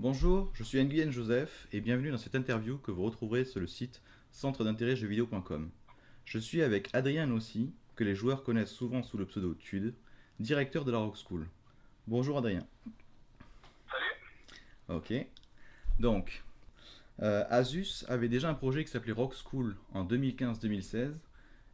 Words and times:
Bonjour, 0.00 0.50
je 0.54 0.64
suis 0.64 0.82
Nguyen 0.82 1.10
Joseph 1.10 1.68
et 1.72 1.82
bienvenue 1.82 2.10
dans 2.10 2.16
cette 2.16 2.34
interview 2.34 2.78
que 2.78 2.90
vous 2.90 3.02
retrouverez 3.02 3.44
sur 3.44 3.60
le 3.60 3.66
site 3.66 4.00
centre 4.30 4.64
d'intérêt 4.64 4.96
jeuxvideo.com. 4.96 5.70
Je 6.24 6.38
suis 6.38 6.62
avec 6.62 6.88
Adrien 6.94 7.26
Nossi, 7.26 7.74
que 7.96 8.04
les 8.04 8.14
joueurs 8.14 8.42
connaissent 8.42 8.72
souvent 8.72 9.02
sous 9.02 9.18
le 9.18 9.26
pseudo 9.26 9.52
Tude, 9.52 9.94
directeur 10.38 10.86
de 10.86 10.92
la 10.92 10.96
Rock 10.96 11.16
School. 11.18 11.46
Bonjour 12.06 12.38
Adrien. 12.38 12.66
Salut. 13.90 14.14
Ok. 14.88 15.12
Donc, 15.98 16.44
euh, 17.20 17.44
Asus 17.50 18.06
avait 18.08 18.30
déjà 18.30 18.48
un 18.48 18.54
projet 18.54 18.82
qui 18.86 18.90
s'appelait 18.90 19.12
Rock 19.12 19.34
School 19.34 19.76
en 19.92 20.06
2015-2016. 20.06 21.12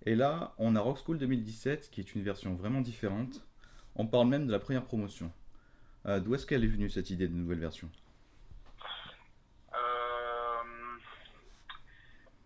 Et 0.05 0.17
là, 0.17 0.53
on 0.59 0.75
a 0.75 0.81
Rock 0.81 0.99
School 0.99 1.19
2017 1.19 1.91
qui 1.93 2.01
est 2.01 2.13
une 2.17 2.25
version 2.25 2.57
vraiment 2.57 2.81
différente. 2.81 3.47
On 3.95 4.05
parle 4.09 4.27
même 4.27 4.49
de 4.49 4.53
la 4.53 4.59
première 4.59 4.85
promotion. 4.85 5.31
Euh, 6.07 6.19
D'où 6.19 6.35
est-ce 6.35 6.45
qu'elle 6.45 6.65
est 6.65 6.69
venue 6.69 6.91
cette 6.91 7.11
idée 7.11 7.29
de 7.29 7.35
nouvelle 7.35 7.61
version 7.61 7.89
Euh, 9.75 10.99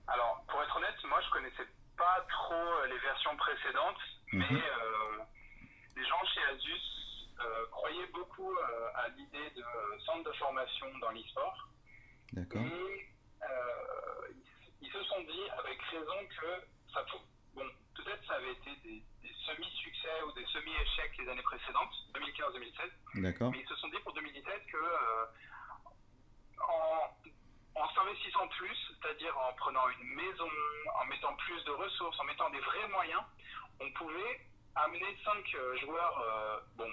Alors, 0.06 0.44
pour 0.48 0.62
être 0.62 0.76
honnête, 0.76 0.94
moi 1.08 1.20
je 1.26 1.30
connaissais 1.30 1.68
pas 1.96 2.26
trop 2.30 2.86
euh, 3.30 3.36
les 3.36 3.36
versions 3.36 3.36
précédentes, 3.36 4.00
Mhm. 4.32 4.46
mais 4.50 4.62
euh, 4.62 5.18
les 5.96 6.04
gens 6.06 6.24
chez 6.34 6.42
Asus 6.44 7.28
euh, 7.40 7.66
croyaient 7.70 8.06
beaucoup 8.12 8.52
euh, 8.56 8.90
à 8.94 9.08
l'idée 9.08 9.50
de 9.50 9.64
centre 10.04 10.24
de 10.30 10.36
formation 10.36 10.86
dans 11.00 11.10
l'e-sport. 11.10 11.68
D'accord. 12.32 12.62
Et 12.62 13.10
ils, 14.30 14.86
ils 14.86 14.92
se 14.92 15.02
sont 15.04 15.20
dit 15.22 15.48
avec 15.58 15.80
raison 15.82 16.26
que 16.40 16.92
ça 16.92 17.02
pou- 17.10 17.18
bon, 17.54 17.66
peut-être 17.96 18.24
ça 18.26 18.34
avait 18.34 18.52
été 18.52 18.70
des, 18.84 19.02
des 19.22 19.34
semi-succès 19.46 20.22
ou 20.26 20.32
des 20.32 20.44
semi-échecs 20.46 21.16
les 21.18 21.28
années 21.28 21.42
précédentes, 21.42 21.92
2015-2016. 22.14 23.22
D'accord. 23.22 23.50
Mais 23.50 23.60
ils 23.60 23.68
se 23.68 23.74
sont 23.76 23.88
dit 23.88 23.98
pour 24.04 24.12
2017 24.14 24.66
que 24.66 24.78
en, 26.60 27.19
en 27.80 27.88
s'investissant 27.94 28.46
plus, 28.48 28.76
c'est-à-dire 29.00 29.36
en 29.38 29.52
prenant 29.54 29.88
une 29.88 30.08
maison, 30.14 30.48
en 31.00 31.04
mettant 31.06 31.34
plus 31.36 31.64
de 31.64 31.70
ressources, 31.72 32.18
en 32.20 32.24
mettant 32.24 32.50
des 32.50 32.60
vrais 32.60 32.88
moyens, 32.88 33.22
on 33.80 33.90
pouvait 33.92 34.40
amener 34.76 35.16
5 35.24 35.56
joueurs, 35.80 36.18
euh, 36.20 36.60
bon, 36.76 36.90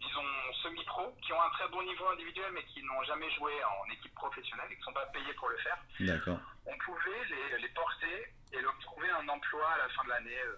disons 0.00 0.24
semi-pro, 0.62 1.16
qui 1.22 1.32
ont 1.32 1.42
un 1.42 1.50
très 1.50 1.68
bon 1.68 1.82
niveau 1.82 2.06
individuel 2.08 2.52
mais 2.52 2.64
qui 2.66 2.82
n'ont 2.82 3.02
jamais 3.04 3.30
joué 3.32 3.52
en 3.64 3.90
équipe 3.92 4.14
professionnelle 4.14 4.66
et 4.70 4.74
qui 4.74 4.80
ne 4.80 4.84
sont 4.84 4.92
pas 4.92 5.06
payés 5.06 5.32
pour 5.34 5.48
le 5.48 5.56
faire. 5.58 5.78
D'accord. 6.00 6.38
On 6.66 6.76
pouvait 6.78 7.24
les, 7.30 7.58
les 7.58 7.68
porter 7.70 8.26
et 8.52 8.60
leur 8.60 8.78
trouver 8.80 9.08
un 9.10 9.28
emploi 9.28 9.66
à 9.72 9.78
la 9.78 9.88
fin 9.90 10.04
de 10.04 10.08
l'année 10.10 10.38
euh, 10.38 10.56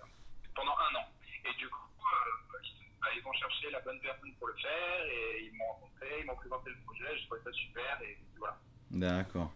pendant 0.55 0.77
un 0.77 0.95
an. 0.97 1.07
Et 1.45 1.53
du 1.55 1.69
coup, 1.69 1.89
euh, 2.13 2.59
ils- 2.65 2.91
bah, 3.01 3.09
ils 3.17 3.27
ont 3.27 3.33
cherché 3.33 3.71
la 3.71 3.81
bonne 3.81 4.01
personne 4.01 4.35
pour 4.37 4.49
le 4.49 4.55
faire 4.55 5.05
et 5.07 5.45
ils 5.45 5.55
m'ont 5.57 5.67
rencontré, 5.73 6.21
ils 6.21 6.27
m'ont 6.27 6.37
présenté 6.37 6.71
le 6.71 6.77
projet, 6.85 7.17
j'ai 7.17 7.27
trouvé 7.27 7.41
ça 7.45 7.53
super 7.53 8.03
et 8.03 8.19
voilà. 8.39 8.57
D'accord. 8.91 9.53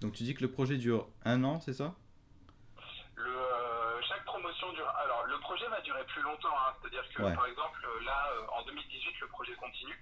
Donc 0.00 0.12
tu 0.14 0.22
dis 0.22 0.34
que 0.34 0.40
le 0.42 0.50
projet 0.50 0.76
dure 0.78 1.08
un 1.24 1.44
an, 1.44 1.60
c'est 1.60 1.74
ça? 1.74 1.94
Le, 3.16 3.36
euh, 3.36 4.00
chaque 4.08 4.24
promotion 4.24 4.72
dure. 4.72 4.88
Alors, 4.88 5.24
le 5.26 5.38
projet 5.40 5.66
va 5.68 5.80
durer 5.82 6.04
plus 6.06 6.22
longtemps, 6.22 6.56
hein. 6.58 6.74
c'est-à-dire 6.80 7.06
que 7.12 7.22
Ouais. 7.22 7.34
par 7.34 7.46
exemple, 7.46 7.86
là, 8.04 8.30
euh, 8.32 8.46
en 8.58 8.62
2018, 8.64 9.20
le 9.20 9.26
projet 9.28 9.54
continue, 9.56 9.98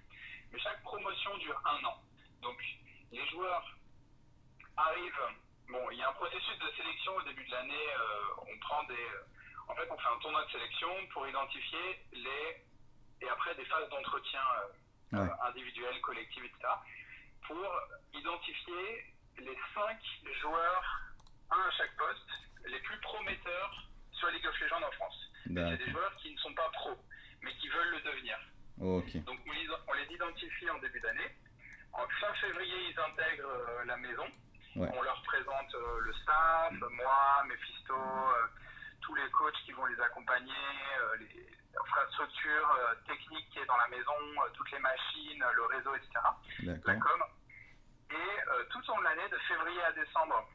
mais 0.52 0.58
chaque 0.60 0.80
promotion 0.82 1.36
dure 1.38 1.60
un 1.64 1.84
an. 1.84 2.00
Donc, 2.42 2.56
les 3.10 3.26
joueurs 3.28 3.64
arrivent. 4.76 5.26
Bon, 5.68 5.90
il 5.90 5.98
y 5.98 6.02
a 6.02 6.08
un 6.08 6.12
processus 6.12 6.58
de 6.58 6.70
sélection 6.76 7.16
au 7.16 7.22
début 7.22 7.44
de 7.44 7.50
l'année. 7.50 7.74
euh, 7.98 8.42
on 8.54 8.58
prend 8.60 8.82
des. 8.84 9.06
en 9.68 9.74
fait, 9.74 9.88
on 9.90 9.98
fait 9.98 10.08
un 10.14 10.18
tournoi 10.20 10.44
de 10.44 10.50
sélection 10.50 10.88
pour 11.12 11.26
identifier 11.26 12.06
les. 12.12 12.64
Et 13.20 13.28
après, 13.28 13.52
des 13.56 13.64
phases 13.64 13.88
d'entretien 13.90 14.40
euh, 14.40 14.68
Ouais. 15.10 15.28
individuelles, 15.48 16.00
collectives, 16.02 16.44
etc. 16.44 16.68
Pour 17.46 17.58
identifier 18.12 19.04
les 19.38 19.58
cinq 19.74 19.98
joueurs, 20.40 20.84
un 21.50 21.60
à 21.60 21.70
chaque 21.72 21.96
poste, 21.96 22.30
les 22.66 22.78
plus 22.80 22.98
prometteurs 23.00 23.88
sur 24.12 24.28
League 24.30 24.46
of 24.46 24.60
Legends 24.60 24.82
en 24.86 24.92
France. 24.92 25.30
C'est 25.44 25.76
des 25.78 25.90
joueurs 25.90 26.14
qui 26.16 26.32
ne 26.32 26.38
sont 26.38 26.54
pas 26.54 26.68
pros, 26.72 26.98
mais 27.42 27.54
qui 27.54 27.68
veulent 27.68 27.90
le 27.90 28.00
devenir. 28.00 28.38
Donc 28.78 29.38
on 29.46 29.52
les, 29.52 29.66
on 29.88 29.92
les 29.94 30.14
identifie 30.14 30.70
en 30.70 30.78
début 30.78 31.00
d'année. 31.00 31.34
En 31.92 32.06
fin 32.20 32.32
février, 32.34 32.90
ils 32.90 33.00
intègrent 33.00 33.48
euh, 33.48 33.84
la 33.86 33.96
maison. 33.96 34.26
Ouais. 34.76 34.88
On 34.94 35.02
leur 35.02 35.20
présente 35.22 35.74
euh, 35.74 36.00
le 36.00 36.12
staff, 36.12 36.72
moi, 36.72 37.44
Mephisto, 37.48 37.94
euh, 37.94 38.46
tous 39.00 39.14
les 39.14 39.28
coachs 39.30 39.56
qui 39.64 39.72
vont 39.72 39.86
les 39.86 40.00
accompagner, 40.00 40.52
les 41.18 41.46
infrastructures 41.80 42.78
techniques 43.06 43.48
qui 43.50 43.58
est 43.60 43.66
dans 43.66 43.76
la 43.76 43.88
maison, 43.88 44.12
toutes 44.54 44.70
les 44.70 44.78
machines, 44.78 45.44
le 45.54 45.64
réseau, 45.64 45.94
etc. 45.94 46.10
La 46.62 46.94
com. 46.96 47.24
Et 48.10 48.14
euh, 48.14 48.64
tout 48.70 48.78
au 48.90 48.94
long 48.94 48.98
de 49.00 49.04
l'année, 49.04 49.28
de 49.30 49.38
février 49.48 49.82
à 49.82 49.92
décembre, 49.92 50.48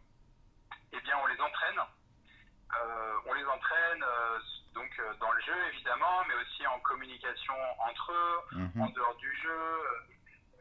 eh 0.92 1.00
bien, 1.02 1.16
on 1.24 1.28
les 1.28 1.40
entraîne. 1.40 1.80
Euh, 1.80 3.14
on 3.28 3.34
les 3.34 3.46
entraîne 3.46 4.04
euh, 4.04 4.40
donc 4.74 4.90
dans 5.20 5.32
le 5.32 5.42
jeu 5.42 5.54
évidemment, 5.74 6.24
mais 6.28 6.34
aussi 6.36 6.66
en 6.66 6.80
communication 6.80 7.54
entre 7.88 8.12
eux, 8.12 8.40
Mhm. 8.58 8.82
en 8.82 8.90
dehors 8.90 9.16
du 9.18 9.32
jeu, 9.44 9.80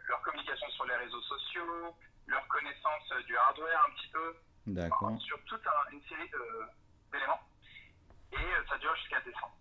leur 0.09 0.21
communication 0.21 0.69
sur 0.71 0.85
les 0.85 0.97
réseaux 0.97 1.23
sociaux, 1.23 1.97
leur 2.27 2.47
connaissance 2.49 3.09
du 3.27 3.35
hardware 3.37 3.87
un 3.89 3.95
petit 3.95 4.09
peu, 4.09 4.37
D'accord. 4.67 5.05
enfin, 5.05 5.19
sur 5.21 5.43
toute 5.45 5.67
un- 5.67 5.91
une 5.93 6.03
série 6.03 6.31
d'éléments. 7.13 7.41
Et 8.33 8.37
euh, 8.37 8.65
ça 8.69 8.77
dure 8.79 8.95
jusqu'à 8.97 9.21
décembre. 9.23 9.57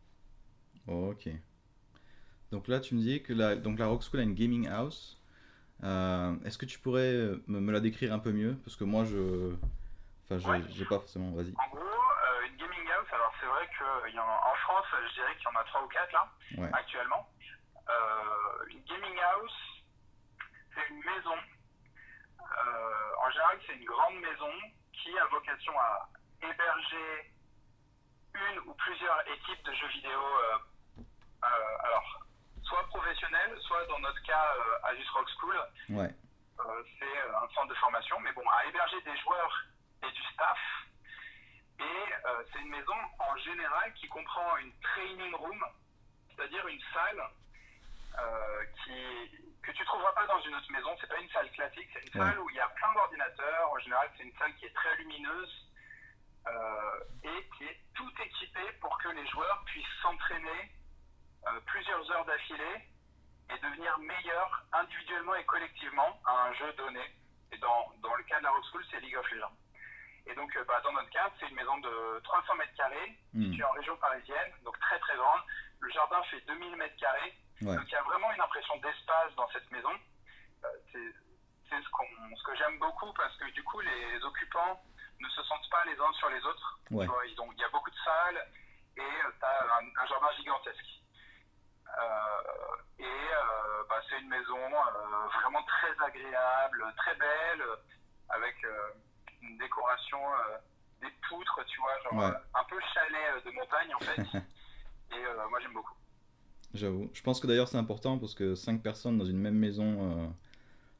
Ok. 0.88 1.30
Donc 2.52 2.68
là, 2.68 2.81
tu 2.81 2.96
me 2.96 3.00
dis 3.02 3.24
que 3.24 3.31
la, 3.31 3.56
donc 3.56 3.80
la 3.80 3.88
Rock 3.88 4.03
School 4.03 4.19
a 4.19 4.24
une 4.24 4.36
gaming 4.36 4.68
house. 4.68 5.21
Euh, 5.84 6.36
Est-ce 6.46 6.58
que 6.58 6.66
tu 6.66 6.80
pourrais 6.80 7.12
euh, 7.14 7.44
me, 7.47 7.59
me 7.59 7.72
la 7.72 7.80
décrire 7.80 8.14
un 8.14 8.19
peu 8.19 8.31
mieux? 8.31 8.56
Parce 8.64 8.75
que 8.75 8.84
moi, 8.84 9.03
je. 9.06 9.53
Enfin, 10.25 10.38
j'ai 10.38 10.50
Ouais. 10.50 10.62
j'ai 10.69 10.86
pas 10.86 11.00
forcément. 11.00 11.31
Vas-y. 11.31 11.53
En 11.58 11.69
gros, 11.69 11.81
euh, 11.81 12.47
une 12.47 12.56
gaming 12.58 12.88
house, 12.92 13.08
alors 13.12 13.34
c'est 13.40 13.46
vrai 13.47 13.68
qu'en 13.78 14.56
France, 14.64 14.86
je 15.09 15.14
dirais 15.16 15.36
qu'il 15.38 15.46
y 15.52 15.56
en 15.58 15.59
a 15.59 15.64
trois 15.66 15.84
ou 15.84 15.88
quatre 15.88 16.12
là. 16.14 16.30
Ouais. 16.58 16.69
actuellement. 16.74 17.28
Euh, 17.90 18.66
une 18.69 18.84
gaming 18.84 19.18
house, 19.19 19.84
c'est 20.75 20.88
une 20.90 21.00
maison. 21.03 21.36
En 23.24 23.30
général, 23.31 23.58
c'est 23.66 23.74
une 23.75 23.86
grande 23.86 24.16
maison 24.19 24.52
qui 24.94 25.18
a 25.18 25.25
vocation 25.28 25.74
à 25.80 26.09
héberger 26.42 27.34
une 28.34 28.59
ou 28.68 28.74
plusieurs 28.74 29.19
équipes 29.28 29.63
de 29.66 29.74
jeux 29.74 29.88
vidéo. 29.88 30.19
alors, 31.42 32.21
soit 32.72 32.88
professionnelles, 32.88 33.58
soit 33.68 33.86
dans 33.88 34.00
notre 34.00 34.22
cas, 34.24 34.54
euh, 34.56 34.88
Asus 34.88 35.08
Rock 35.14 35.28
School, 35.38 35.58
Ouais. 35.90 36.09
euh, 36.59 36.84
c'est 36.98 37.18
euh, 37.18 37.38
un 37.44 37.48
centre 37.54 37.68
de 37.68 37.74
formation, 37.76 38.18
mais 38.22 38.32
bon, 38.32 38.48
à 38.50 38.66
héberger 38.66 39.02
des 39.02 39.18
joueurs 39.18 39.64
et 40.08 40.12
du 40.12 40.24
staff. 40.34 40.58
Et 41.80 41.84
euh, 41.84 42.44
c'est 42.52 42.60
une 42.60 42.70
maison 42.70 42.96
en 43.20 43.36
général 43.38 43.94
qui 43.96 44.08
comprend 44.08 44.56
une 44.58 44.72
training 44.80 45.34
room, 45.36 45.66
c'est-à-dire 46.30 46.66
une 46.68 46.81
salle 46.94 47.22
qui, 48.84 49.54
que 49.64 49.72
tu 49.72 49.84
trouveras 49.86 50.12
pas 50.14 50.28
dans 50.28 50.40
une 50.42 50.54
autre 50.56 50.72
maison. 50.72 50.96
C'est 51.00 51.08
pas 51.08 51.18
une 51.20 51.30
salle 51.30 51.50
classique, 51.52 51.90
c'est 51.94 52.02
une 52.14 52.22
Ouais. 52.22 52.28
salle 52.28 52.40
où 52.40 52.50
il 52.50 52.56
y 52.56 52.60
a 52.60 52.68
plein 52.70 52.94
d'ordinateurs. 52.94 53.72
En 53.72 53.80
général, 53.80 54.10
c'est 54.18 54.24
une 54.24 54.38
salle 54.38 54.54
qui 54.56 54.66
est 54.66 54.74
très 54.74 54.96
lumineuse 54.98 55.68
et 57.24 57.50
qui 57.58 57.64
est 57.66 57.80
tout 57.96 58.12
équipée 58.22 58.72
pour 58.81 58.98
que 59.00 59.10
les 59.10 59.26
joueurs 59.28 59.64
puissent 59.66 59.98
s'entraîner 60.02 60.72
plusieurs 61.66 62.09
heures 62.12 62.25
d'affilée 62.25 62.88
et 63.50 63.57
devenir 63.59 63.97
meilleurs 64.00 64.63
individuellement 64.74 65.35
et 65.35 65.46
collectivement 65.46 66.19
à 66.25 66.47
un 66.47 66.53
jeu 66.53 66.72
donné. 66.74 67.02
Et 67.52 67.57
dans, 67.57 67.91
dans 68.02 68.16
le 68.16 68.24
cas 68.24 68.40
de 68.40 68.44
la 68.44 68.52
Rock 68.52 68.63
School, 68.72 68.85
c'est 68.90 69.00
League 69.02 69.18
of 69.18 69.29
Legends. 69.31 69.51
Et 70.28 70.35
donc, 70.35 70.56
euh, 70.56 70.63
bah, 70.66 70.80
dans 70.84 70.91
notre 70.94 71.09
cas, 71.09 71.30
c'est 71.40 71.47
une 71.50 71.56
maison 71.56 71.78
de 71.80 72.19
300 72.24 72.56
mètres 72.56 72.75
carrés, 72.75 73.18
Hmm. 73.34 73.44
située 73.50 73.63
en 73.63 73.72
région 73.72 73.96
parisienne, 73.97 74.51
donc 74.63 74.78
très 74.80 75.00
très 75.00 75.16
grande. 75.18 75.41
Le 75.80 75.90
jardin 75.90 76.22
fait 76.24 76.41
2000 76.41 76.75
mètres 76.75 76.96
carrés. 76.97 77.34
Ouais. 77.62 77.75
Donc, 77.75 77.85
il 77.88 77.91
y 77.91 77.96
a 77.96 78.03
vraiment 78.03 78.31
une 78.34 78.41
impression 78.41 78.75
d'espace 78.78 79.34
dans 79.35 79.47
cette 79.50 79.69
maison. 79.72 79.91
Euh, 80.63 80.68
c'est 80.91 81.81
ce, 81.81 81.89
qu'on- 81.89 82.36
ce 82.36 82.44
que 82.44 82.56
j'aime 82.56 82.77
beaucoup 82.80 83.12
parce 83.13 83.36
que 83.38 83.45
du 83.51 83.63
coup, 83.63 83.80
les 83.80 84.21
occupants 84.24 84.83
ne 85.19 85.30
se 85.30 85.42
sentent 85.44 85.69
pas 85.71 85.83
les 85.86 85.98
uns 86.00 86.12
sur 86.13 86.30
les 86.30 86.44
autres. 86.45 86.80
Ouais. 86.92 87.07
Il 87.25 87.57
y 87.60 87.63
a 87.63 87.69
beaucoup 87.69 87.89
de 87.89 87.95
salles 88.04 88.48
et 88.98 89.01
tu 89.39 89.45
as 89.45 89.75
un, 89.80 90.04
un 90.04 90.06
jardin 90.07 90.31
gigantesque. 90.38 91.00
Euh, 92.00 92.76
et 93.00 93.04
euh, 93.06 93.84
bah, 93.90 94.02
c'est 94.10 94.20
une 94.20 94.30
maison 94.30 94.58
euh, 94.58 95.28
vraiment 95.42 95.64
très 95.64 95.92
agréable, 96.06 96.84
très 96.98 97.16
belle, 97.16 97.64
avec 98.30 98.56
une 99.42 99.58
décoration, 99.58 100.20
des 101.02 101.10
poutres, 101.28 101.60
tu 101.68 101.80
vois, 101.80 102.00
genre 102.04 102.14
Ouais. 102.30 102.38
un 102.54 102.64
peu 102.66 102.80
chalet 102.94 103.44
de 103.46 103.52
montagne 103.52 103.96
en 103.96 104.00
fait. 104.00 104.22
et 105.16 105.24
moi 105.50 105.60
j'aime 105.60 105.74
beaucoup. 105.74 105.96
J'avoue. 106.74 107.10
Je 107.14 107.22
pense 107.22 107.40
que 107.40 107.48
d'ailleurs 107.48 107.68
c'est 107.68 107.78
important 107.78 108.18
parce 108.18 108.34
que 108.36 108.56
5 108.56 108.82
personnes 108.82 109.18
dans 109.18 109.26
une 109.26 109.40
même 109.40 109.58
maison 109.58 110.34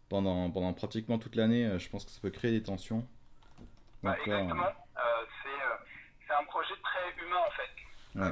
pendant, 0.10 0.52
pendant 0.52 0.74
pratiquement 0.74 1.18
toute 1.20 1.36
l'année, 1.36 1.80
je 1.80 1.90
pense 1.90 2.04
que 2.04 2.12
ça 2.12 2.20
peut 2.22 2.32
créer 2.32 2.52
des 2.52 2.64
tensions. 2.64 3.08
Bah, 4.04 4.12
Donc 4.18 4.28
exactement. 4.28 4.66
Euh, 4.66 5.26
c'est 5.44 6.34
euh, 6.34 6.40
un 6.40 6.44
projet 6.46 6.74
très 6.84 7.24
humain 7.24 7.38
en 7.48 7.52
fait. 7.52 8.20
Ouais. 8.20 8.26
Euh, 8.26 8.32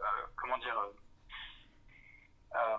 euh, 0.00 0.26
comment 0.36 0.58
dire 0.58 0.78
euh, 0.78 0.94
euh, 2.54 2.76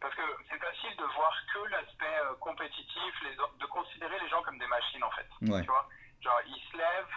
Parce 0.00 0.14
que 0.14 0.22
c'est 0.48 0.58
facile 0.58 0.87
de 0.98 1.04
voir 1.14 1.32
que 1.52 1.58
l'aspect 1.70 2.18
euh, 2.24 2.34
compétitif, 2.40 3.14
les, 3.22 3.34
de 3.36 3.66
considérer 3.66 4.18
les 4.20 4.28
gens 4.28 4.42
comme 4.42 4.58
des 4.58 4.66
machines 4.66 5.02
en 5.04 5.10
fait. 5.12 5.28
Ouais. 5.42 5.60
Tu 5.62 5.66
vois? 5.68 5.88
Genre, 6.20 6.40
ils 6.46 6.62
se 6.70 6.76
lèvent, 6.76 7.16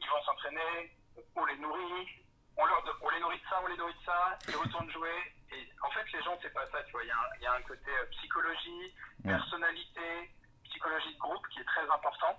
ils 0.00 0.08
vont 0.08 0.22
s'entraîner, 0.22 0.96
on 1.34 1.44
les 1.44 1.56
nourrit, 1.58 2.08
on, 2.56 2.64
leur, 2.64 2.82
on 3.02 3.10
les 3.10 3.20
nourrit 3.20 3.38
de 3.38 3.46
ça, 3.50 3.60
on 3.62 3.66
les 3.66 3.76
nourrit 3.76 3.94
de 3.94 4.04
ça, 4.04 4.38
ils 4.48 4.56
retournent 4.56 4.90
jouer. 4.90 5.34
Et 5.52 5.68
en 5.82 5.90
fait, 5.90 6.10
les 6.12 6.22
gens, 6.22 6.36
c'est 6.42 6.52
pas 6.54 6.66
ça, 6.70 6.82
tu 6.84 6.92
vois. 6.92 7.02
Il 7.04 7.08
y, 7.08 7.10
a 7.12 7.16
un- 7.18 7.34
il 7.38 7.42
y 7.42 7.46
a 7.46 7.52
un 7.54 7.62
côté 7.62 7.90
euh, 7.90 8.06
psychologie, 8.12 8.94
Ouais. 9.24 9.32
personnalité, 9.32 10.30
psychologie 10.64 11.14
de 11.14 11.18
groupe 11.18 11.46
qui 11.48 11.60
est 11.60 11.64
très 11.64 11.88
important. 11.90 12.38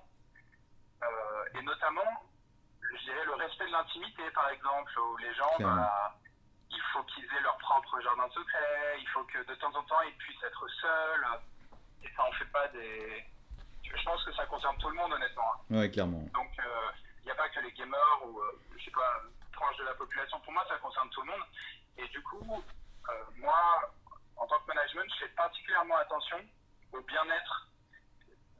Euh, 1.03 1.45
et 1.59 1.61
notamment, 1.63 2.23
je 2.81 3.03
dirais 3.03 3.25
le 3.25 3.33
respect 3.35 3.65
de 3.67 3.71
l'intimité, 3.71 4.29
par 4.31 4.49
exemple, 4.49 4.91
où 4.99 5.17
les 5.17 5.33
gens, 5.35 5.51
bah, 5.59 6.15
faut 6.95 7.03
qu'ils 7.03 7.25
aient 7.25 7.41
leur 7.41 7.57
propre 7.57 7.99
jardin 8.01 8.27
secret, 8.29 8.97
il 8.99 9.07
faut 9.09 9.23
que 9.25 9.39
de 9.43 9.55
temps 9.55 9.75
en 9.75 9.83
temps, 9.83 10.01
ils 10.01 10.15
puissent 10.17 10.43
être 10.43 10.67
seuls. 10.81 11.27
Et 12.03 12.09
ça, 12.15 12.23
on 12.27 12.31
fait 12.33 12.45
pas 12.51 12.67
des. 12.69 13.23
Je 13.83 14.03
pense 14.03 14.23
que 14.23 14.33
ça 14.33 14.45
concerne 14.45 14.77
tout 14.77 14.89
le 14.89 14.95
monde, 14.95 15.11
honnêtement. 15.13 15.51
Ouais, 15.69 15.89
clairement. 15.91 16.23
Donc, 16.33 16.51
il 17.21 17.25
n'y 17.25 17.31
a 17.31 17.35
pas 17.35 17.49
que 17.49 17.59
les 17.59 17.71
gamers 17.73 18.19
ou, 18.25 18.39
euh, 18.39 18.61
je 18.77 18.83
sais 18.85 18.91
pas, 18.91 19.21
tranche 19.53 19.77
de 19.77 19.83
la 19.83 19.93
population. 19.95 20.39
Pour 20.41 20.53
moi, 20.53 20.65
ça 20.69 20.77
concerne 20.77 21.09
tout 21.09 21.21
le 21.21 21.31
monde. 21.31 21.43
Et 21.97 22.07
du 22.09 22.21
coup, 22.23 22.63
euh, 23.09 23.23
moi, 23.37 23.93
en 24.37 24.47
tant 24.47 24.59
que 24.59 24.67
management, 24.67 25.09
je 25.15 25.25
fais 25.25 25.31
particulièrement 25.33 25.97
attention 25.97 26.37
au 26.93 27.01
bien-être 27.01 27.67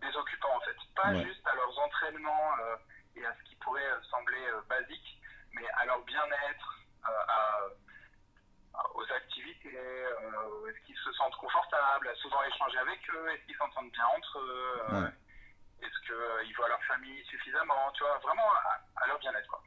des 0.01 0.15
occupants, 0.15 0.55
en 0.55 0.59
fait. 0.61 0.75
Pas 0.95 1.11
Ouais. 1.11 1.23
juste 1.23 1.45
à 1.47 1.55
leurs 1.55 1.79
entraînements 1.79 2.51
euh, 2.61 2.75
et 3.15 3.25
à 3.25 3.35
ce 3.35 3.43
qui 3.49 3.55
pourrait 3.57 3.85
euh, 3.85 4.01
sembler 4.09 4.45
euh, 4.47 4.61
basique, 4.69 5.21
mais 5.53 5.67
à 5.77 5.85
leur 5.85 5.99
bien-être, 6.03 6.75
euh, 7.07 7.23
à- 7.27 7.67
aux 8.95 9.11
activités, 9.13 9.75
euh, 9.77 10.67
est-ce 10.69 10.85
qu'ils 10.85 10.97
se 10.97 11.11
sentent 11.13 11.35
confortables, 11.35 12.07
à 12.07 12.15
souvent 12.15 12.43
échanger 12.43 12.77
avec 12.79 12.99
eux, 13.13 13.29
est-ce 13.31 13.45
qu'ils 13.45 13.55
s'entendent 13.57 13.91
bien 13.91 14.05
entre 14.17 14.39
eux, 14.39 14.81
euh, 14.89 15.01
Ouais. 15.03 15.09
est-ce 15.81 15.99
qu'ils 16.45 16.55
voient 16.55 16.67
leur 16.69 16.83
famille 16.83 17.23
suffisamment, 17.25 17.91
tu 17.93 18.03
vois, 18.03 18.17
vraiment 18.19 18.49
à, 18.51 19.03
à 19.03 19.07
leur 19.07 19.19
bien-être. 19.19 19.61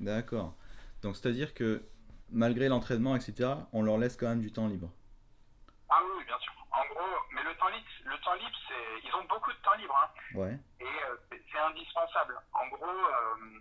D'accord. 0.00 0.54
Donc, 1.02 1.16
c'est-à-dire 1.16 1.54
que 1.54 1.82
malgré 2.30 2.68
l'entraînement, 2.68 3.16
etc., 3.16 3.50
on 3.72 3.82
leur 3.82 3.98
laisse 3.98 4.16
quand 4.16 4.28
même 4.28 4.40
du 4.40 4.52
temps 4.52 4.68
libre. 4.68 4.90
Ah 5.88 5.98
oui, 6.04 6.10
oui, 6.18 6.24
bien 6.24 6.38
sûr. 6.38 6.52
En 6.70 6.84
gros, 6.86 7.16
mais 7.32 7.42
le 7.42 7.54
temps 7.56 7.68
libre, 7.68 7.86
le 8.04 8.18
temps 8.18 8.34
libre, 8.34 8.58
c'est, 8.68 9.06
ils 9.08 9.14
ont 9.14 9.24
beaucoup 9.24 9.50
de 9.52 9.58
temps 9.58 9.74
libre, 9.74 9.96
hein, 9.96 10.38
Ouais. 10.38 10.58
et 10.80 10.84
euh, 10.84 11.16
c'est, 11.30 11.58
indispensable. 11.58 12.38
En 12.52 12.68
gros, 12.68 12.86
euh, 12.86 13.60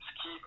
ce 0.00 0.22
qui, 0.22 0.40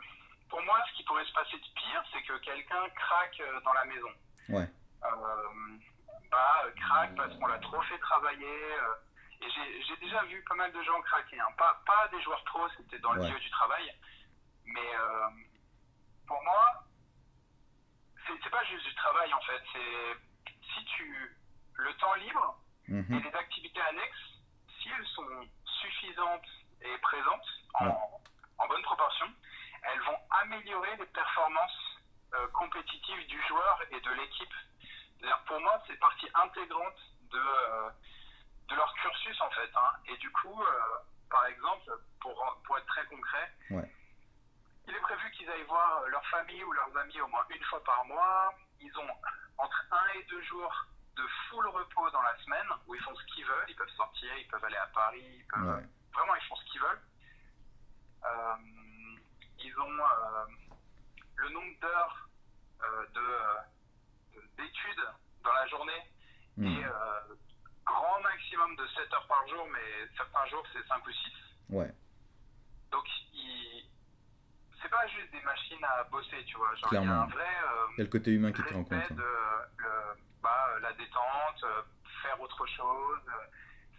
pour 0.49 0.61
moi, 0.63 0.81
ce 0.89 0.93
qui 0.97 1.03
pourrait 1.03 1.25
se 1.25 1.33
passer 1.33 1.57
de 1.57 1.67
pire, 1.75 2.03
c'est 2.11 2.21
que 2.23 2.37
quelqu'un 2.39 2.89
craque 2.95 3.39
euh, 3.41 3.59
dans 3.61 3.73
la 3.73 3.85
maison. 3.85 4.09
Ouais. 4.49 4.67
Euh, 5.03 5.77
bah, 6.31 6.63
craque 6.75 7.15
parce 7.15 7.33
qu'on 7.35 7.47
l'a 7.47 7.59
trop 7.59 7.81
fait 7.83 7.99
travailler. 7.99 8.73
euh, 8.73 8.95
et 9.41 9.49
j'ai, 9.51 9.97
déjà 9.97 10.23
vu 10.23 10.43
pas 10.49 10.55
mal 10.55 10.71
de 10.71 10.81
gens 10.83 10.99
craquer. 11.01 11.39
hein. 11.39 11.51
Pas, 11.57 11.81
pas 11.85 12.07
des 12.09 12.21
joueurs 12.23 12.43
pro, 12.45 12.67
c'était 12.77 12.99
dans 12.99 13.13
le 13.13 13.21
Ouais. 13.21 13.27
milieu 13.27 13.39
du 13.39 13.49
travail. 13.51 13.93
Mais 14.65 14.91
pour 16.27 16.41
moi, 16.43 16.83
c'est, 18.25 18.49
pas 18.49 18.63
juste 18.65 18.85
du 18.85 18.95
travail 18.95 19.33
en 19.33 19.41
fait. 19.41 19.61
C'est 19.73 20.53
si 20.73 20.85
tu. 20.85 21.37
Le 21.79 21.93
temps 21.97 22.13
libre 22.15 22.59
et 22.89 22.93
Mhm. 22.93 23.21
les 23.23 23.35
activités 23.35 23.81
annexes, 23.81 24.25
si 24.81 24.89
elles 24.89 25.05
sont 25.07 25.47
suffisantes 25.81 26.47
et 26.81 26.97
présentes 26.97 27.45
en, 27.75 27.85
Ouais. 27.85 27.93
en 28.57 28.67
bonne 28.67 28.81
proportion, 28.81 29.27
elles 29.87 30.01
vont 30.01 30.19
améliorer 30.41 30.95
les 30.97 31.05
performances 31.07 31.97
euh, 32.33 32.47
compétitives 32.49 33.27
du 33.27 33.41
joueur 33.47 33.81
et 33.91 33.99
de 34.01 34.11
l'équipe. 34.11 34.53
Pour 35.47 35.59
moi, 35.61 35.81
c'est 35.87 35.97
partie 35.99 36.29
intégrante 36.33 36.99
de, 37.31 37.39
euh, 37.39 37.89
de 38.69 38.75
leur 38.75 38.93
cursus 38.95 39.39
en 39.41 39.49
fait. 39.51 39.71
hein. 39.75 39.91
Et 40.07 40.17
du 40.17 40.29
coup, 40.31 40.61
euh, 40.61 40.79
par 41.29 41.45
exemple, 41.47 41.89
pour, 42.21 42.61
pour 42.65 42.77
être 42.77 42.85
très 42.87 43.05
concret, 43.05 43.51
Ouais. 43.71 43.91
il 44.87 44.93
est 44.95 44.99
prévu 45.01 45.31
qu'ils 45.31 45.49
aillent 45.49 45.63
voir 45.63 46.01
leur 46.07 46.25
famille 46.27 46.63
ou 46.63 46.71
leurs 46.73 46.95
amis 46.97 47.19
au 47.21 47.27
moins 47.27 47.45
une 47.49 47.63
fois 47.65 47.83
par 47.83 48.03
mois. 48.05 48.53
Ils 48.79 48.95
ont 48.99 49.09
entre 49.57 49.83
un 49.91 50.07
et 50.19 50.23
deux 50.25 50.41
jours 50.43 50.85
de 51.15 51.25
full 51.49 51.67
repos 51.67 52.09
dans 52.11 52.21
la 52.21 52.37
semaine 52.43 52.67
où 52.85 52.93
ils 52.95 53.01
font 53.01 53.15
ce 53.15 53.23
qu'ils 53.33 53.45
veulent. 53.45 53.65
Ils 53.69 53.75
peuvent 53.75 53.95
sortir, 53.95 54.37
ils 54.37 54.47
peuvent 54.47 54.63
aller 54.65 54.77
à 54.77 54.87
Paris, 54.87 55.23
ils 55.39 55.47
peuvent- 55.47 55.77
Ouais. 55.77 55.85
vraiment 56.13 56.35
ils 56.35 56.45
font 56.47 56.55
ce 56.57 56.65
qu'ils 56.65 56.81
veulent. 56.81 57.01
Euh, 58.25 58.55
ils 59.59 59.79
ont 59.79 59.99
euh, 59.99 60.45
le 61.37 61.49
nombre 61.49 61.79
d'heures 61.81 62.29
euh, 62.83 63.05
euh, 63.17 63.55
de- 64.35 64.41
d'études 64.57 65.07
dans 65.43 65.53
la 65.53 65.67
journée 65.67 66.01
et 66.65 66.85
euh, 66.85 67.19
grand 67.85 68.19
maximum 68.21 68.75
de 68.75 68.87
7 68.87 69.13
heures 69.13 69.27
par 69.27 69.47
jour, 69.47 69.67
mais 69.71 70.07
certains 70.17 70.45
jours 70.47 70.63
c'est 70.73 70.85
5 70.87 71.05
ou 71.05 71.11
6. 71.11 71.31
Ouais. 71.69 71.91
Donc, 72.91 73.03
il... 73.33 73.85
c'est 74.81 74.89
pas 74.89 75.05
juste 75.07 75.31
des 75.31 75.41
machines 75.41 75.83
à 75.83 76.03
bosser, 76.05 76.43
tu 76.45 76.57
vois. 76.57 76.73
Genre, 76.75 76.89
il 76.91 76.95
y 76.95 76.97
a 76.97 77.01
Clairement. 77.01 77.21
un 77.23 77.25
vrai 77.27 77.55
euh, 77.63 77.87
le 77.99 78.05
côté 78.07 78.31
humain 78.31 78.51
qui 78.51 78.61
est 78.61 78.73
en 78.73 78.79
respect 78.83 79.07
compte. 79.07 79.17
de 79.17 79.23
hein. 79.23 79.65
le- 79.77 80.21
bah, 80.41 80.79
la 80.81 80.93
détente, 80.93 81.63
euh, 81.63 81.81
faire 82.23 82.39
autre 82.41 82.65
chose, 82.67 83.19
euh, 83.27 83.45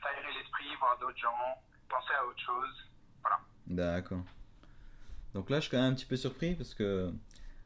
s'aérer 0.02 0.32
l'esprit, 0.32 0.74
voir 0.76 0.96
d'autres 0.98 1.18
gens, 1.18 1.62
penser 1.88 2.14
à 2.14 2.24
autre 2.24 2.40
chose. 2.40 2.84
D'accord. 3.66 4.22
Donc 5.34 5.50
là, 5.50 5.56
je 5.56 5.62
suis 5.62 5.70
quand 5.70 5.80
même 5.82 5.92
un 5.92 5.94
petit 5.94 6.06
peu 6.06 6.16
surpris 6.16 6.54
parce 6.54 6.74
que 6.74 7.12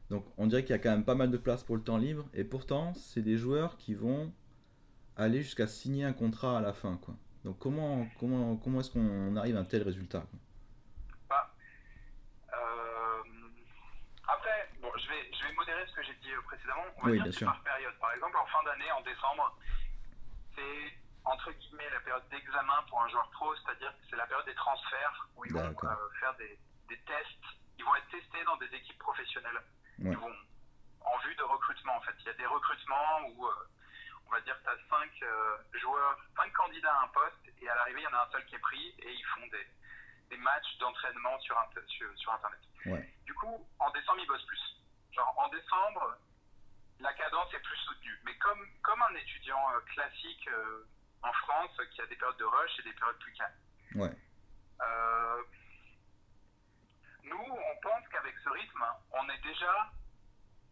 donc 0.09 0.25
on 0.37 0.47
dirait 0.47 0.63
qu'il 0.63 0.71
y 0.71 0.79
a 0.79 0.79
quand 0.79 0.91
même 0.91 1.05
pas 1.05 1.15
mal 1.15 1.31
de 1.31 1.37
place 1.37 1.63
pour 1.63 1.75
le 1.75 1.81
temps 1.83 1.97
libre 1.97 2.25
et 2.33 2.43
pourtant, 2.43 2.93
c'est 2.95 3.21
des 3.21 3.37
joueurs 3.37 3.77
qui 3.77 3.93
vont 3.95 4.31
aller 5.15 5.41
jusqu'à 5.41 5.67
signer 5.67 6.03
un 6.05 6.13
contrat 6.13 6.57
à 6.57 6.61
la 6.61 6.73
fin, 6.73 6.97
quoi. 6.97 7.15
Donc 7.45 7.59
comment 7.59 8.07
comment 8.19 8.55
comment 8.57 8.79
est-ce 8.79 8.91
qu'on 8.91 9.35
arrive 9.35 9.57
à 9.57 9.59
un 9.59 9.65
tel 9.65 9.83
résultat 9.83 10.23
quoi? 11.29 11.51
Euh, 12.53 13.23
après, 14.27 14.69
bon, 14.81 14.89
je 14.97 15.07
vais, 15.09 15.31
je 15.33 15.47
vais 15.47 15.53
modérer 15.53 15.85
ce 15.87 15.93
que 15.93 16.03
j'ai 16.03 16.15
dit 16.23 16.31
euh, 16.31 16.41
précédemment. 16.45 16.83
On 16.97 17.01
va 17.03 17.11
Oui, 17.11 17.13
dire 17.17 17.23
bien 17.23 17.31
que 17.31 17.37
sûr. 17.37 17.47
par 17.47 17.61
période. 17.63 17.93
Par 17.99 18.13
exemple, 18.13 18.37
en 18.37 18.45
fin 18.45 18.63
d'année, 18.63 18.91
en 18.91 19.01
décembre, 19.01 19.57
c'est 20.55 20.93
entre 21.25 21.51
guillemets 21.51 21.89
la 21.91 21.99
période 22.01 22.23
d'examen 22.31 22.79
pour 22.89 23.01
un 23.01 23.09
joueur 23.09 23.29
pro, 23.31 23.53
c'est-à-dire 23.55 23.91
que 23.91 24.03
c'est 24.09 24.15
la 24.17 24.27
période 24.27 24.45
des 24.45 24.55
transferts 24.55 25.29
où 25.35 25.45
ils 25.45 25.53
vont 25.53 25.59
euh, 25.63 25.95
faire 26.19 26.35
des, 26.37 26.57
des 26.93 27.01
tests. 27.03 27.45
Ils 27.77 27.85
vont 27.85 27.95
être 27.95 28.09
testés 28.09 28.43
dans 28.45 28.57
des 28.57 28.69
équipes 28.73 28.99
professionnelles. 28.99 29.61
Ouais. 29.99 30.11
Ils 30.11 30.17
vont 30.17 30.35
en 31.01 31.17
vue 31.19 31.35
de 31.35 31.43
recrutement 31.43 31.95
en 31.97 32.01
fait. 32.01 32.15
Il 32.19 32.25
y 32.25 32.29
a 32.29 32.33
des 32.33 32.45
recrutements 32.45 33.27
où 33.29 33.47
euh, 33.47 33.69
on 34.27 34.31
va 34.31 34.41
dire 34.41 34.55
tu 34.63 34.69
as 34.69 34.77
5 34.89 35.79
joueurs, 35.79 36.17
5 36.37 36.53
candidats 36.53 36.93
à 36.93 37.03
un 37.03 37.07
poste 37.09 37.49
et 37.61 37.69
à 37.69 37.75
l'arrivée 37.75 38.01
il 38.01 38.03
y 38.03 38.07
en 38.07 38.17
a 38.17 38.23
un 38.23 38.31
seul 38.31 38.45
qui 38.45 38.55
est 38.55 38.59
pris 38.59 38.95
et 38.99 39.11
ils 39.11 39.25
font 39.35 39.45
des, 39.47 39.67
des 40.29 40.37
matchs 40.37 40.77
d'entraînement 40.79 41.39
sur, 41.39 41.55
sur, 41.87 42.17
sur 42.17 42.33
internet. 42.33 42.59
Ouais. 42.85 43.13
Du 43.25 43.33
coup, 43.35 43.67
en 43.79 43.89
décembre, 43.91 44.19
ils 44.21 44.27
bossent 44.27 44.45
plus. 44.45 44.61
Genre, 45.11 45.33
en 45.37 45.47
décembre, 45.49 46.17
la 46.99 47.13
cadence 47.13 47.53
est 47.53 47.59
plus 47.59 47.77
soutenue. 47.77 48.19
Mais 48.25 48.35
comme, 48.37 48.65
comme 48.81 49.01
un 49.01 49.15
étudiant 49.15 49.71
euh, 49.71 49.79
classique 49.93 50.47
euh, 50.47 50.85
en 51.21 51.33
France 51.33 51.79
qui 51.93 52.01
a 52.01 52.07
des 52.07 52.15
périodes 52.15 52.37
de 52.37 52.45
rush 52.45 52.79
et 52.79 52.83
des 52.83 52.93
périodes 52.93 53.19
plus 53.19 53.33
calmes. 53.33 53.53
Ouais. 53.95 54.11
Euh, 54.81 55.43
nous, 57.23 57.37
on 57.39 57.81
pense 57.81 58.07
qu'avec 58.09 58.35
ce 58.43 58.49
rythme, 58.49 58.83
on 59.11 59.29
est 59.29 59.41
déjà. 59.43 59.91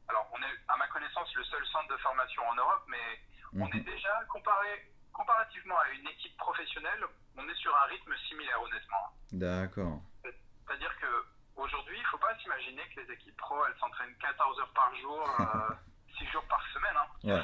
Alors, 0.10 0.28
on 0.34 0.42
est, 0.42 0.56
à 0.68 0.78
ma 0.78 0.88
connaissance, 0.88 1.34
le 1.36 1.44
seul 1.46 1.66
centre 1.68 1.88
de 1.90 1.98
formation 1.98 2.44
en 2.48 2.56
Europe, 2.56 2.84
mais 2.88 3.20
on 3.54 3.68
Mhm. 3.68 3.76
est 3.78 3.84
déjà, 3.84 4.24
comparé, 4.30 4.92
comparativement 5.14 5.78
à 5.80 5.90
une 5.90 6.08
équipe 6.08 6.36
professionnelle, 6.38 7.04
on 7.38 7.48
est 7.48 7.56
sur 7.56 7.74
un 7.76 7.86
rythme 7.86 8.14
similaire, 8.28 8.62
honnêtement. 8.62 9.08
D'accord. 9.32 10.02
C'est-à-dire 10.24 10.96
que 11.00 11.26
aujourd'hui, 11.56 11.98
il 11.98 12.02
ne 12.02 12.08
faut 12.08 12.18
pas 12.18 12.38
s'imaginer 12.40 12.82
que 12.94 13.02
les 13.02 13.12
équipes 13.14 13.38
pro, 13.38 13.66
elles 13.66 13.78
s'entraînent 13.80 14.16
14 14.18 14.60
heures 14.60 14.74
par 14.74 14.94
jour, 14.96 15.24
euh, 15.40 15.76
6 16.18 16.26
jours 16.28 16.46
par 16.48 16.62
semaine. 16.74 16.96
Hein. 16.98 17.08
Ouais. 17.24 17.44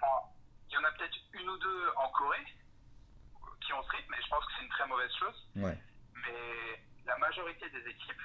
Enfin, 0.00 0.28
il 0.68 0.74
y 0.74 0.76
en 0.78 0.84
a 0.84 0.92
peut-être 0.92 1.16
une 1.32 1.48
ou 1.48 1.56
deux 1.58 1.92
en 1.96 2.08
Corée 2.10 2.44
qui 3.60 3.72
ont 3.72 3.82
ce 3.82 3.90
rythme, 3.96 4.14
et 4.14 4.22
je 4.22 4.28
pense 4.28 4.44
que 4.46 4.52
c'est 4.56 4.64
une 4.64 4.70
très 4.70 4.86
mauvaise 4.86 5.12
chose. 5.18 5.48
Ouais. 5.56 5.78
Mais 6.14 6.82
la 7.06 7.16
majorité 7.18 7.68
des 7.70 7.86
équipes 7.88 8.22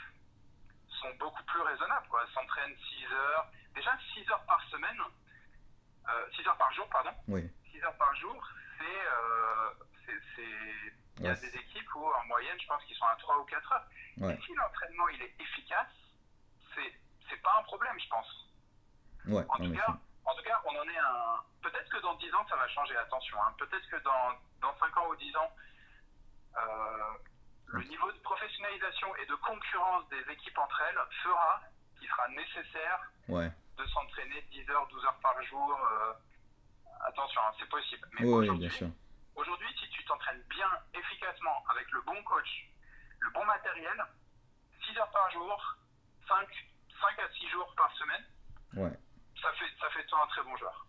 sont 1.02 1.14
beaucoup 1.20 1.44
plus 1.44 1.62
raisonnables. 1.62 2.08
Quoi. 2.10 2.24
Elles 2.26 2.34
s'entraînent 2.34 2.76
6 2.78 3.06
heures. 3.14 3.48
Déjà, 3.76 3.98
6 4.14 4.30
heures 4.32 4.46
par 4.46 4.62
semaine, 4.70 4.98
6 6.36 6.48
heures 6.48 6.58
par 6.58 6.72
jour, 6.74 6.88
pardon. 6.90 7.12
Oui. 7.28 7.50
6 7.72 7.84
heures 7.84 7.98
par 7.98 8.16
jour, 8.16 8.48
c'est. 8.80 8.84
euh, 8.86 9.70
Il 11.20 11.26
y 11.26 11.28
a 11.28 11.34
Ouais, 11.34 11.40
des 11.40 11.56
équipes 11.58 11.96
où, 11.96 12.06
en 12.06 12.26
moyenne, 12.26 12.60
je 12.62 12.68
pense 12.68 12.84
qu'ils 12.86 12.96
sont 12.96 13.06
à 13.08 13.16
3 13.16 13.40
ou 13.40 13.46
4 13.46 13.72
heures. 13.72 13.86
Ouais. 14.18 14.34
Et 14.36 14.42
si 14.46 14.54
l'entraînement 14.54 15.08
il 15.10 15.22
est 15.22 15.36
efficace, 15.42 15.90
c'est 16.76 16.94
c'est 17.30 17.42
pas 17.42 17.58
un 17.60 17.64
problème, 17.64 18.00
je 18.00 18.08
pense. 18.08 18.48
Ouais. 19.26 19.44
En 19.50 19.58
tout, 19.58 19.74
cas, 19.74 19.98
en 20.26 20.36
tout 20.36 20.44
cas, 20.44 20.62
on 20.66 20.78
en 20.78 20.88
est 20.88 20.98
un. 20.98 21.44
Peut-être 21.64 21.90
que 21.90 21.98
dans 22.02 22.14
10 22.16 22.34
ans, 22.36 22.46
ça 22.48 22.56
va 22.56 22.68
changer, 22.70 22.96
attention. 22.98 23.38
hein. 23.44 23.54
Peut-être 23.58 23.90
que 23.90 23.98
dans, 23.98 24.32
dans 24.62 24.78
5 24.80 24.96
ans 24.98 25.08
ou 25.10 25.16
10 25.16 25.36
ans, 25.36 25.52
euh, 26.58 27.14
le 27.68 27.84
niveau 27.84 28.12
de 28.12 28.18
professionnalisation 28.20 29.14
et 29.18 29.26
de 29.26 29.36
concurrence 29.36 30.08
des 30.10 30.32
équipes 30.32 30.58
entre 30.58 30.82
elles 30.90 31.00
fera 31.24 31.62
qu'il 32.00 32.08
sera 32.08 32.28
nécessaire 32.30 33.00
Ouais. 33.28 33.52
de 33.78 33.86
s'entraîner 33.88 34.42
10 34.52 34.70
heures, 34.70 34.88
12 34.88 35.06
heures 35.06 35.20
par 35.22 35.42
jour. 35.44 35.78
euh, 35.92 36.14
attention, 37.08 37.42
hein, 37.42 37.52
c'est 37.60 37.70
possible. 37.70 38.08
Mais 38.14 38.22
Oui, 38.22 38.28
oui, 38.28 38.34
aujourd'hui, 38.44 38.68
bien 38.68 38.78
sûr. 38.78 38.90
Aujourd'hui, 39.36 39.68
si 39.80 39.88
tu 39.90 40.04
t'entraînes 40.06 40.42
bien, 40.50 40.70
efficacement, 40.94 41.64
avec 41.70 41.90
le 41.92 42.02
bon 42.02 42.24
coach, 42.24 42.70
le 43.20 43.30
bon 43.32 43.46
matériel, 43.46 44.04
6 44.86 44.98
heures 44.98 45.12
par 45.12 45.30
jour, 45.32 45.76
5, 46.28 46.48
5 47.02 47.20
à 47.20 47.30
6 47.34 47.50
jours 47.50 47.74
par 47.76 47.92
semaine, 47.98 48.26
Ouais, 48.74 48.98
ça 49.42 49.52
fait, 49.54 49.70
ça 49.80 49.90
fait 49.92 50.04
de 50.04 50.08
toi 50.08 50.24
un 50.24 50.28
très 50.28 50.44
bon 50.44 50.56
joueur. 50.58 50.88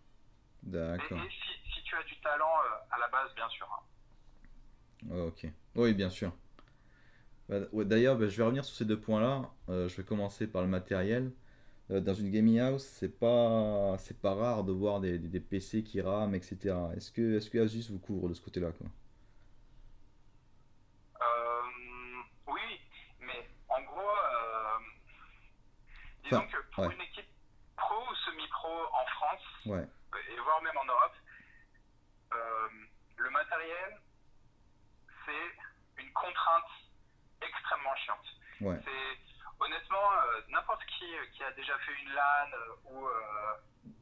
D'accord. 0.62 1.18
et 1.18 1.30
si, 1.30 1.70
si 1.74 1.82
tu 1.84 1.94
as 1.96 2.02
du 2.04 2.18
talent 2.20 2.52
euh, 2.64 2.94
à 2.94 2.98
la 2.98 3.08
base, 3.08 3.34
bien 3.34 3.48
sûr. 3.50 3.68
hein. 3.72 5.06
Ouais, 5.08 5.20
ok. 5.26 5.46
Oui, 5.76 5.94
bien 5.94 6.10
sûr. 6.10 6.32
Bah, 7.48 7.60
ouais, 7.72 7.84
D'ailleurs, 7.84 8.16
bah, 8.18 8.28
je 8.28 8.36
vais 8.36 8.42
revenir 8.44 8.64
sur 8.64 8.76
ces 8.76 8.84
deux 8.84 9.00
points-là. 9.00 9.50
Euh, 9.68 9.88
je 9.88 9.96
vais 9.96 10.02
commencer 10.04 10.46
par 10.46 10.62
le 10.62 10.68
matériel. 10.68 11.32
Euh, 11.90 12.00
dans 12.00 12.14
une 12.14 12.30
gaming 12.30 12.60
house, 12.60 12.84
c'est 12.84 13.08
pas, 13.18 13.96
c'est 13.98 14.20
pas 14.20 14.34
rare 14.34 14.64
de 14.64 14.72
voir 14.72 15.00
des, 15.00 15.18
des- 15.18 15.28
des 15.28 15.40
PC 15.40 15.82
qui 15.84 16.00
rament, 16.02 16.34
etc. 16.34 16.76
Est-ce 16.96 17.12
que, 17.12 17.36
est-ce 17.38 17.50
que 17.50 17.58
Asus 17.58 17.90
vous 17.90 17.98
couvre 18.00 18.28
de 18.30 18.34
ce 18.34 18.42
côté-là, 18.42 18.72
quoi? 18.72 18.88
Euh, 21.20 21.62
oui, 22.46 22.80
mais 23.20 23.48
en 23.68 23.82
gros, 23.82 24.00
disons 26.24 26.36
Enfin, 26.36 26.46
que 26.46 26.56
pour 26.74 26.84
ouais. 26.84 26.94
une 26.94 27.00
équipe 27.00 27.26
pro 27.76 27.94
ou 28.10 28.14
semi-pro 28.26 28.68
en 28.92 29.06
France, 29.16 29.42
Ouais, 29.66 29.86
et 30.14 30.40
voire 30.40 30.62
même 30.62 30.76
en 30.76 30.84
Europe, 30.84 31.14
le 33.16 33.30
matériel, 33.30 34.00
c'est 35.26 36.02
une 36.02 36.12
contrainte. 36.12 36.64
Ouais, 38.60 38.76
C'est 38.84 39.64
honnêtement 39.64 40.12
euh, 40.12 40.40
n'importe 40.48 40.84
qui 40.86 41.04
euh, 41.16 41.26
qui 41.32 41.42
a 41.44 41.50
déjà 41.52 41.76
fait 41.78 41.92
une 42.02 42.12
LAN 42.12 42.50
euh, 42.52 42.74
ou, 42.90 43.08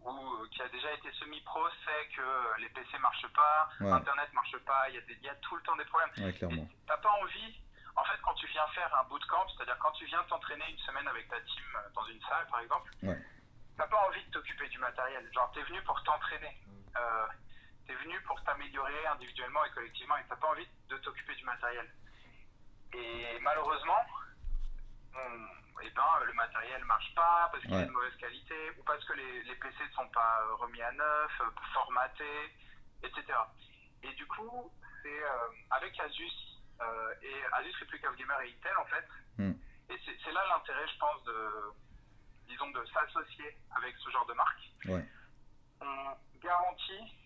ou 0.09 0.47
qui 0.49 0.63
a 0.63 0.69
déjà 0.69 0.93
été 0.93 1.11
semi-pro 1.13 1.69
sait 1.85 2.09
que 2.17 2.61
les 2.61 2.69
PC 2.71 2.99
marchent 2.99 3.29
pas, 3.35 3.69
Ouais. 3.81 3.91
Internet 3.93 4.33
marche 4.33 4.57
pas, 4.65 4.89
il 4.91 4.95
y, 4.97 5.25
y 5.25 5.29
a 5.29 5.35
tout 5.37 5.57
le 5.57 5.63
temps 5.63 5.77
des 5.77 5.85
problèmes. 5.85 6.11
ouais, 6.19 6.33
clairement. 6.33 6.69
T'as 6.87 6.97
pas 6.99 7.11
envie, 7.23 7.61
en 7.97 8.05
fait, 8.05 8.19
quand 8.23 8.35
tu 8.35 8.47
viens 8.49 8.67
faire 8.69 8.95
un 8.99 9.05
bootcamp, 9.05 9.47
c'est-à-dire 9.51 9.79
quand 9.79 9.93
tu 9.93 10.05
viens 10.07 10.23
t'entraîner 10.25 10.65
une 10.71 10.79
semaine 10.79 11.09
avec 11.09 11.29
ta 11.29 11.41
team 11.41 11.65
dans 11.95 12.05
une 12.07 12.21
salle, 12.23 12.47
par 12.51 12.61
exemple, 12.61 12.91
t'as 13.77 13.87
pas 13.87 14.07
envie 14.09 14.25
de 14.25 14.31
t'occuper 14.31 14.69
du 14.69 14.79
matériel. 14.79 15.29
Genre, 15.33 15.51
t'es 15.53 15.63
venu 15.63 15.83
pour 15.83 16.03
t'entraîner. 16.05 16.57
Euh, 16.97 17.27
t'es 17.87 17.95
venu 17.95 18.21
pour 18.23 18.43
t'améliorer 18.45 19.07
individuellement 19.09 19.65
et 19.65 19.71
collectivement 19.71 20.17
et 20.17 20.25
t'as 20.29 20.37
pas 20.37 20.49
envie 20.49 20.67
de 20.89 20.97
t'occuper 20.99 21.35
du 21.35 21.45
matériel. 21.45 21.89
Et 22.95 23.39
malheureusement, 23.43 23.99
on- 25.16 25.80
eh 25.82 25.90
ben, 25.90 26.25
le 26.25 26.32
matériel 26.32 26.85
marche 26.85 27.14
pas 27.14 27.49
parce 27.52 27.62
qu'il 27.62 27.73
Ouais. 27.75 27.82
est 27.82 27.87
de 27.87 27.90
mauvaise 27.90 28.16
qualité 28.16 28.70
ou 28.78 28.82
parce 28.85 29.04
que 29.04 29.12
les, 29.14 29.42
les 29.44 29.54
PC 29.56 29.76
ne 29.87 29.92
sont 29.92 30.08
pas 30.08 30.40
euh, 30.42 30.54
remis 30.54 30.80
à 30.82 30.92
neuf, 30.92 31.32
euh, 31.40 31.50
formatés, 31.75 32.54
etc. 33.02 33.25
Et 34.02 34.12
du 34.14 34.26
coup, 34.26 34.73
c'est 35.02 35.23
euh, 35.23 35.49
avec 35.70 35.99
Asus 36.00 36.32
et 37.23 37.44
Asus 37.52 37.75
Replica 37.80 38.08
of 38.11 38.16
Gamer 38.16 38.40
et 38.42 38.50
Intel 38.52 38.76
en 38.78 38.85
fait. 38.87 39.06
Hmm. 39.38 39.52
Et 39.88 39.99
c'est 40.04 40.16
c'est 40.25 40.32
là 40.32 40.42
l'intérêt, 40.49 40.87
je 40.88 40.99
pense, 40.99 41.23
de 41.25 41.50
disons 42.49 42.70
de 42.70 42.85
s'associer 42.87 43.56
avec 43.76 43.96
ce 43.99 44.11
genre 44.11 44.26
de 44.26 44.35
marque. 44.35 44.61
Ouais. 44.87 45.04
On 45.80 46.16
garantit 46.38 47.18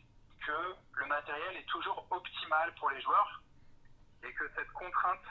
que 0.47 0.75
le 0.95 1.07
matériel 1.07 1.57
est 1.57 1.67
toujours 1.67 2.07
optimal 2.11 2.75
pour 2.77 2.91
les 2.91 3.01
joueurs 3.03 3.43
et 4.23 4.33
que 4.35 4.49
cette 4.55 4.71
contrainte 4.73 5.25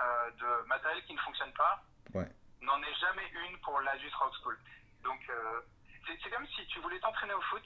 euh, 0.00 0.30
de 0.32 0.55
qui 1.02 1.14
ne 1.14 1.20
fonctionne 1.20 1.52
pas 1.52 1.82
Ouais. 2.14 2.28
n'en 2.62 2.80
est 2.82 2.94
jamais 3.00 3.28
une 3.48 3.58
pour 3.60 3.80
l'Asus 3.80 4.10
Rock 4.20 4.32
School. 4.42 4.58
Donc 5.04 5.20
euh, 5.30 5.60
c'est 6.06 6.30
comme 6.30 6.46
si 6.48 6.66
tu 6.68 6.80
voulais 6.80 6.98
t'entraîner 7.00 7.34
au 7.34 7.40
foot 7.42 7.62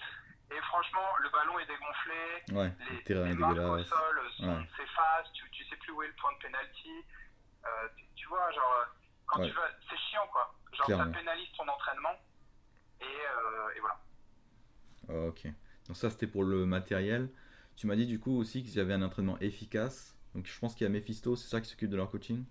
et 0.51 0.61
franchement 0.63 1.05
le 1.21 1.29
ballon 1.31 1.59
est 1.59 1.67
dégonflé, 1.67 2.43
Ouais, 2.53 2.73
le 2.91 2.97
les, 2.97 3.05
terrain 3.05 3.25
les 3.27 3.35
marques 3.35 3.57
au 3.59 3.85
sol 3.85 4.21
s'effacent, 4.77 5.33
tu, 5.35 5.49
tu 5.51 5.65
sais 5.67 5.77
plus 5.77 5.93
où 5.93 6.03
est 6.03 6.09
le 6.09 6.15
point 6.15 6.33
de 6.33 6.39
penalty. 6.39 7.05
Euh, 7.65 7.89
tu, 8.17 8.27
vois, 8.29 8.51
genre, 8.53 8.87
quand 9.27 9.41
Ouais. 9.41 9.49
tu 9.49 9.55
vas, 9.55 9.69
c'est 9.89 9.97
chiant 9.99 10.27
quoi. 10.33 10.55
Genre, 10.73 10.87
Clairement. 10.87 11.13
ça 11.13 11.19
pénalise 11.19 11.53
ton 11.57 11.69
entraînement. 11.69 12.17
Et, 13.01 13.05
euh, 13.05 13.75
et 13.77 13.81
voilà. 13.81 14.01
Ah, 15.09 15.29
ok. 15.29 15.47
Donc 15.87 15.97
ça, 15.97 16.09
c'était 16.11 16.27
pour 16.27 16.45
le 16.45 16.65
matériel. 16.67 17.31
Tu 17.77 17.87
m'as 17.87 17.97
dit 17.97 18.07
du 18.07 18.19
coup 18.21 18.37
aussi 18.39 18.63
qu'ils 18.63 18.79
avaient 18.81 18.95
un 18.95 19.03
entraînement 19.03 19.39
efficace. 19.41 20.17
Donc 20.35 20.47
je 20.47 20.59
pense 20.59 20.75
qu'il 20.75 20.85
y 20.85 20.87
a 20.87 20.91
Mephisto, 20.91 21.37
c'est 21.37 21.49
ça 21.49 21.61
qui 21.61 21.69
s'occupe 21.69 21.91
de 21.91 21.97
leur 21.97 22.11
coaching? 22.11 22.45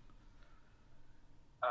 Euh, 1.64 1.68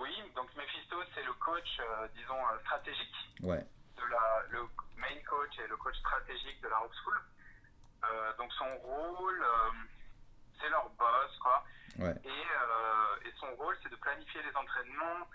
oui, 0.00 0.10
donc 0.34 0.54
Mephisto, 0.56 0.96
c'est 1.14 1.22
le 1.24 1.32
coach, 1.56 1.80
euh, 1.80 2.08
disons, 2.14 2.38
euh, 2.38 2.58
stratégique, 2.60 3.14
Ouais, 3.42 3.64
de 3.96 4.04
la, 4.10 4.42
le 4.50 4.62
main 4.96 5.16
coach 5.28 5.58
et 5.58 5.66
le 5.68 5.76
coach 5.76 5.96
stratégique 5.98 6.60
de 6.60 6.68
la 6.68 6.78
Rock 6.78 6.92
School. 7.02 7.18
Euh, 8.04 8.36
donc 8.36 8.52
son 8.52 8.76
rôle, 8.78 9.44
c'est 10.60 10.68
leur 10.68 10.88
boss, 10.90 11.36
quoi. 11.40 11.64
ouais, 11.98 12.14
Et, 12.24 13.28
et 13.28 13.32
son 13.40 13.54
rôle, 13.56 13.76
c'est 13.82 13.88
de 13.88 13.96
planifier 13.96 14.42
les 14.42 14.54
entraînements, 14.56 15.26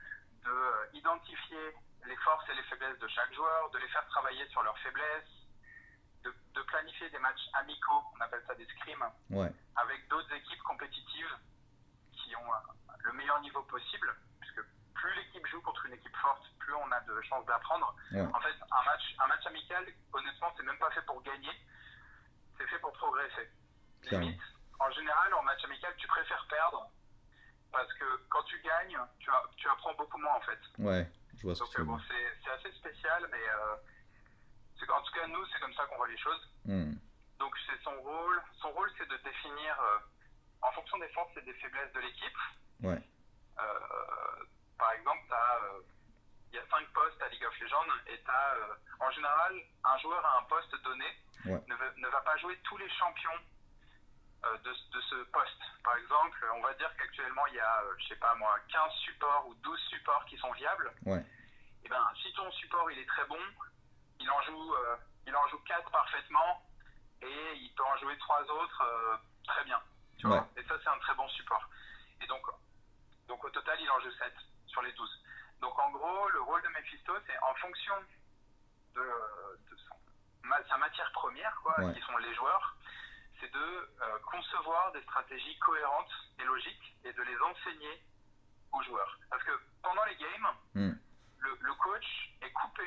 de 0.45 0.95
identifier 0.95 1.75
les 2.05 2.15
forces 2.17 2.47
et 2.49 2.55
les 2.55 2.63
faiblesses 2.63 2.99
de 2.99 3.07
chaque 3.07 3.33
joueur, 3.33 3.69
de 3.71 3.77
les 3.79 3.87
faire 3.89 4.05
travailler 4.07 4.47
sur 4.49 4.61
leurs 4.63 4.77
faiblesses, 4.79 5.29
de, 6.23 6.33
de 6.53 6.61
planifier 6.63 7.09
des 7.09 7.19
matchs 7.19 7.47
amicaux, 7.53 8.03
on 8.15 8.21
appelle 8.21 8.43
ça 8.47 8.55
des 8.55 8.65
scrims, 8.65 9.05
ouais, 9.31 9.51
avec 9.75 10.07
d'autres 10.07 10.33
équipes 10.33 10.61
compétitives 10.63 11.35
qui 12.13 12.35
ont 12.35 12.51
le 13.03 13.13
meilleur 13.13 13.39
niveau 13.41 13.61
possible, 13.63 14.13
plus 14.93 15.13
l'équipe 15.15 15.45
joue 15.47 15.61
contre 15.61 15.85
une 15.85 15.93
équipe 15.93 16.15
forte, 16.17 16.43
plus 16.59 16.73
on 16.73 16.91
a 16.91 16.99
de 17.01 17.21
chances 17.21 17.45
d'apprendre. 17.45 17.95
En 18.13 18.39
fait, 18.39 18.55
un 18.71 18.83
match, 18.83 19.15
un 19.19 19.27
match 19.27 19.45
amical, 19.45 19.85
honnêtement, 20.13 20.53
c'est 20.57 20.63
même 20.63 20.77
pas 20.77 20.91
fait 20.91 21.05
pour 21.05 21.21
gagner, 21.23 21.51
c'est 22.57 22.67
fait 22.67 22.79
pour 22.79 22.93
progresser. 22.93 23.49
Limite, 24.11 24.41
en 24.79 24.91
général, 24.91 25.33
en 25.33 25.43
match 25.43 25.63
amical, 25.65 25.93
tu 25.97 26.07
préfères 26.07 26.45
perdre, 26.49 26.89
parce 27.71 27.91
que 27.93 28.05
quand 28.29 28.43
tu 28.43 28.59
gagnes, 28.61 28.97
tu, 29.19 29.67
apprends 29.69 29.93
beaucoup 29.93 30.17
moins 30.17 30.35
en 30.35 30.41
fait. 30.41 30.59
ouais, 30.79 31.07
je 31.37 31.43
vois 31.43 31.55
ce 31.55 31.63
que 31.63 31.69
tu 31.69 31.77
veux 31.79 31.85
bon, 31.85 31.99
c'est 32.43 32.51
assez 32.51 32.71
spécial, 32.77 33.27
mais 33.31 33.37
euh, 33.37 33.75
en 34.89 35.01
tout 35.01 35.13
cas, 35.13 35.27
nous, 35.27 35.45
c'est 35.47 35.59
comme 35.59 35.73
ça 35.73 35.85
qu'on 35.85 35.97
voit 35.97 36.07
les 36.07 36.17
choses. 36.17 36.49
Hmm, 36.65 36.93
Donc 37.39 37.55
c'est 37.65 37.81
son 37.83 37.95
rôle. 38.01 38.41
Son 38.61 38.71
rôle, 38.71 38.91
c'est 38.97 39.07
de 39.07 39.17
définir, 39.17 39.79
euh, 39.79 39.99
en 40.61 40.71
fonction 40.71 40.97
des 40.97 41.07
forces 41.09 41.35
et 41.37 41.41
des 41.41 41.53
faiblesses 41.53 41.93
de 41.93 41.99
l'équipe. 41.99 42.37
Ouais, 42.83 43.01
Euh, 43.59 44.45
par 44.81 44.91
exemple, 44.93 45.23
euh, 45.31 45.79
il 46.51 46.55
y 46.55 46.59
a 46.59 46.65
cinq 46.71 46.85
postes 46.91 47.21
à 47.21 47.29
League 47.29 47.45
of 47.45 47.59
Legends 47.59 47.85
et 48.07 48.19
t'as, 48.25 48.55
euh, 48.55 48.73
en 48.99 49.11
général, 49.11 49.53
un 49.85 49.97
joueur 49.99 50.25
à 50.25 50.39
un 50.39 50.43
poste 50.43 50.75
donné 50.83 51.05
Ouais. 51.45 51.61
ne, 51.67 51.75
va- 51.75 51.93
ne 51.97 52.07
va 52.07 52.21
pas 52.21 52.35
jouer 52.37 52.57
tous 52.63 52.77
les 52.77 52.89
champions 52.89 53.39
euh, 54.45 54.57
de, 54.57 54.69
de 54.71 55.01
ce 55.01 55.15
poste. 55.31 55.61
Par 55.83 55.95
exemple, 55.97 56.45
on 56.55 56.61
va 56.61 56.73
dire 56.73 56.91
qu'actuellement, 56.97 57.45
il 57.47 57.55
y 57.55 57.59
a, 57.59 57.83
je 57.99 58.07
sais 58.07 58.15
pas 58.15 58.33
moi, 58.35 58.55
15 58.71 58.91
supports 59.05 59.47
ou 59.47 59.53
12 59.55 59.79
supports 59.89 60.25
qui 60.25 60.37
sont 60.37 60.51
viables. 60.53 60.91
ouais, 61.05 61.23
Et 61.83 61.89
ben, 61.89 62.03
si 62.21 62.33
ton 62.33 62.51
support 62.53 62.89
il 62.91 62.97
est 62.99 63.05
très 63.07 63.25
bon, 63.25 63.39
il 64.19 64.29
en 64.29 64.41
joue, 64.43 64.73
euh, 64.75 64.95
il 65.27 65.35
en 65.35 65.47
joue 65.49 65.59
4 65.59 65.89
parfaitement 65.91 66.63
et 67.21 67.53
il 67.55 67.71
peut 67.75 67.83
en 67.83 67.97
jouer 67.97 68.17
trois 68.17 68.41
autres 68.41 68.81
euh, 68.83 69.17
très 69.47 69.63
bien. 69.63 69.79
Tu 70.17 70.27
vois 70.27 70.47
Et 70.57 70.63
ça, 70.63 70.75
c'est 70.83 70.89
un 70.89 70.99
très 70.99 71.13
bon 71.15 71.27
support. 71.29 71.67
Et 72.21 72.27
donc, 72.27 72.43
donc 73.27 73.43
au 73.43 73.49
total, 73.51 73.79
il 73.79 73.89
en 73.89 73.99
joue 74.01 74.11
7 74.11 74.33
sur 74.71 74.81
les 74.81 74.91
12. 74.93 75.23
Donc 75.61 75.77
en 75.79 75.91
gros, 75.91 76.29
le 76.29 76.41
rôle 76.41 76.61
de 76.63 76.67
Mephisto, 76.69 77.13
c'est 77.27 77.37
en 77.43 77.53
fonction 77.55 77.93
de, 78.95 79.01
de 79.01 79.75
son- 79.77 79.95
ma- 80.43 80.63
sa 80.67 80.77
matière 80.77 81.11
première, 81.11 81.55
quoi, 81.61 81.79
Ouais. 81.79 81.93
qui 81.93 82.01
sont 82.01 82.17
les 82.17 82.33
joueurs, 82.35 82.75
c'est 83.39 83.51
de 83.51 83.59
euh, 83.59 84.19
concevoir 84.31 84.91
des 84.93 85.01
stratégies 85.03 85.57
cohérentes 85.59 86.11
et 86.39 86.43
logiques 86.43 86.95
et 87.03 87.13
de 87.13 87.21
les 87.21 87.37
enseigner 87.39 88.03
aux 88.73 88.83
joueurs. 88.83 89.19
Parce 89.29 89.43
que 89.43 89.51
pendant 89.83 90.03
les 90.05 90.15
games, 90.15 90.47
Hmm. 90.75 90.93
le, 91.39 91.57
le 91.59 91.73
coach 91.75 92.05
est 92.41 92.51
coupé. 92.53 92.83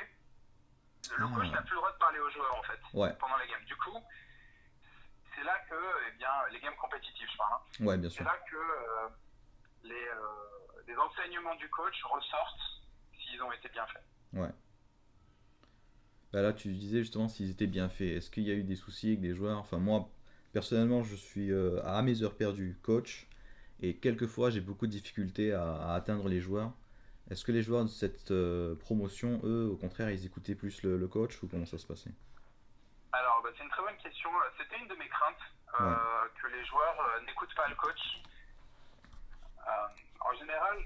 Le 1.17 1.27
Ah. 1.27 1.35
coach 1.37 1.49
n'a 1.51 1.63
plus 1.63 1.71
le 1.75 1.77
droit 1.77 1.93
de 1.93 1.99
parler 1.99 2.19
aux 2.19 2.31
joueurs 2.31 2.55
en 2.57 2.63
fait 2.63 2.81
ouais, 2.95 3.13
pendant 3.21 3.37
les 3.37 3.47
games. 3.49 3.65
Du 3.65 3.77
coup, 3.77 3.99
c'est 5.35 5.45
là 5.45 5.59
que, 5.69 5.75
eh 6.09 6.13
bien, 6.13 6.33
les 6.51 6.61
games 6.61 6.77
compétitifs, 6.77 7.31
je 7.31 7.37
parle, 7.37 7.53
hein, 7.55 7.85
ouais, 7.85 7.99
bien 7.99 8.09
c'est 8.11 8.25
là 8.25 8.37
que 8.51 8.57
euh, 8.57 9.09
les, 9.83 10.09
euh, 10.09 10.74
les 10.87 10.97
enseignements 10.97 11.55
du 11.57 11.69
coach 11.71 12.03
ressortent 12.05 12.83
s'ils 13.19 13.43
ont 13.43 13.53
été 13.53 13.69
bien 13.71 13.87
faits. 13.87 14.05
Ouais. 14.33 14.53
Bah 16.33 16.43
là, 16.43 16.53
tu 16.53 16.73
disais 16.73 16.99
justement 16.99 17.29
s'ils 17.29 17.51
étaient 17.51 17.67
bien 17.67 17.89
faits. 17.89 18.17
Est-ce 18.17 18.31
qu'il 18.31 18.43
y 18.43 18.51
a 18.51 18.55
eu 18.55 18.65
des 18.65 18.77
soucis 18.77 19.09
avec 19.09 19.21
des 19.21 19.35
joueurs? 19.35 19.59
Enfin, 19.59 19.79
moi, 19.79 20.09
personnellement, 20.53 21.03
je 21.03 21.15
suis 21.15 21.53
euh, 21.53 21.81
à 21.85 22.03
mes 22.03 22.23
heures 22.23 22.37
perdues 22.37 22.79
coach 22.83 23.27
et 23.81 23.97
quelquefois 23.97 24.51
j'ai 24.51 24.61
beaucoup 24.61 24.87
de 24.87 24.93
difficultés 24.93 25.53
à, 25.53 25.75
à 25.75 25.95
atteindre 25.95 26.29
les 26.29 26.41
joueurs. 26.41 26.73
Est-ce 27.31 27.45
que 27.45 27.53
les 27.53 27.63
joueurs 27.63 27.85
de 27.85 27.89
cette 27.89 28.33
euh, 28.33 28.75
promotion, 28.75 29.41
eux, 29.45 29.69
au 29.73 29.77
contraire, 29.77 30.11
ils 30.11 30.27
écoutaient 30.27 30.55
plus 30.55 30.83
le, 30.83 30.99
le 30.99 31.09
coach 31.09 31.43
ou 31.43 31.49
comment 31.49 31.67
ça 31.67 31.79
se 31.79 31.87
passait? 31.87 32.13
Alors, 33.13 33.41
bah, 33.43 33.51
c'est 33.57 33.65
une 33.65 33.71
très 33.71 33.83
bonne 33.83 33.97
question. 33.97 34.29
C'était 34.59 34.77
une 34.77 34.89
de 34.89 34.95
mes 34.97 35.09
craintes 35.09 35.37
euh, 35.81 36.29
que 36.43 36.49
les 36.49 36.65
joueurs 36.67 37.01
euh, 37.01 37.25
n'écoutent 37.27 37.55
pas 37.55 37.69
le 37.69 37.77
coach. 37.77 38.21
Euh, 40.25 40.29
en 40.29 40.35
général, 40.39 40.79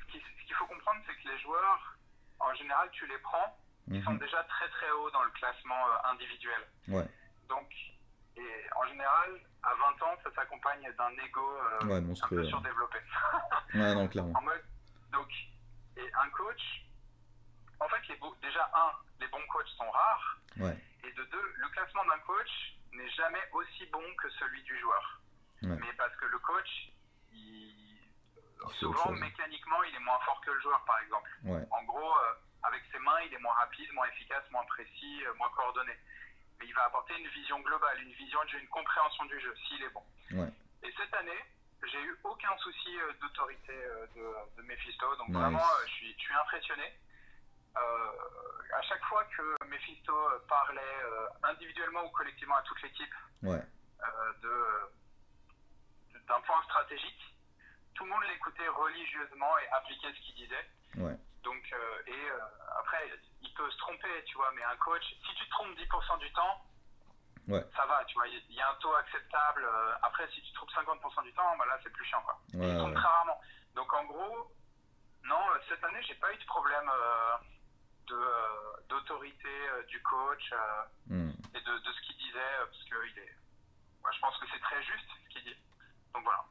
ce 0.00 0.04
qui- 0.12 0.20
ce 0.20 0.46
qu'il 0.46 0.56
faut 0.56 0.66
comprendre, 0.66 1.00
c'est 1.06 1.14
que 1.22 1.28
les 1.28 1.38
joueurs 1.40 1.96
en 2.38 2.54
général, 2.54 2.90
tu 2.92 3.06
les 3.06 3.18
prends, 3.18 3.58
ils 3.88 4.02
sont 4.04 4.12
Mhm. 4.12 4.18
déjà 4.18 4.42
très 4.44 4.68
très 4.68 4.90
hauts 4.90 5.10
dans 5.10 5.22
le 5.22 5.30
classement 5.30 5.88
euh, 5.88 6.10
individuel. 6.10 6.60
Ouais, 6.88 7.06
Donc, 7.48 7.72
et 8.36 8.66
en 8.76 8.86
général, 8.88 9.40
à 9.62 9.74
20 9.74 10.02
ans, 10.02 10.16
ça 10.22 10.30
s'accompagne 10.34 10.92
d'un 10.98 11.10
ego 11.24 11.40
euh, 11.56 11.84
ouais, 11.86 11.96
un 11.96 12.28
peu 12.28 12.42
ouais. 12.42 12.48
surdéveloppé. 12.48 12.98
Ouais, 13.74 13.94
non, 13.94 14.08
clairement. 14.08 14.38
En 14.38 14.42
mode, 14.42 14.64
donc, 15.12 15.28
et 15.96 16.12
un 16.14 16.28
coach, 16.30 16.62
en 17.80 17.88
fait, 17.88 18.08
les 18.08 18.20
déjà, 18.42 18.70
un, 18.74 18.92
les 19.20 19.28
bons 19.28 19.46
coachs 19.48 19.68
sont 19.68 19.90
rares, 19.90 20.38
Ouais, 20.58 20.76
et 21.04 21.12
de 21.12 21.24
deux, 21.24 21.52
le 21.56 21.68
classement 21.70 22.04
d'un 22.06 22.18
coach 22.20 22.50
n'est 22.92 23.10
jamais 23.10 23.42
aussi 23.52 23.86
bon 23.86 24.02
que 24.16 24.28
celui 24.30 24.62
du 24.64 24.78
joueur. 24.80 25.20
Ouais. 25.62 25.76
Mais 25.80 25.92
parce 25.94 26.14
que 26.16 26.26
le 26.26 26.38
coach, 26.40 26.92
il- 27.32 27.85
souvent, 28.78 29.10
mécaniquement, 29.12 29.82
il 29.84 29.94
est 29.94 30.00
moins 30.00 30.18
fort 30.20 30.40
que 30.40 30.50
le 30.50 30.60
joueur, 30.60 30.84
par 30.84 30.98
exemple. 31.00 31.30
ouais, 31.44 31.62
En 31.70 31.82
gros, 31.84 32.12
euh, 32.18 32.32
avec 32.64 32.82
ses 32.92 32.98
mains, 32.98 33.20
il 33.26 33.34
est 33.34 33.38
moins 33.38 33.54
rapide, 33.54 33.90
moins 33.92 34.06
efficace, 34.08 34.44
moins 34.50 34.64
précis, 34.64 35.24
euh, 35.26 35.34
moins 35.34 35.50
coordonné. 35.50 35.92
Mais 36.58 36.66
il 36.66 36.74
va 36.74 36.84
apporter 36.84 37.14
une 37.18 37.28
vision 37.28 37.60
globale, 37.60 38.00
une 38.00 38.12
vision, 38.12 38.38
une 38.58 38.68
compréhension 38.68 39.24
du 39.26 39.38
jeu, 39.40 39.54
s'il 39.68 39.82
est 39.82 39.90
bon. 39.90 40.02
ouais. 40.32 40.48
Et 40.82 40.92
cette 40.96 41.12
année, 41.14 41.44
j'ai 41.84 42.00
eu 42.02 42.18
aucun 42.24 42.56
souci 42.58 42.98
euh, 43.00 43.12
d'autorité 43.20 43.74
de, 44.14 44.34
de 44.56 44.62
Mephisto. 44.62 45.16
Donc 45.16 45.28
Nice. 45.28 45.36
vraiment, 45.36 45.64
je 45.86 45.92
suis, 45.92 46.12
je 46.14 46.22
suis 46.22 46.34
impressionné. 46.34 46.92
À 47.76 48.82
chaque 48.82 49.04
fois 49.04 49.22
que 49.36 49.64
Mephisto 49.66 50.14
parlait 50.48 51.02
individuellement 51.42 52.04
ou 52.06 52.08
collectivement 52.10 52.56
à 52.56 52.62
toute 52.62 52.80
l'équipe 52.82 53.12
Ouais, 53.42 53.60
d'un 56.26 56.40
point 56.40 56.62
stratégique, 56.64 57.35
le 58.06 58.12
monde 58.14 58.22
l'écoutait 58.30 58.68
religieusement 58.68 59.58
et 59.58 59.68
appliquait 59.68 60.12
ce 60.14 60.20
qu'il 60.20 60.34
disait. 60.36 60.66
ouais, 60.96 61.16
Donc, 61.42 61.62
euh, 61.72 62.02
et 62.06 62.30
euh, 62.30 62.38
après, 62.78 63.02
il 63.42 63.52
peut 63.54 63.70
se 63.70 63.76
tromper, 63.78 64.22
tu 64.26 64.34
vois, 64.36 64.50
mais 64.54 64.62
un 64.62 64.76
coach, 64.76 65.02
si 65.04 65.34
tu 65.34 65.44
te 65.44 65.50
trompes 65.50 65.74
10% 65.76 66.18
du 66.18 66.32
temps, 66.32 66.62
Ouais. 67.48 67.64
ça 67.76 67.86
va, 67.86 68.04
tu 68.06 68.14
vois, 68.14 68.26
il 68.26 68.52
y 68.52 68.60
a 68.60 68.70
un 68.70 68.74
taux 68.76 68.92
acceptable. 68.96 69.62
Euh, 69.64 69.92
Après, 70.02 70.26
si 70.32 70.42
tu 70.42 70.50
te 70.50 70.54
trompes 70.56 70.70
50% 70.72 71.22
du 71.22 71.32
temps, 71.34 71.56
bah 71.56 71.64
là, 71.66 71.78
c'est 71.82 71.90
plus 71.92 72.04
chiant, 72.04 72.20
quoi. 72.22 72.40
Ouais, 72.54 72.68
il 72.70 72.76
tombe 72.76 72.92
très 72.94 73.06
rarement. 73.06 73.40
Donc, 73.74 73.92
en 73.92 74.04
gros, 74.04 74.52
non, 75.24 75.38
cette 75.68 75.82
année, 75.84 76.02
j'ai 76.02 76.14
pas 76.16 76.32
eu 76.32 76.36
de 76.38 76.44
problème 76.44 76.90
d'autorité 78.88 79.48
du 79.88 80.00
coach 80.02 80.52
Hmm. 81.08 81.30
et 81.54 81.60
de, 81.60 81.78
de 81.78 81.92
ce 81.92 82.00
qu'il 82.06 82.16
disait, 82.16 82.56
parce 82.58 82.84
que 82.84 83.06
il 83.12 83.18
est, 83.20 83.34
je 84.12 84.20
pense 84.20 84.36
que 84.38 84.46
c'est 84.52 84.60
très 84.60 84.82
juste 84.82 85.06
ce 85.24 85.28
qu'il 85.32 85.44
dit. 85.44 85.56
Donc, 86.14 86.24
voilà. 86.24 86.44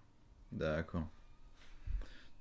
D'accord. 0.54 1.04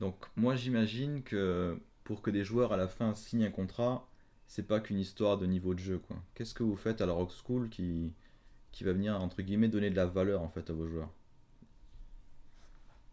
Donc 0.04 0.16
moi 0.37 0.54
j'imagine 0.54 1.23
que 1.23 1.80
pour 2.04 2.20
que 2.20 2.30
des 2.30 2.44
joueurs 2.44 2.75
à 2.75 2.76
la 2.76 2.88
fin 2.88 3.14
signent 3.14 3.46
un 3.46 3.50
contrat, 3.50 4.06
c'est 4.46 4.66
pas 4.68 4.78
qu'une 4.80 4.99
histoire 4.99 5.38
de 5.38 5.46
niveau 5.46 5.73
de 5.73 5.78
jeu 5.78 5.99
quoi. 5.99 6.16
Qu'est-ce 6.34 6.52
que 6.52 6.62
vous 6.62 6.76
faites 6.76 7.00
à 7.00 7.06
la 7.06 7.14
Rock 7.14 7.30
School 7.32 7.70
qui 7.70 8.12
qui 8.70 8.84
va 8.84 8.92
venir 8.92 9.18
entre 9.18 9.40
guillemets 9.40 9.68
donner 9.68 9.88
de 9.88 9.96
la 9.96 10.04
valeur 10.04 10.42
en 10.42 10.50
fait 10.50 10.68
à 10.68 10.75
vos 10.75 10.87
joueurs? 10.87 11.08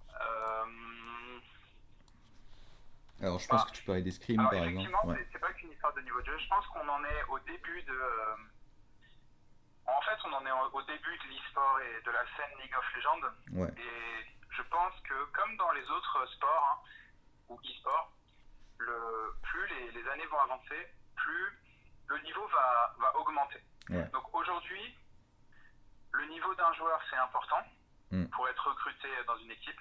Euh, 0.09 0.65
Alors 3.21 3.39
je 3.39 3.47
pense 3.47 3.61
Bah, 3.63 3.67
que 3.71 3.75
tu 3.77 3.83
parlais 3.85 4.01
des 4.01 4.11
scrims 4.11 4.39
Alors 4.39 4.51
par 4.51 4.63
exemple. 4.65 4.89
effectivement, 4.89 5.05
Ouais. 5.13 5.27
c'est- 5.31 5.39
pas 5.39 5.53
qu'une 5.53 5.71
histoire 5.71 5.93
de 5.93 6.01
niveau 6.01 6.19
de 6.19 6.25
jeu. 6.25 6.37
Je 6.39 6.49
pense 6.49 6.65
qu'on 6.67 6.89
en 6.89 7.03
est 7.05 7.23
au 7.29 7.39
début 7.39 7.81
de. 7.83 7.91
euh, 7.93 8.35
En 9.87 10.01
fait, 10.03 10.17
on 10.27 10.33
en 10.33 10.45
est 10.45 10.51
au 10.73 10.81
début 10.83 11.17
de 11.23 11.27
l'e-sport 11.29 11.79
et 11.79 12.05
de 12.05 12.11
la 12.11 12.23
scène 12.35 12.53
League 12.61 12.73
of 12.77 12.85
Legends. 12.95 13.61
Ouais. 13.61 13.73
Et 13.77 14.40
je 14.51 14.61
pense 14.63 14.93
que, 15.01 15.25
comme 15.33 15.55
dans 15.57 15.71
les 15.71 15.89
autres 15.89 16.25
sports 16.33 16.67
hein, 16.69 16.89
ou 17.49 17.59
e-sport, 17.65 18.11
le, 18.79 19.33
plus 19.43 19.67
les, 19.67 19.91
les 19.91 20.07
années 20.09 20.25
vont 20.27 20.39
avancer, 20.39 20.87
plus 21.15 21.59
le 22.07 22.17
niveau 22.19 22.45
va, 22.47 22.95
va 22.99 23.15
augmenter. 23.17 23.61
Ouais. 23.89 24.05
Donc 24.09 24.33
aujourd'hui, 24.33 24.95
le 26.13 26.25
niveau 26.25 26.53
d'un 26.55 26.73
joueur, 26.73 26.99
c'est 27.09 27.17
important 27.17 27.63
Mm. 28.13 28.25
pour 28.27 28.45
être 28.49 28.67
recruté 28.67 29.07
dans 29.25 29.37
une 29.37 29.51
équipe. 29.51 29.79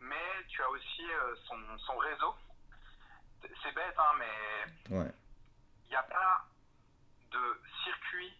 Mais 0.00 0.44
tu 0.48 0.60
as 0.64 0.68
aussi 0.68 1.08
euh, 1.12 1.36
son, 1.46 1.78
son 1.78 1.96
réseau. 1.98 2.34
C'est- 3.40 3.70
bête, 3.72 3.94
hein, 3.98 4.12
mais 4.18 4.96
Ouais. 4.96 5.12
il 5.84 5.90
n'y 5.90 5.94
a 5.94 6.02
pas 6.02 6.44
de 7.30 7.60
circuit, 7.84 8.34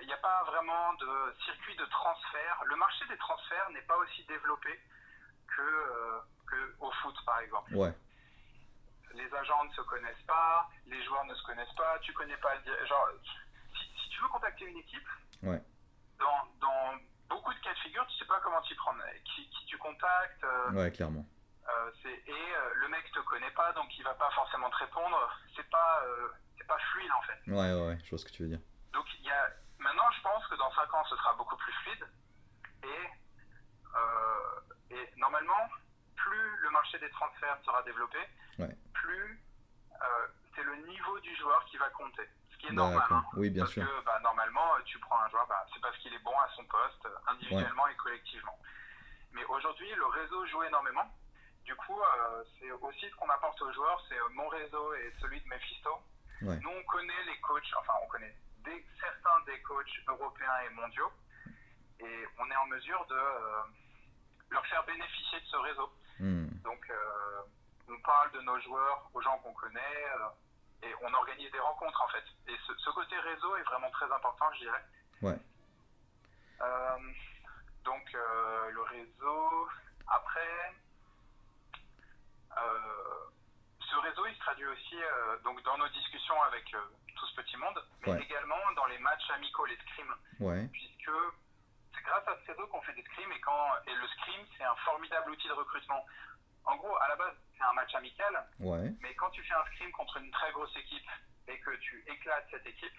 il 0.00 0.06
n'y 0.06 0.12
a, 0.12 0.16
pas 0.18 0.44
vraiment 0.44 0.92
de 0.94 1.34
circuit 1.44 1.76
de 1.76 1.84
transfert. 1.86 2.62
Le 2.66 2.76
marché 2.76 3.04
des 3.06 3.16
transferts 3.18 3.70
n'est 3.70 3.82
pas 3.82 3.96
aussi 3.96 4.24
développé 4.24 4.78
que, 5.48 5.62
euh, 5.62 6.20
que 6.46 6.74
au 6.80 6.90
foot, 7.02 7.14
par 7.24 7.40
exemple. 7.40 7.74
Ouais. 7.74 7.92
Les 9.14 9.32
agents 9.34 9.64
ne 9.64 9.72
se 9.72 9.80
connaissent 9.82 10.22
pas, 10.26 10.68
les 10.86 11.02
joueurs 11.04 11.24
ne 11.24 11.34
se 11.34 11.42
connaissent 11.44 11.74
pas, 11.76 11.98
tu 12.00 12.12
connais 12.12 12.36
pas 12.36 12.54
genre 12.86 13.08
si, 13.74 14.02
si 14.02 14.08
tu 14.10 14.20
veux 14.22 14.28
contacter 14.28 14.64
une 14.66 14.78
équipe, 14.78 15.08
Ouais. 15.42 15.60
dans, 16.18 16.46
dans 16.60 16.94
beaucoup 17.28 17.52
de 17.52 17.58
cas 17.60 17.72
de 17.72 17.78
figure, 17.78 18.06
tu 18.06 18.18
sais 18.18 18.26
pas 18.26 18.40
comment 18.40 18.60
t'y 18.62 18.74
prendre, 18.74 19.02
qui, 19.24 19.48
qui 19.50 19.66
tu 19.66 19.78
contactes, 19.78 20.44
euh, 20.44 20.70
Ouais, 20.72 20.90
clairement. 20.92 21.24
euh, 21.68 21.90
et 22.04 22.52
le 22.74 22.88
mec 22.88 23.10
te 23.12 23.18
connaît 23.20 23.50
pas, 23.52 23.72
donc 23.72 23.86
il 23.98 24.04
va 24.04 24.14
pas 24.14 24.30
forcément 24.30 24.70
te 24.70 24.76
répondre. 24.76 25.38
C'est 25.56 25.68
pas 25.70 26.02
c'est 26.58 26.66
pas 26.66 26.78
fluide 26.92 27.10
en 27.16 27.22
fait. 27.22 27.50
Ouais, 27.50 27.72
ouais, 27.74 27.86
ouais, 27.88 27.98
je 28.04 28.10
vois 28.10 28.18
ce 28.18 28.24
que 28.24 28.30
tu 28.30 28.42
veux 28.42 28.48
dire. 28.48 28.60
Donc 28.92 29.04
il 29.18 29.24
y 29.24 29.30
a 29.30 29.48
maintenant, 29.78 30.10
je 30.16 30.22
pense 30.22 30.46
que 30.48 30.54
dans 30.56 30.72
5 30.74 30.94
ans, 30.94 31.04
ce 31.08 31.16
sera 31.16 31.34
beaucoup 31.34 31.56
plus 31.56 31.72
fluide 31.84 32.06
et 32.84 33.06
euh, 33.96 34.60
et 34.90 35.10
normalement, 35.16 35.68
plus 36.16 36.56
le 36.58 36.70
marché 36.70 36.98
des 36.98 37.10
transferts 37.10 37.58
sera 37.64 37.82
développé, 37.82 38.18
Ouais. 38.58 38.76
plus 38.92 39.40
euh, 40.02 40.26
c'est 40.54 40.62
le 40.62 40.76
niveau 40.86 41.18
du 41.20 41.34
joueur 41.36 41.64
qui 41.66 41.76
va 41.76 41.88
compter. 41.90 42.28
Ce 42.50 42.56
qui 42.58 42.66
est 42.68 42.72
normal. 42.72 43.02
Hein. 43.10 43.24
Oui, 43.36 43.50
bien 43.50 43.62
parce 43.62 43.72
sûr. 43.72 43.86
que 43.86 44.04
bah, 44.04 44.18
normalement, 44.22 44.74
euh, 44.76 44.80
tu 44.84 44.98
prends 44.98 45.18
un 45.20 45.28
joueur, 45.30 45.46
bah, 45.46 45.64
c'est 45.72 45.80
parce 45.80 45.96
qu'il 45.98 46.12
est 46.12 46.18
bon 46.24 46.36
à 46.38 46.48
son 46.56 46.64
poste, 46.64 47.08
individuellement 47.28 47.86
et 47.88 47.96
collectivement. 47.96 48.58
Mais 49.32 49.44
aujourd'hui, 49.44 49.92
le 49.94 50.06
réseau 50.06 50.44
joue 50.46 50.62
énormément. 50.64 51.06
Du 51.64 51.74
coup, 51.76 52.00
euh, 52.00 52.44
c'est 52.58 52.70
aussi 52.72 53.08
ce 53.08 53.14
qu'on 53.16 53.28
apporte 53.30 53.60
aux 53.62 53.72
joueurs, 53.72 54.02
c'est 54.08 54.18
mon 54.34 54.48
réseau 54.48 54.92
et 54.94 55.14
celui 55.20 55.40
de 55.40 55.48
Mephisto. 55.48 55.90
Ouais. 56.42 56.56
Nous, 56.58 56.70
on 56.70 56.82
connaît 56.84 57.24
les 57.26 57.38
coachs, 57.40 57.72
enfin, 57.78 57.92
on 58.02 58.08
connaît 58.08 58.34
des, 58.64 58.86
certains 59.00 59.40
des 59.46 59.60
coachs 59.62 60.00
européens 60.08 60.58
et 60.66 60.70
mondiaux, 60.70 61.12
et 62.00 62.26
on 62.38 62.50
est 62.50 62.56
en 62.56 62.66
mesure 62.66 63.04
de 63.06 63.14
euh, 63.14 63.62
leur 64.50 64.66
faire 64.66 64.84
bénéficier 64.84 65.40
de 65.40 65.46
ce 65.46 65.56
réseau. 65.56 65.92
Hmm. 66.18 66.48
Donc, 66.64 66.90
euh, 66.90 67.42
on 67.88 68.00
parle 68.00 68.32
de 68.32 68.40
nos 68.40 68.58
joueurs 68.60 69.10
aux 69.14 69.20
gens 69.20 69.38
qu'on 69.38 69.52
connaît 69.54 70.06
euh, 70.16 70.86
et 70.86 70.94
on 71.02 71.12
organise 71.12 71.50
des 71.50 71.58
rencontres 71.58 72.02
en 72.02 72.08
fait. 72.08 72.24
Et 72.48 72.56
ce, 72.66 72.72
ce 72.78 72.90
côté 72.90 73.18
réseau 73.18 73.56
est 73.56 73.62
vraiment 73.64 73.90
très 73.90 74.10
important, 74.10 74.52
je 74.54 74.58
dirais. 74.60 74.84
Ouais. 75.22 75.38
Donc, 77.84 78.12
le 78.12 78.82
réseau. 78.82 79.68
Après, 80.06 80.74
ce 82.56 83.96
réseau 83.96 84.26
il 84.26 84.34
se 84.34 84.40
traduit 84.40 84.66
aussi 84.66 84.96
donc 85.44 85.62
dans 85.62 85.78
nos 85.78 85.88
discussions 85.88 86.40
avec 86.42 86.74
tout 87.20 87.26
ce 87.28 87.34
petit 87.36 87.56
monde, 87.58 87.78
mais 88.02 88.12
Ouais. 88.12 88.22
également 88.22 88.56
dans 88.74 88.86
les 88.86 88.98
matchs 88.98 89.30
amicaux, 89.30 89.66
les 89.66 89.76
scrims 89.76 90.14
Ouais. 90.40 90.66
puisque 90.72 91.10
c'est 91.94 92.02
grâce 92.02 92.26
à 92.26 92.36
ce 92.40 92.50
réseau 92.50 92.66
qu'on 92.68 92.80
fait 92.82 92.94
des 92.94 93.02
scrims 93.04 93.30
et, 93.32 93.40
quand, 93.40 93.68
et 93.86 93.94
le 93.94 94.08
scrim 94.08 94.40
c'est 94.56 94.64
un 94.64 94.74
formidable 94.76 95.30
outil 95.30 95.48
de 95.48 95.52
recrutement. 95.52 96.04
En 96.64 96.76
gros, 96.76 96.96
à 96.96 97.08
la 97.08 97.16
base, 97.16 97.34
c'est 97.56 97.64
un 97.64 97.72
match 97.74 97.94
amical, 97.94 98.46
Ouais. 98.58 98.90
mais 99.00 99.14
quand 99.16 99.30
tu 99.30 99.42
fais 99.44 99.54
un 99.54 99.64
scrim 99.66 99.90
contre 99.92 100.16
une 100.18 100.30
très 100.30 100.50
grosse 100.52 100.74
équipe 100.76 101.08
et 101.48 101.58
que 101.60 101.70
tu 101.76 102.04
éclates 102.06 102.46
cette 102.50 102.66
équipe, 102.66 102.98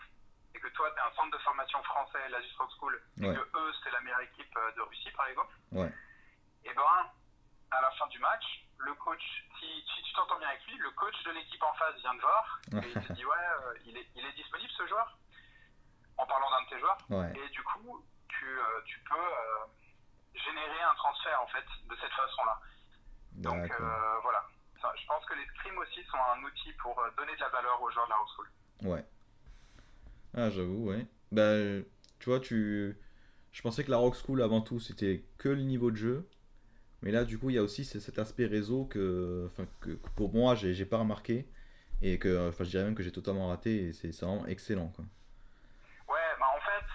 et 0.54 0.60
que 0.60 0.68
toi, 0.70 0.92
tu 0.92 0.98
es 0.98 1.02
un 1.02 1.12
centre 1.16 1.32
de 1.32 1.42
formation 1.44 1.82
français, 1.84 2.28
la 2.30 2.42
Just 2.42 2.58
Rock 2.58 2.72
School, 2.78 3.02
et 3.18 3.22
que 3.22 3.58
eux, 3.58 3.74
c'est 3.84 3.92
la 3.92 4.02
meilleure 4.02 4.20
équipe 4.22 4.56
euh, 4.58 4.72
de 4.74 4.82
Russie, 4.82 5.12
par 5.12 5.28
exemple, 5.28 5.54
et 6.66 6.74
ben, 6.74 7.12
à 7.72 7.82
la 7.82 7.92
fin 7.92 8.08
du 8.08 8.20
match, 8.20 8.44
le 8.86 8.94
coach, 8.96 9.22
si, 9.60 9.66
si 9.66 10.04
tu 10.04 10.14
t'entends 10.14 10.40
bien 10.40 10.50
avec 10.50 10.66
lui, 10.66 10.78
le 10.78 10.92
coach 10.92 11.16
de 11.24 11.32
l'équipe 11.32 11.62
en 11.64 11.74
face 11.74 11.96
vient 12.02 12.16
te 12.16 12.22
voir 12.22 12.62
et 12.84 12.88
il 12.96 13.08
te 13.08 13.14
dit 13.14 13.26
Ouais, 13.26 13.36
euh, 13.36 13.74
il, 13.86 13.98
est, 13.98 14.08
il 14.16 14.26
est 14.26 14.34
disponible 14.34 14.72
ce 14.78 14.88
joueur? 14.88 15.18
En 16.18 16.26
parlant 16.26 16.50
d'un 16.52 16.64
de 16.64 16.70
tes 16.70 16.80
joueurs. 16.80 16.98
Ouais. 17.10 17.34
Et 17.36 17.50
du 17.50 17.64
coup, 17.64 18.06
tu, 18.28 18.46
euh, 18.46 18.82
tu 18.86 19.00
peux 19.10 19.16
euh, 19.16 19.66
générer 20.36 20.82
un 20.82 20.96
transfert 20.96 21.42
en 21.42 21.48
fait 21.48 21.66
de 21.90 21.96
cette 21.96 22.12
façon-là. 22.12 22.60
Donc 23.34 23.72
voilà. 24.22 24.46
Ça, 24.82 24.92
je 25.00 25.06
pense 25.06 25.24
que 25.26 25.36
les 25.36 25.46
scrims 25.46 25.78
aussi 25.78 26.04
sont 26.06 26.18
un 26.18 26.44
outil 26.44 26.74
pour 26.74 26.96
donner 27.16 27.36
de 27.36 27.40
la 27.40 27.50
valeur 27.50 27.82
aux 27.82 27.92
joueurs 27.92 28.06
de 28.06 28.10
la 28.10 28.16
Rock 28.18 28.30
School. 28.36 28.50
Ouais. 28.82 29.06
Ah, 30.36 30.50
j'avoue, 30.50 30.90
ouais. 30.90 31.06
Bah, 31.32 31.54
tu 32.20 32.30
vois, 32.30 32.40
tu... 32.40 32.98
Je 33.52 33.62
pensais 33.62 33.84
que 33.84 33.92
la 33.92 33.98
Rock 33.98 34.16
School, 34.16 34.42
avant 34.42 34.62
tout, 34.62 34.80
c'était 34.80 35.24
que 35.38 35.50
le 35.50 35.62
niveau 35.62 35.92
de 35.92 35.98
jeu. 35.98 36.30
Mais 37.02 37.12
là, 37.12 37.24
du 37.26 37.40
coup, 37.40 37.50
il 37.50 37.56
y 37.56 37.60
a 37.60 37.64
aussi 37.64 37.84
ce- 37.84 38.00
cet 38.00 38.20
aspect 38.20 38.46
réseau 38.46 38.86
que, 38.86 39.48
enfin, 39.52 39.66
que, 39.82 39.92
que 39.92 40.10
pour 40.16 40.34
moi, 40.34 40.54
j'ai 40.56 40.86
pas 40.86 40.98
remarqué. 40.98 41.48
Et 42.04 42.18
que, 42.18 42.50
enfin, 42.50 42.64
je 42.64 42.70
dirais 42.72 42.84
même 42.84 42.96
que 42.96 43.04
j'ai 43.04 43.12
totalement 43.12 43.48
raté. 43.50 43.88
Et 43.90 43.94
c'est 43.94 44.10
vraiment 44.22 44.46
excellent, 44.48 44.88
quoi. 44.90 45.06
Ouais, 46.10 46.30
bah 46.40 46.48
en 46.56 46.60
fait, 46.62 46.86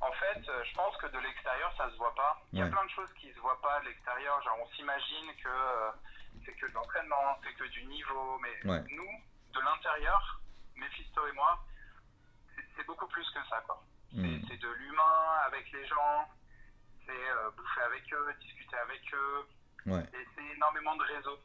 en 0.00 0.12
fait, 0.12 0.48
euh, 0.48 0.64
je 0.64 0.74
pense 0.74 0.96
que 0.98 1.06
de 1.08 1.18
l'extérieur, 1.18 1.72
ça 1.76 1.90
se 1.90 1.96
voit 1.96 2.14
pas. 2.14 2.40
Il 2.52 2.58
y 2.58 2.62
a 2.62 2.66
Ouais. 2.66 2.70
plein 2.70 2.84
de 2.84 2.90
choses 2.90 3.12
qui 3.20 3.32
se 3.32 3.38
voient 3.40 3.60
pas 3.62 3.80
de 3.80 3.86
l'extérieur. 3.86 4.40
Genre, 4.42 4.58
on 4.62 4.68
s'imagine 4.76 5.28
que 5.42 5.48
euh, 5.48 5.90
c'est 6.44 6.52
que 6.52 6.66
de 6.66 6.72
l'entraînement, 6.74 7.36
c'est 7.42 7.54
que 7.54 7.68
du 7.70 7.84
niveau. 7.86 8.38
Mais 8.42 8.70
Ouais. 8.70 8.84
nous, 8.90 9.12
de 9.54 9.60
l'intérieur, 9.60 10.40
Mephisto 10.76 11.26
et 11.26 11.32
moi, 11.32 11.58
c'est- 12.54 12.84
beaucoup 12.86 13.08
plus 13.08 13.28
que 13.30 13.40
ça, 13.50 13.60
quoi. 13.66 13.82
Hmm. 14.14 14.40
c'est 14.48 14.56
de 14.56 14.68
l'humain 14.68 15.42
avec 15.46 15.70
les 15.72 15.86
gens, 15.86 16.26
c'est 17.08 17.12
euh, 17.12 17.50
bouffer 17.56 17.80
avec 17.88 18.04
eux, 18.12 18.34
discuter 18.40 18.76
avec 18.76 19.00
eux, 19.14 19.46
Ouais. 19.86 20.04
et 20.12 20.26
c'est 20.36 20.44
énormément 20.56 20.94
de 20.96 21.02
réseaux. 21.04 21.40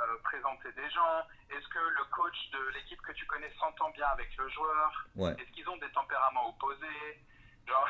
Euh, 0.00 0.04
présenter 0.22 0.70
des 0.76 0.88
gens. 0.90 1.26
Est-ce 1.50 1.66
que 1.74 1.80
le 1.80 2.04
coach 2.14 2.50
de 2.52 2.72
l'équipe 2.74 3.00
que 3.02 3.10
tu 3.12 3.26
connais 3.26 3.50
s'entend 3.58 3.90
bien 3.90 4.06
avec 4.06 4.28
le 4.36 4.48
joueur? 4.48 5.08
Ouais. 5.16 5.32
Est-ce 5.32 5.50
qu'ils 5.50 5.68
ont 5.68 5.76
des 5.78 5.90
tempéraments 5.90 6.50
opposés? 6.50 7.18
Genre, 7.66 7.88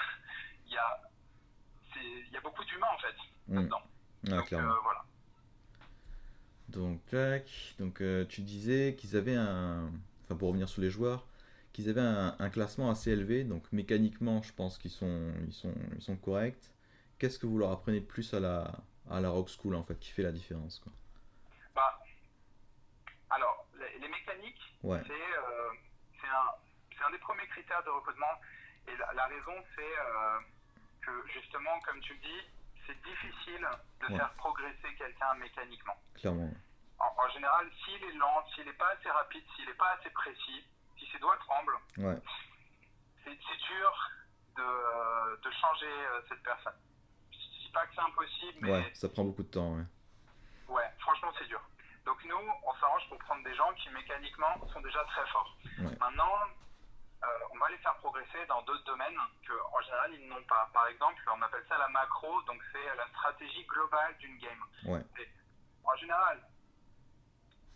il 0.66 0.72
y 0.72 0.78
a, 0.78 1.02
y 2.32 2.36
a 2.36 2.40
beaucoup 2.40 2.64
d'humains 2.64 2.86
en 2.94 2.98
fait 2.98 3.14
Hmm. 3.48 3.56
là-dedans. 3.56 3.82
Donc 4.24 4.52
euh, 4.54 4.74
voilà. 4.82 5.04
Donc, 6.68 7.04
tac. 7.06 7.74
Donc, 7.78 8.00
euh, 8.00 8.24
tu 8.26 8.40
disais 8.42 8.94
qu'ils 8.98 9.16
avaient 9.16 9.36
un. 9.36 9.90
Enfin, 10.24 10.36
pour 10.36 10.48
revenir 10.48 10.68
sur 10.68 10.82
les 10.82 10.90
joueurs, 10.90 11.26
qu'ils 11.72 11.88
avaient 11.88 12.00
un, 12.00 12.36
un 12.38 12.50
classement 12.50 12.90
assez 12.90 13.10
élevé. 13.10 13.44
Donc, 13.44 13.70
mécaniquement, 13.72 14.42
je 14.42 14.52
pense 14.52 14.76
qu'ils 14.78 14.90
sont, 14.90 15.32
ils 15.46 15.52
sont, 15.52 15.74
ils 15.96 16.02
sont 16.02 16.16
corrects. 16.16 16.70
Qu'est-ce 17.18 17.38
que 17.38 17.46
vous 17.46 17.58
leur 17.58 17.72
apprenez 17.72 18.00
de 18.00 18.06
plus 18.06 18.32
à 18.34 18.40
la, 18.40 18.70
à 19.10 19.20
la 19.20 19.30
Rock 19.30 19.48
School, 19.48 19.74
en 19.74 19.82
fait, 19.82 19.98
qui 19.98 20.10
fait 20.12 20.22
la 20.22 20.32
différence, 20.32 20.78
quoi 20.78 20.92
Bah, 21.74 21.98
alors, 23.30 23.66
les, 23.78 23.98
les 23.98 24.08
mécaniques, 24.08 24.60
Ouais. 24.82 25.00
c'est 25.06 25.12
euh, 25.12 25.70
c'est 26.20 27.04
un, 27.04 27.10
des 27.10 27.18
premiers 27.18 27.46
critères 27.48 27.82
de 27.84 27.90
recrutement. 27.90 28.40
Et 28.86 28.96
la, 28.96 29.12
la 29.14 29.26
raison, 29.26 29.54
c'est 29.74 29.98
euh, 29.98 30.38
que 31.02 31.10
justement, 31.32 31.78
comme 31.80 32.00
tu 32.00 32.14
le 32.14 32.20
dis, 32.20 32.40
c'est 32.86 33.00
difficile 33.02 33.66
de 34.00 34.06
Ouais. 34.12 34.16
faire 34.16 34.32
progresser 34.34 34.94
quelqu'un 34.96 35.34
mécaniquement. 35.34 35.96
Clairement. 36.14 36.50
En, 37.00 37.14
en 37.24 37.28
général, 37.30 37.68
s'il 37.84 38.02
est 38.04 38.12
lent, 38.14 38.44
s'il 38.54 38.64
n'est 38.64 38.72
pas 38.72 38.90
assez 38.90 39.10
rapide, 39.10 39.44
s'il 39.56 39.66
n'est 39.66 39.74
pas 39.74 39.90
assez 39.98 40.10
précis, 40.10 40.64
si 40.98 41.06
ses 41.12 41.18
doigts 41.18 41.36
tremblent, 41.38 41.78
Ouais. 41.98 42.18
c'est 43.24 43.36
dur 43.36 44.10
de, 44.56 45.36
de 45.42 45.50
changer 45.50 45.86
euh, 45.86 46.20
cette 46.28 46.42
personne. 46.42 46.74
Dis 47.68 47.74
pas 47.74 47.86
que 47.86 47.94
c'est 47.94 48.00
impossible, 48.00 48.58
mais 48.62 48.72
Ouais, 48.72 48.90
ça 48.94 49.08
prend 49.10 49.24
beaucoup 49.24 49.42
de 49.42 49.50
temps, 49.50 49.74
ouais. 49.76 49.84
ouais, 50.68 50.90
franchement, 51.00 51.30
c'est 51.38 51.44
dur. 51.48 51.60
Donc 52.06 52.16
nous, 52.24 52.34
on 52.64 52.72
s'arrange 52.80 53.06
pour 53.10 53.18
prendre 53.18 53.44
des 53.44 53.54
gens 53.54 53.70
qui 53.74 53.90
mécaniquement 53.90 54.56
sont 54.72 54.80
déjà 54.80 55.04
très 55.04 55.26
forts. 55.26 55.54
Ouais. 55.80 55.94
Maintenant, 56.00 56.32
euh, 57.22 57.26
on 57.52 57.58
va 57.58 57.68
les 57.68 57.76
faire 57.78 57.94
progresser 57.96 58.46
dans 58.48 58.62
d'autres 58.62 58.84
domaines 58.84 59.18
que, 59.46 59.52
en 59.52 59.82
général, 59.82 60.14
ils 60.14 60.28
n'ont 60.28 60.42
pas. 60.44 60.70
Par 60.72 60.86
exemple, 60.86 61.20
on 61.36 61.42
appelle 61.42 61.62
ça 61.68 61.76
la 61.76 61.88
macro, 61.88 62.40
donc 62.44 62.58
c'est 62.72 62.96
la 62.96 63.06
stratégie 63.08 63.66
globale 63.66 64.16
d'une 64.16 64.38
game. 64.38 64.64
Ouais. 64.86 65.02
Et, 65.20 65.28
en 65.84 65.94
général, 65.96 66.40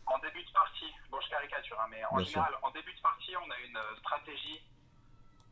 en 0.06 0.18
début 0.20 0.42
de 0.42 0.52
partie, 0.52 0.90
bon, 1.10 1.20
je 1.20 1.28
caricature, 1.28 1.78
hein, 1.82 1.86
mais 1.90 2.02
en 2.06 2.16
Bien 2.16 2.24
sûr. 2.24 2.32
général, 2.32 2.54
en 2.62 2.70
début 2.70 2.94
de 2.94 3.00
partie, 3.02 3.36
on 3.36 3.50
a 3.50 3.58
une 3.58 3.76
euh, 3.76 3.96
stratégie 3.98 4.62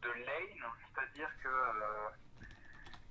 de 0.00 0.08
lane, 0.08 0.64
c'est-à-dire 0.94 1.28
que 1.42 1.48
euh, 1.48 2.08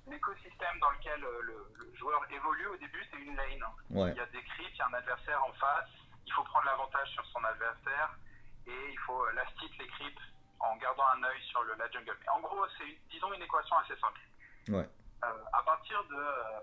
l'écosystème 0.06 0.78
dans 0.80 0.90
lequel 0.90 1.22
euh, 1.24 1.40
le, 1.42 1.66
le 1.78 1.94
joueur 1.96 2.20
évolue 2.30 2.66
au 2.68 2.76
début, 2.76 3.04
c'est 3.10 3.18
une 3.18 3.36
lane. 3.36 3.64
Ouais. 3.90 4.10
Il 4.12 4.16
y 4.16 4.20
a 4.20 4.26
des 4.26 4.42
creeps, 4.42 4.70
il 4.72 4.76
y 4.78 4.82
a 4.82 4.86
un 4.86 4.94
adversaire 4.94 5.42
en 5.44 5.52
face, 5.54 5.88
il 6.26 6.32
faut 6.32 6.44
prendre 6.44 6.66
l'avantage 6.66 7.08
sur 7.10 7.24
son 7.26 7.42
adversaire 7.44 8.10
et 8.66 8.90
il 8.92 8.98
faut 9.00 9.24
euh, 9.26 9.32
les 9.78 9.86
creeps 9.88 10.22
en 10.60 10.76
gardant 10.76 11.04
un 11.16 11.22
œil 11.24 11.42
sur 11.44 11.62
le, 11.62 11.74
la 11.74 11.90
jungle. 11.90 12.16
Mais 12.20 12.28
en 12.28 12.40
gros, 12.40 12.66
c'est 12.78 12.84
une- 12.84 12.98
disons 13.10 13.32
une 13.32 13.42
équation 13.42 13.76
assez 13.78 13.96
simple. 13.96 14.20
Ouais. 14.68 14.88
Euh, 15.24 15.44
à 15.52 15.62
partir 15.62 16.02
de 16.04 16.14
euh, 16.16 16.60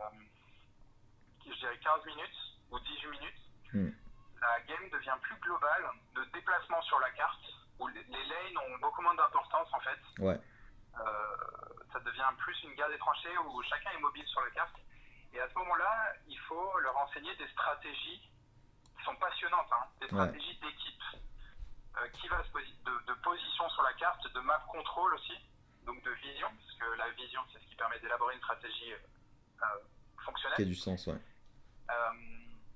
je 1.45 1.53
dirais 1.59 1.77
15 1.79 2.05
minutes 2.05 2.37
ou 2.71 2.79
18 2.79 3.07
minutes, 3.09 3.33
Hmm. 3.73 3.89
la 4.41 4.61
game 4.61 4.89
devient 4.91 5.15
plus 5.21 5.35
globale 5.41 5.83
de 6.15 6.23
déplacement 6.31 6.81
sur 6.83 6.97
la 7.01 7.09
carte 7.11 7.43
où 7.79 7.87
les, 7.87 8.01
les 8.03 8.25
lanes 8.25 8.57
ont 8.65 8.77
beaucoup 8.79 9.01
moins 9.01 9.13
d'importance 9.15 9.67
en 9.73 9.79
fait. 9.81 9.99
Ouais. 10.19 10.39
Euh, 10.99 11.66
ça 11.93 11.99
devient 12.01 12.29
plus 12.37 12.55
une 12.63 12.73
guerre 12.75 12.89
des 12.89 12.97
tranchées 12.97 13.37
où 13.37 13.61
chacun 13.63 13.91
est 13.91 13.99
mobile 13.99 14.25
sur 14.27 14.41
la 14.41 14.49
carte. 14.51 14.75
Et 15.33 15.39
à 15.41 15.47
ce 15.49 15.53
moment-là, 15.55 16.13
il 16.27 16.39
faut 16.39 16.79
leur 16.79 16.95
enseigner 16.97 17.35
des 17.35 17.47
stratégies 17.49 18.21
qui 18.97 19.03
sont 19.03 19.15
passionnantes, 19.17 19.67
hein, 19.71 19.85
des 19.99 20.05
Ouais. 20.05 20.11
stratégies 20.11 20.57
d'équipe. 20.59 21.03
Euh, 21.99 22.07
qui 22.09 22.27
va 22.27 22.43
se 22.43 22.49
posi- 22.49 22.83
de, 22.83 23.05
de 23.07 23.13
position 23.21 23.67
sur 23.71 23.81
la 23.81 23.91
carte, 23.93 24.21
de 24.31 24.39
map 24.41 24.59
control 24.71 25.15
aussi, 25.15 25.33
donc 25.83 25.99
de 26.03 26.11
vision, 26.11 26.47
parce 26.47 26.73
que 26.77 26.95
la 26.95 27.09
vision, 27.09 27.41
c'est 27.51 27.59
ce 27.59 27.65
qui 27.65 27.75
permet 27.75 27.99
d'élaborer 27.99 28.35
une 28.35 28.39
stratégie 28.41 28.93
euh, 28.93 29.65
fonctionnelle. 30.23 30.57
Qui 30.57 30.61
a 30.61 30.65
du 30.65 30.75
sens, 30.75 31.07
ouais. 31.07 31.15
Euh, 31.89 32.11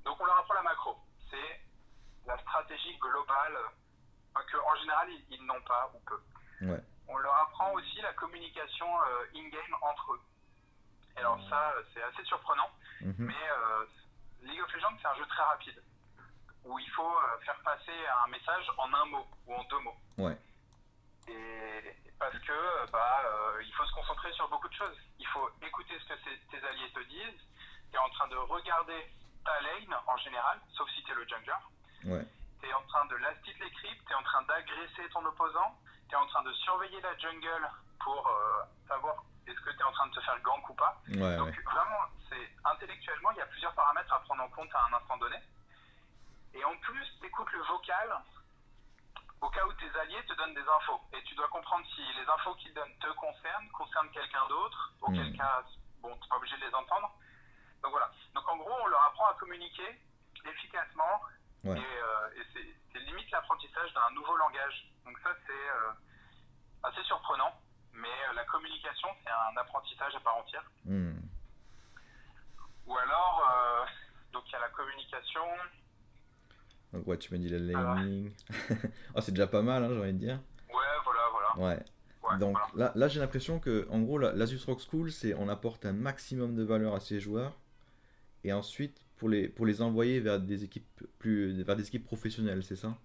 donc 0.04 0.19
on 0.19 0.26
leur 0.26 0.39
apprend 0.39 0.56
la 0.56 0.63
macro. 0.63 0.97
C'est 1.30 1.62
la 2.26 2.36
stratégie 2.39 2.97
globale 2.97 3.56
euh, 3.58 4.41
que 4.52 4.58
en 4.58 4.76
général 4.78 5.08
ils, 5.12 5.26
ils 5.36 5.45
n'ont 5.45 5.62
pas 5.62 5.91
ou 5.93 6.00
peu. 6.00 6.19
Ouais. 6.62 6.82
On 7.13 7.17
leur 7.17 7.36
apprend 7.43 7.71
aussi 7.74 8.00
la 8.02 8.13
communication 8.13 8.88
euh, 9.04 9.26
in-game 9.36 9.76
entre 9.82 10.13
eux. 10.13 10.21
Et 11.15 11.19
alors 11.19 11.38
ça, 11.50 11.74
c'est 11.93 12.02
assez 12.04 12.24
surprenant, 12.24 12.69
Mhm. 13.02 13.15
mais 13.19 13.50
euh, 13.52 13.86
League 14.43 14.62
of 14.62 14.74
Legends, 14.74 14.97
c'est 15.02 15.08
un 15.08 15.15
jeu 15.15 15.26
très 15.26 15.43
rapide, 15.43 15.84
où 16.63 16.80
il 16.80 16.89
faut 16.91 17.15
euh, 17.17 17.39
faire 17.45 17.60
passer 17.63 17.97
un 18.24 18.28
message 18.30 18.65
en 18.78 18.93
un 18.93 19.06
mot 19.06 19.28
ou 19.45 19.54
en 19.56 19.63
deux 19.65 19.80
mots. 19.80 19.97
Ouais. 20.17 20.38
Et 21.28 21.95
parce 22.17 22.38
que 22.39 22.91
bah, 22.91 23.24
il 23.62 23.74
faut 23.74 23.86
se 23.86 23.93
concentrer 23.93 24.32
sur 24.34 24.47
beaucoup 24.50 24.69
de 24.69 24.74
choses. 24.74 24.97
Il 25.19 25.28
faut 25.28 25.50
écouter 25.62 25.97
ce 26.00 26.13
que 26.13 26.19
tes 26.52 26.65
alliés 26.67 26.91
te 26.93 27.00
disent. 27.10 27.41
Tu 27.91 27.95
es 27.95 28.00
en 28.00 28.10
train 28.10 28.28
de 28.28 28.36
regarder 28.38 29.06
ta 29.43 29.60
lane 29.62 29.95
en 30.08 30.17
général, 30.17 30.60
sauf 30.74 30.89
si 30.91 31.04
tu 31.04 31.12
es 31.12 31.15
le 31.15 31.28
jungler. 31.28 31.54
Ouais. 32.06 32.26
Tu 32.62 32.67
es 32.69 32.74
en 32.74 32.84
train 32.84 33.06
de 33.06 33.15
last 33.17 33.39
les 33.45 33.71
creeps, 33.71 34.06
tu 34.06 34.12
es 34.12 34.15
en 34.15 34.24
train 34.24 34.41
d'agresser 34.43 35.10
ton 35.13 35.26
opposant, 35.26 35.78
tu 36.12 36.17
es 36.17 36.19
en 36.19 36.28
train 36.28 36.43
de 36.43 36.52
surveiller 36.54 37.00
la 37.00 37.17
jungle 37.17 37.69
pour 38.04 38.28
euh, 38.28 38.63
savoir 38.88 39.15
est-ce 39.47 39.60
que 39.62 39.69
tu 39.71 39.80
es 39.80 39.84
en 39.84 39.91
train 39.93 40.08
de 40.08 40.12
te 40.13 40.19
faire 40.21 40.39
gank 40.41 40.69
ou 40.69 40.74
pas. 40.74 40.97
Ouais, 41.08 41.38
Donc 41.38 41.47
ouais. 41.47 41.63
vraiment, 41.63 42.04
c'est 42.30 42.50
intellectuellement, 42.65 43.32
il 43.32 43.38
y 43.38 43.41
a 43.41 43.45
plusieurs 43.45 43.74
paramètres 43.74 44.13
à 44.13 44.19
prendre 44.19 44.43
en 44.43 44.50
compte 44.50 44.69
à 44.76 44.84
un 44.86 44.93
instant 44.93 45.15
donné. 45.17 45.38
Et 46.54 46.65
en 46.65 46.76
plus, 46.78 47.08
tu 47.21 47.28
écoutes 47.28 47.52
le 47.54 47.62
vocal 47.63 48.10
au 49.39 49.50
cas 49.50 49.65
où 49.65 49.74
tes 49.74 50.00
alliés 50.00 50.24
te 50.28 50.34
donnent 50.34 50.54
des 50.54 50.67
infos. 50.67 51.00
Et 51.13 51.24
tu 51.24 51.34
dois 51.36 51.47
comprendre 51.47 51.86
si 51.95 52.02
les 52.13 52.28
infos 52.30 52.54
qu'ils 52.56 52.74
donnent 52.74 52.97
te 53.00 53.08
concernent, 53.13 53.69
concernent 53.71 54.12
quelqu'un 54.12 54.45
d'autre, 54.50 54.91
auquel 55.02 55.32
Mm. 55.32 55.38
cas, 55.38 55.63
bon, 56.02 56.15
tu 56.21 56.28
pas 56.28 56.36
obligé 56.36 56.58
de 56.58 56.65
les 56.65 56.76
entendre. 56.76 57.10
Donc 57.82 57.91
voilà. 57.91 58.12
Donc 58.36 58.47
en 58.50 58.58
gros, 58.58 58.76
on 58.84 58.88
leur 58.88 59.02
apprend 59.06 59.28
à 59.28 59.34
communiquer 59.36 59.97
efficacement. 60.45 61.21
Ouais. 61.63 61.78
Et, 61.80 61.86
euh, 62.04 62.41
et 62.41 62.76
c'est- 62.93 62.99
limite 62.99 63.30
l'apprentissage 63.32 63.93
d'un 63.93 64.10
nouveau 64.15 64.36
langage. 64.38 64.91
Donc 65.06 65.17
ça, 65.23 65.30
c'est 65.45 65.51
euh, 65.51 65.91
assez 66.84 67.04
surprenant. 67.04 67.54
Mais 67.93 68.08
euh, 68.30 68.34
la 68.36 68.45
communication, 68.45 69.10
c'est 69.23 69.30
un 69.32 69.58
apprentissage 69.60 70.15
à 70.15 70.19
part 70.21 70.38
entière. 70.38 70.63
Hmm. 70.86 71.13
Ou 72.88 72.97
alors, 72.97 73.43
euh, 73.51 73.86
donc 74.34 74.43
il 74.47 74.51
y 74.54 74.56
a 74.56 74.60
la 74.60 74.69
communication. 74.69 75.41
Donc, 76.93 77.08
ouais, 77.08 77.17
tu 77.17 77.32
m'as 77.34 77.39
dit 77.39 77.49
le 77.49 77.75
Alors. 77.75 77.95
laning. 77.95 78.32
oh, 79.15 79.21
c'est 79.21 79.32
déjà 79.32 79.47
pas 79.47 79.62
mal, 79.62 79.84
hein, 79.84 79.89
j'ai 79.93 79.99
envie 79.99 80.13
de 80.13 80.17
dire. 80.17 80.39
Ouais, 80.69 80.75
voilà, 81.04 81.21
voilà. 81.32 81.58
Ouais. 81.58 81.84
Ouais, 82.23 82.38
Donc 82.38 82.58
voilà. 82.73 82.86
là, 82.88 82.91
là 82.95 83.08
j'ai 83.08 83.19
l'impression 83.19 83.60
que, 83.60 83.88
en 83.89 83.99
gros, 84.01 84.17
la- 84.17 84.32
l'Asus 84.34 84.60
Rock 84.65 84.80
School, 84.82 85.12
c'est 85.12 85.34
on 85.34 85.47
apporte 85.49 85.86
un 85.86 85.93
maximum 85.93 86.56
de 86.56 86.63
valeur 86.63 86.93
à 86.93 86.99
ses 86.99 87.19
joueurs, 87.19 87.54
et 88.43 88.54
ensuite 88.54 89.01
pour 89.21 89.29
les 89.29 89.47
pour 89.47 89.67
les 89.67 89.84
envoyer 89.84 90.19
vers 90.19 90.39
des 90.39 90.63
équipes 90.63 90.89
plus 91.19 91.62
vers 91.62 91.75
des 91.75 91.88
équipes 91.88 92.07
professionnelles, 92.07 92.63
c'est 92.63 92.75
ça? 92.75 92.97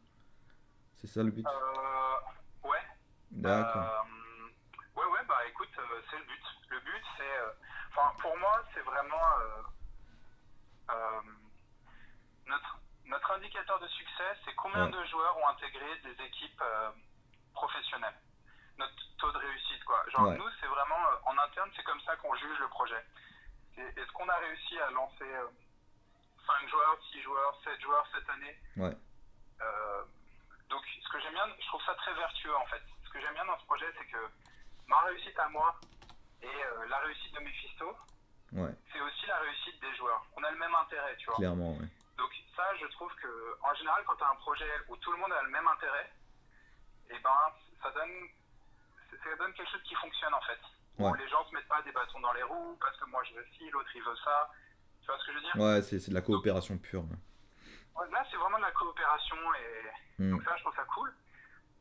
C'est 0.96 1.08
ça 1.08 1.22
le 1.22 1.30
but? 1.30 1.46
Euh, 1.46 2.68
ouais. 2.70 2.80
D'accord. 3.32 3.82
Euh, 3.84 4.98
ouais, 4.98 5.04
ouais, 5.12 5.24
bah 5.28 5.36
écoute, 5.46 5.68
euh, 5.78 6.00
c'est 6.10 6.16
le 6.16 6.24
but. 6.24 6.44
Le 6.70 6.80
but, 6.80 7.04
c'est. 7.18 7.22
euh, 7.44 7.52
Enfin, 7.90 8.14
pour 8.22 8.34
moi, 8.38 8.64
c'est 8.72 8.80
vraiment. 8.80 9.24
euh, 10.88 11.20
notre, 12.46 12.80
notre 13.04 13.30
indicateur 13.32 13.78
de 13.80 13.88
succès, 13.88 14.30
c'est 14.46 14.54
combien 14.54 14.86
Ouais. 14.86 14.92
de 14.92 15.04
joueurs 15.08 15.36
ont 15.36 15.48
intégré 15.48 15.84
des 16.02 16.16
équipes 16.24 16.62
professionnelles. 17.52 18.16
Notre 18.78 18.94
taux 19.18 19.32
de 19.32 19.38
réussite, 19.38 19.84
quoi. 19.84 20.02
Genre, 20.12 20.28
Ouais. 20.28 20.38
nous, 20.38 20.48
c'est 20.60 20.66
vraiment. 20.66 20.96
euh, 21.12 21.16
en 21.30 21.36
interne, 21.44 21.70
c'est 21.76 21.84
comme 21.84 22.00
ça 22.06 22.16
qu'on 22.16 22.34
juge 22.36 22.58
le 22.58 22.68
projet. 22.68 23.04
Est-ce 23.76 24.10
qu'on 24.12 24.28
a 24.30 24.36
réussi 24.36 24.78
à 24.80 24.90
lancer 24.92 25.28
5 26.46 26.68
joueurs, 26.68 26.96
6 27.12 27.22
joueurs, 27.22 27.60
7 27.64 27.80
joueurs 27.80 28.06
cette 28.14 28.28
année 28.30 28.56
Ouais. 28.76 28.96
Euh, 29.60 30.02
donc, 30.68 30.82
ce 31.02 31.08
que 31.08 31.20
j'aime 31.20 31.32
bien, 31.34 31.46
je 31.60 31.66
trouve 31.66 31.82
ça 31.84 31.94
très 31.94 32.14
vertueux 32.14 32.54
en 32.56 32.66
fait. 32.66 32.82
Ce 33.04 33.10
que 33.10 33.20
j'aime 33.20 33.34
bien 33.34 33.44
dans 33.46 33.58
ce 33.58 33.64
projet, 33.64 33.86
c'est 33.98 34.06
que 34.06 34.18
ma 34.86 35.00
réussite 35.02 35.38
à 35.38 35.48
moi 35.48 35.74
et 36.42 36.46
euh, 36.46 36.86
la 36.88 36.98
réussite 36.98 37.34
de 37.34 37.40
Mephisto, 37.40 37.96
Ouais, 38.52 38.70
c'est 38.92 39.00
aussi 39.00 39.26
la 39.26 39.38
réussite 39.38 39.80
des 39.80 39.94
joueurs. 39.96 40.24
On 40.36 40.42
a 40.44 40.50
le 40.50 40.58
même 40.58 40.74
intérêt, 40.74 41.16
tu 41.16 41.26
vois. 41.26 41.34
clairement, 41.36 41.72
ouais. 41.76 41.88
Donc, 42.16 42.30
ça, 42.54 42.64
je 42.80 42.86
trouve 42.94 43.12
que, 43.16 43.58
en 43.62 43.74
général, 43.74 44.02
quand 44.06 44.16
tu 44.16 44.22
as 44.24 44.30
un 44.30 44.36
projet 44.36 44.70
où 44.88 44.96
tout 44.96 45.10
le 45.12 45.18
monde 45.18 45.32
a 45.32 45.42
le 45.42 45.50
même 45.50 45.66
intérêt, 45.66 46.10
et 47.10 47.18
ben, 47.18 47.30
ça 47.82 47.90
donne. 47.90 48.28
ça 49.22 49.36
donne 49.36 49.52
quelque 49.54 49.70
chose 49.70 49.82
qui 49.82 49.94
fonctionne 49.96 50.34
en 50.34 50.40
fait. 50.42 50.58
Où 50.98 51.12
les 51.14 51.28
gens 51.28 51.44
se 51.46 51.54
mettent 51.54 51.68
pas 51.68 51.82
des 51.82 51.92
bâtons 51.92 52.20
dans 52.20 52.32
les 52.32 52.42
roues 52.42 52.76
parce 52.80 52.96
que 52.96 53.04
moi 53.06 53.22
je 53.24 53.34
veux 53.34 53.46
ci, 53.56 53.68
l'autre 53.70 53.90
il 53.94 54.02
veut 54.02 54.16
ça. 54.24 54.50
Tu 55.06 55.12
vois 55.12 55.20
ce 55.20 55.26
que 55.26 55.32
je 55.32 55.36
veux 55.36 55.44
dire 55.44 55.56
Ouais, 55.56 55.82
c'est 55.82 56.10
de 56.10 56.14
la 56.14 56.20
coopération 56.20 56.76
pure. 56.78 57.04
là, 58.10 58.26
c'est 58.28 58.36
vraiment 58.36 58.58
de 58.58 58.62
la 58.64 58.72
coopération 58.72 59.36
et 59.54 60.22
hmm. 60.22 60.30
donc 60.32 60.42
ça, 60.42 60.56
je 60.56 60.62
trouve 60.62 60.74
ça 60.74 60.84
cool. 60.92 61.14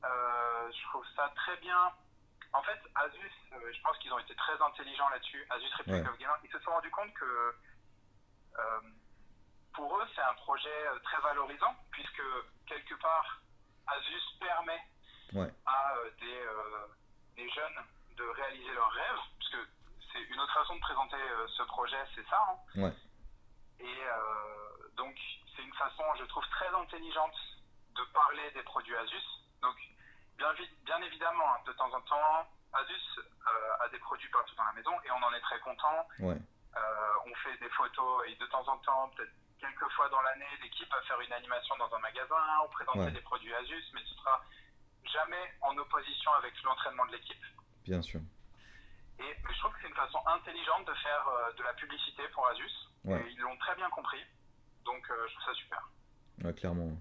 Euh, 0.04 0.72
je 0.72 0.84
trouve 0.90 1.04
ça 1.16 1.34
très 1.36 1.58
bien. 1.58 1.92
En 2.54 2.62
fait, 2.62 2.80
Asus, 2.94 3.32
euh, 3.54 3.74
je 3.74 3.82
pense 3.82 3.98
qu'ils 3.98 4.14
ont 4.14 4.20
été 4.20 4.36
très 4.36 4.62
intelligents 4.62 5.10
là-dessus. 5.10 5.44
Asus 5.50 5.74
Republic 5.76 6.08
of 6.08 6.18
Gamers, 6.20 6.38
ils 6.44 6.52
se 6.52 6.60
sont 6.60 6.70
rendus 6.70 6.92
compte 6.92 7.12
que 7.16 7.26
euh, 8.60 8.80
pour 9.74 9.98
eux, 9.98 10.06
c'est 10.14 10.22
un 10.22 10.36
projet 10.36 10.86
très 11.04 11.20
valorisant 11.22 11.76
puisque 11.90 12.22
quelque 12.68 12.94
part, 13.02 13.42
Asus 13.88 14.38
permet 14.40 14.82
à 15.66 15.96
des, 16.22 17.44
des, 17.44 17.50
jeunes 17.50 17.84
de 18.18 18.24
réaliser 18.24 18.72
leurs 18.74 18.92
rêves, 18.92 19.20
parce 19.40 19.52
que 19.52 19.58
c'est 20.14 20.22
une 20.22 20.40
autre 20.40 20.54
façon 20.54 20.76
de 20.76 20.80
présenter 20.80 21.18
ce 21.58 21.64
projet, 21.64 21.98
c'est 22.16 22.26
ça. 22.30 22.40
Hein. 22.78 22.94
Et 23.80 24.00
donc, 24.96 25.16
c'est 25.56 25.62
une 25.64 25.74
façon, 25.74 26.04
je 26.20 26.26
trouve, 26.26 26.48
très 26.50 26.70
intelligente 26.74 27.36
de 27.96 28.04
parler 28.14 28.52
des 28.52 28.64
produits 28.64 28.96
Asus. 28.96 29.24
Donc, 29.62 29.76
bien, 30.38 30.54
bien 30.84 31.02
évidemment, 31.02 31.54
hein, 31.54 31.60
de 31.66 31.74
temps 31.74 31.92
en 31.94 32.02
temps, 32.02 32.48
Asus 32.74 33.20
euh, 33.20 33.84
a 33.86 33.90
des 33.90 34.00
produits 34.00 34.30
partout 34.30 34.56
dans 34.56 34.66
la 34.66 34.74
maison 34.74 34.92
et 35.04 35.12
on 35.12 35.24
en 35.24 35.34
est 35.34 35.42
très 35.42 35.60
content. 35.60 36.08
Ouais. 36.20 36.36
Euh, 36.76 36.80
on 37.26 37.34
fait 37.36 37.58
des 37.58 37.70
photos 37.70 38.28
et 38.28 38.36
de 38.36 38.46
temps 38.48 38.68
en 38.68 38.78
temps, 38.80 39.10
peut-être 39.16 39.32
quelques 39.60 39.90
fois 39.94 40.10
dans 40.10 40.22
l'année, 40.22 40.46
l'équipe 40.62 40.92
va 40.92 41.02
faire 41.04 41.20
une 41.22 41.32
animation 41.32 41.76
dans 41.78 41.94
un 41.96 42.00
magasin 42.00 42.44
ou 42.66 42.70
présenter 42.70 43.12
des 43.12 43.22
produits 43.22 43.54
Asus, 43.54 43.86
mais 43.94 44.02
ce 44.04 44.16
sera 44.16 44.44
jamais 45.06 45.54
en 45.62 45.78
opposition 45.78 46.32
avec 46.34 46.62
l'entraînement 46.64 47.06
de 47.06 47.12
l'équipe. 47.14 47.44
Bien 47.84 48.02
sûr. 48.02 48.20
Et 49.20 49.36
je 49.50 49.60
trouve 49.60 49.72
que 49.72 49.80
c'est 49.82 49.88
une 49.88 49.96
façon 49.96 50.20
intelligente 50.28 50.86
de 50.86 50.94
faire 50.96 51.28
euh, 51.30 51.54
de 51.54 51.64
la 51.64 51.74
publicité 51.74 52.28
pour 52.30 52.46
Asus. 52.48 52.90
Et 53.08 53.32
ils 53.32 53.40
l'ont 53.40 53.58
très 53.58 53.76
bien 53.76 53.90
compris. 53.90 54.20
Donc 54.86 55.04
je 55.08 55.34
trouve 55.34 55.46
ça 55.46 55.54
super. 55.54 55.90
Ouais, 56.44 56.54
clairement. 56.54 56.92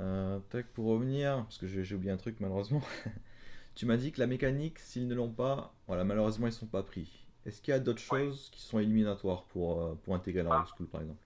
Euh, 0.00 0.38
pour 0.74 0.86
revenir, 0.86 1.42
parce 1.44 1.58
que 1.58 1.66
j'ai 1.66 1.94
oublié 1.94 2.12
un 2.12 2.16
truc 2.16 2.38
malheureusement. 2.40 2.82
tu 3.74 3.86
m'as 3.86 3.96
dit 3.96 4.12
que 4.12 4.20
la 4.20 4.26
mécanique, 4.26 4.78
s'ils 4.78 5.08
ne 5.08 5.14
l'ont 5.14 5.32
pas, 5.32 5.72
voilà, 5.86 6.04
malheureusement 6.04 6.46
ils 6.46 6.52
sont 6.52 6.66
pas 6.66 6.82
pris. 6.82 7.26
Est-ce 7.46 7.62
qu'il 7.62 7.72
y 7.72 7.76
a 7.76 7.80
d'autres 7.80 8.02
choses 8.02 8.50
qui 8.50 8.60
sont 8.60 8.78
éliminatoires 8.78 9.44
pour, 9.44 9.80
euh, 9.80 9.94
pour 10.04 10.14
intégrer 10.14 10.42
la 10.42 10.52
ah. 10.52 10.66
School 10.66 10.86
par 10.88 11.00
exemple? 11.00 11.22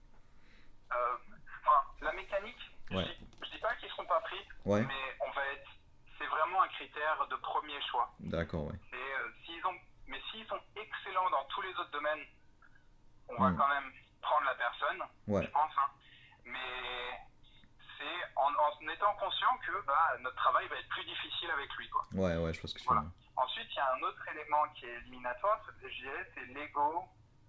Euh, 0.93 0.97
La 2.03 2.13
mécanique, 2.13 2.57
je, 2.91 2.97
dis, 2.97 3.53
dis 3.53 3.59
pas 3.59 3.75
qu'ils 3.77 3.89
seront 3.91 4.07
pas 4.07 4.21
pris, 4.21 4.39
mais 4.67 4.85
on 5.21 5.31
va 5.33 5.43
être, 5.53 5.71
c'est 6.19 6.27
vraiment 6.27 6.63
un 6.63 6.69
critère 6.69 7.27
de 7.31 7.37
premier 7.37 7.81
choix. 7.91 8.15
D'accord, 8.21 8.67
ouais. 8.67 8.79
Euh, 8.95 9.69
ont, 9.69 9.79
mais 10.07 10.21
s'ils 10.31 10.47
sont 10.47 10.61
excellents 10.77 11.31
dans 11.31 11.45
tous 11.51 11.63
les 11.63 11.71
autres 11.71 11.91
domaines, 11.91 12.25
on 13.39 13.43
va 13.43 13.51
quand 13.53 13.69
même 13.69 13.93
prendre 14.21 14.47
la 14.47 14.55
personne, 14.55 15.03
je 15.29 15.51
pense. 15.51 15.73
Hein. 15.79 15.91
Mais 16.45 17.03
en, 18.37 18.89
étant 18.89 19.15
conscient 19.15 19.57
que 19.67 19.87
bah, 19.87 20.17
notre 20.21 20.37
travail 20.37 20.67
va 20.69 20.77
être 20.77 20.89
plus 20.89 21.05
difficile 21.05 21.51
avec 21.51 21.73
lui. 21.75 21.89
Quoi. 21.89 22.03
Ouais, 22.15 22.37
ouais, 22.37 22.53
je 22.53 22.61
pense 22.61 22.73
que 22.73 22.81
c'est 22.81 22.89
Ensuite, 23.35 23.69
il 23.71 23.77
y 23.77 23.81
a 23.81 23.95
un 23.95 24.03
autre 24.03 24.29
élément 24.29 24.69
qui 24.75 24.85
est 24.85 24.95
éliminatoire, 24.99 25.61
c'est 25.81 26.45
l'ego. 26.53 27.05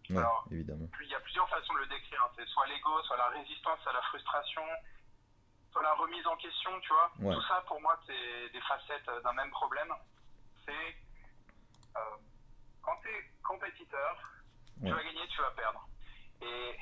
Ouais, 0.09 0.23
évidemment. 0.51 0.87
Il 1.01 1.09
y 1.09 1.15
a 1.15 1.19
plusieurs 1.19 1.49
façons 1.49 1.73
de 1.73 1.79
le 1.79 1.87
décrire. 1.87 2.21
Hein. 2.23 2.31
C'est 2.37 2.47
soit 2.47 2.67
l'ego, 2.67 3.01
soit 3.03 3.17
la 3.17 3.29
résistance 3.29 3.79
à 3.85 3.93
la 3.93 4.01
frustration, 4.03 4.63
soit 5.71 5.83
la 5.83 5.93
remise 5.93 6.25
en 6.27 6.35
question, 6.37 6.71
tu 6.81 6.89
vois. 6.93 7.33
Tout 7.33 7.41
ça, 7.47 7.63
pour 7.67 7.81
moi, 7.81 7.99
c'est 8.07 8.49
des 8.51 8.61
facettes 8.61 9.09
d'un 9.23 9.33
même 9.33 9.51
problème. 9.51 9.93
C'est 10.65 10.95
euh, 11.97 12.17
quand 12.81 12.97
tu 13.01 13.09
es 13.09 13.31
compétiteur, 13.43 14.17
tu 14.81 14.91
vas 14.91 15.03
gagner, 15.03 15.27
tu 15.27 15.41
vas 15.41 15.51
perdre. 15.51 15.87
Et 16.41 16.77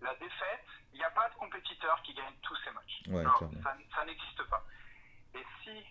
la 0.00 0.14
défaite, 0.16 0.66
il 0.92 0.98
n'y 0.98 1.04
a 1.04 1.10
pas 1.10 1.28
de 1.28 1.34
compétiteur 1.34 2.02
qui 2.02 2.14
gagne 2.14 2.34
tous 2.42 2.56
ses 2.64 2.70
matchs. 2.70 3.02
ça, 3.94 4.04
n'existe 4.04 4.42
pas. 4.44 4.64
Et 5.34 5.44
si 5.62 5.84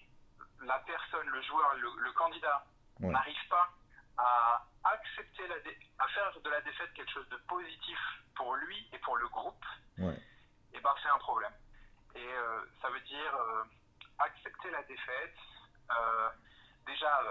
la 0.63 0.79
personne, 0.79 1.27
le 1.27 1.41
joueur, 1.43 1.75
le, 1.75 2.11
candidat 2.13 2.65
n'arrive 2.99 3.47
pas 3.49 3.69
à 4.17 4.65
accepter 4.83 5.47
la 5.47 5.55
à 5.99 6.07
faire 6.09 6.39
de 6.41 6.49
la 6.49 6.61
défaite 6.61 6.93
quelque 6.93 7.11
chose 7.11 7.29
de 7.29 7.37
positif 7.47 7.97
pour 8.35 8.55
lui 8.55 8.89
et 8.93 8.97
pour 8.99 9.17
le 9.17 9.27
groupe, 9.29 9.65
et 9.97 10.13
eh 10.73 10.79
ben 10.79 10.89
c'est 11.01 11.09
un 11.09 11.17
problème. 11.17 11.53
Et 12.15 12.27
euh, 12.27 12.65
ça 12.81 12.89
veut 12.89 12.99
dire 13.01 13.35
euh, 13.35 13.63
accepter 14.19 14.69
la 14.71 14.83
défaite, 14.83 15.37
euh, 15.91 16.29
déjà 16.85 17.21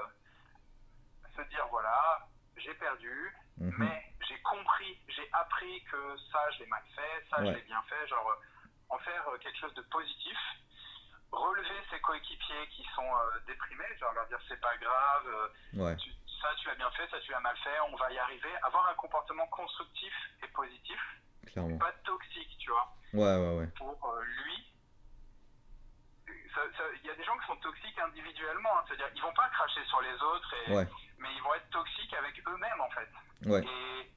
se 1.37 1.43
dire 1.43 1.67
voilà, 1.71 2.27
j'ai 2.61 2.75
perdu, 2.75 3.35
mhm. 3.59 3.75
mais 3.79 4.15
j'ai 4.29 4.39
compris, 4.43 4.99
j'ai 5.09 5.29
appris 5.33 5.83
que 5.85 6.17
ça, 6.33 6.51
je 6.53 6.61
l'ai 6.61 6.67
mal 6.67 6.83
fait, 6.95 7.25
ça, 7.31 7.45
je 7.45 7.51
l'ai 7.51 7.63
bien 7.63 7.83
fait, 7.89 8.07
genre 8.09 8.29
euh, 8.29 8.95
en 8.95 8.99
faire 8.99 9.29
euh, 9.29 9.39
quelque 9.39 9.59
chose 9.59 9.75
de 9.75 9.83
positif, 9.83 10.39
relever 11.33 11.81
ses 11.91 12.01
coéquipiers 12.01 12.69
qui 12.71 12.85
sont 12.95 13.07
euh, 13.07 13.41
déprimés, 13.47 13.85
genre 13.99 14.13
leur 14.13 14.27
dire 14.29 14.41
c'est 14.49 14.61
pas 14.61 14.77
grave, 14.77 15.51
ça 16.41 16.49
tu 16.59 16.69
l'as 16.69 16.75
bien 16.75 16.91
fait, 16.93 17.09
ça 17.11 17.21
tu 17.21 17.33
l'as 17.33 17.41
mal 17.41 17.57
fait, 17.59 17.81
on 17.93 17.97
va 17.97 18.11
y 18.13 18.19
arriver, 18.19 18.51
avoir 18.63 18.89
un 18.89 18.95
comportement 18.95 19.47
constructif 19.49 20.13
et 20.43 20.49
positif, 20.49 21.01
pas 21.55 21.93
toxique, 22.05 22.57
tu 22.59 22.71
vois. 22.71 22.95
Ouais, 23.13 23.37
ouais, 23.37 23.59
ouais. 23.59 23.67
Pour 23.77 24.15
lui, 24.23 24.70
il 27.03 27.09
y 27.09 27.11
a 27.11 27.15
des 27.15 27.25
gens 27.25 27.37
qui 27.39 27.47
sont 27.47 27.57
toxiques 27.57 27.99
individuellement, 27.99 28.79
hein. 28.79 28.85
c'est-à-dire 28.87 29.09
ils 29.15 29.23
vont 29.23 29.33
pas 29.33 29.49
cracher 29.49 29.85
sur 29.87 30.01
les 30.01 30.15
autres, 30.23 30.55
mais 31.19 31.29
ils 31.35 31.43
vont 31.43 31.55
être 31.55 31.71
toxiques 31.71 32.15
avec 32.15 32.41
eux-mêmes 32.47 32.81
en 32.81 32.91
fait. 32.91 33.09
Et, 33.47 34.13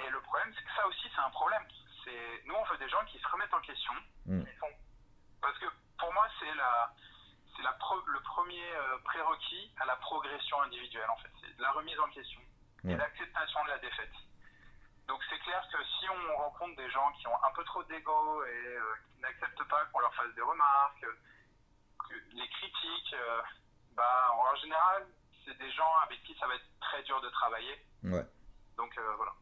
et, 0.00 0.10
le 0.10 0.20
problème, 0.20 0.52
c'est 0.54 0.64
que 0.64 0.74
ça 0.76 0.86
aussi 0.86 1.08
c'est 1.14 1.20
un 1.20 1.30
problème. 1.30 1.62
C'est 2.04 2.42
nous 2.46 2.54
on 2.54 2.64
veut 2.64 2.78
des 2.78 2.88
gens 2.88 3.04
qui 3.06 3.18
se 3.18 3.28
remettent 3.28 3.54
en 3.54 3.60
question, 3.60 3.92
mm. 4.26 4.44
parce 5.40 5.58
que 5.58 5.66
pour 5.98 6.12
moi 6.12 6.26
c'est 6.38 6.54
la 6.54 6.94
c'est 7.56 7.62
la 7.62 7.76
le 8.06 8.20
premier 8.20 8.72
euh, 8.74 8.98
prérequis 9.04 9.72
à 9.80 9.86
la 9.86 9.96
progression 9.96 10.62
individuelle 10.62 11.10
en 11.10 11.16
fait, 11.16 11.30
c'est 11.40 11.60
la 11.60 11.72
remise 11.72 11.98
en 11.98 12.08
question 12.08 12.40
et 12.84 12.94
l'acceptation 12.94 13.64
de 13.64 13.70
la 13.70 13.78
défaite. 13.78 14.12
Donc 15.08 15.20
c'est 15.28 15.38
clair 15.38 15.66
que 15.72 15.78
si 15.98 16.06
on 16.08 16.36
rencontre 16.36 16.76
des 16.76 16.90
gens 16.90 17.10
qui 17.18 17.26
ont 17.26 17.44
un 17.44 17.50
peu 17.56 17.64
trop 17.64 17.82
d'ego 17.84 18.44
et 18.44 18.76
euh, 18.76 18.82
qui 19.14 19.20
n'acceptent 19.20 19.64
pas 19.64 19.84
qu'on 19.86 20.00
leur 20.00 20.14
fasse 20.14 20.32
des 20.34 20.42
remarques, 20.42 21.06
les 22.34 22.48
critiques, 22.48 23.14
euh, 23.14 23.40
bah, 23.96 24.30
en 24.32 24.56
général, 24.56 25.06
c'est 25.44 25.56
des 25.58 25.70
gens 25.72 25.90
avec 26.06 26.22
qui 26.24 26.34
ça 26.38 26.46
va 26.46 26.54
être 26.54 26.68
très 26.80 27.02
dur 27.04 27.20
de 27.20 27.28
travailler. 27.30 27.74
Ouais. 28.04 28.26
Donc 28.76 28.96
euh, 28.98 29.14
voilà. 29.16 29.32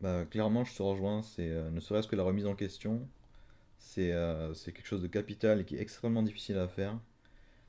Bah, 0.00 0.24
clairement, 0.26 0.64
je 0.64 0.76
te 0.76 0.82
rejoins. 0.82 1.22
C'est 1.22 1.48
ne 1.48 1.80
serait-ce 1.80 2.08
que 2.08 2.16
la 2.16 2.22
remise 2.22 2.46
en 2.46 2.54
question, 2.54 3.08
c'est 3.78 4.12
quelque 4.64 4.86
chose 4.86 5.02
de 5.02 5.08
capital 5.08 5.60
et 5.60 5.64
qui 5.64 5.76
est 5.76 5.80
extrêmement 5.80 6.22
difficile 6.22 6.58
à 6.58 6.68
faire. 6.68 6.94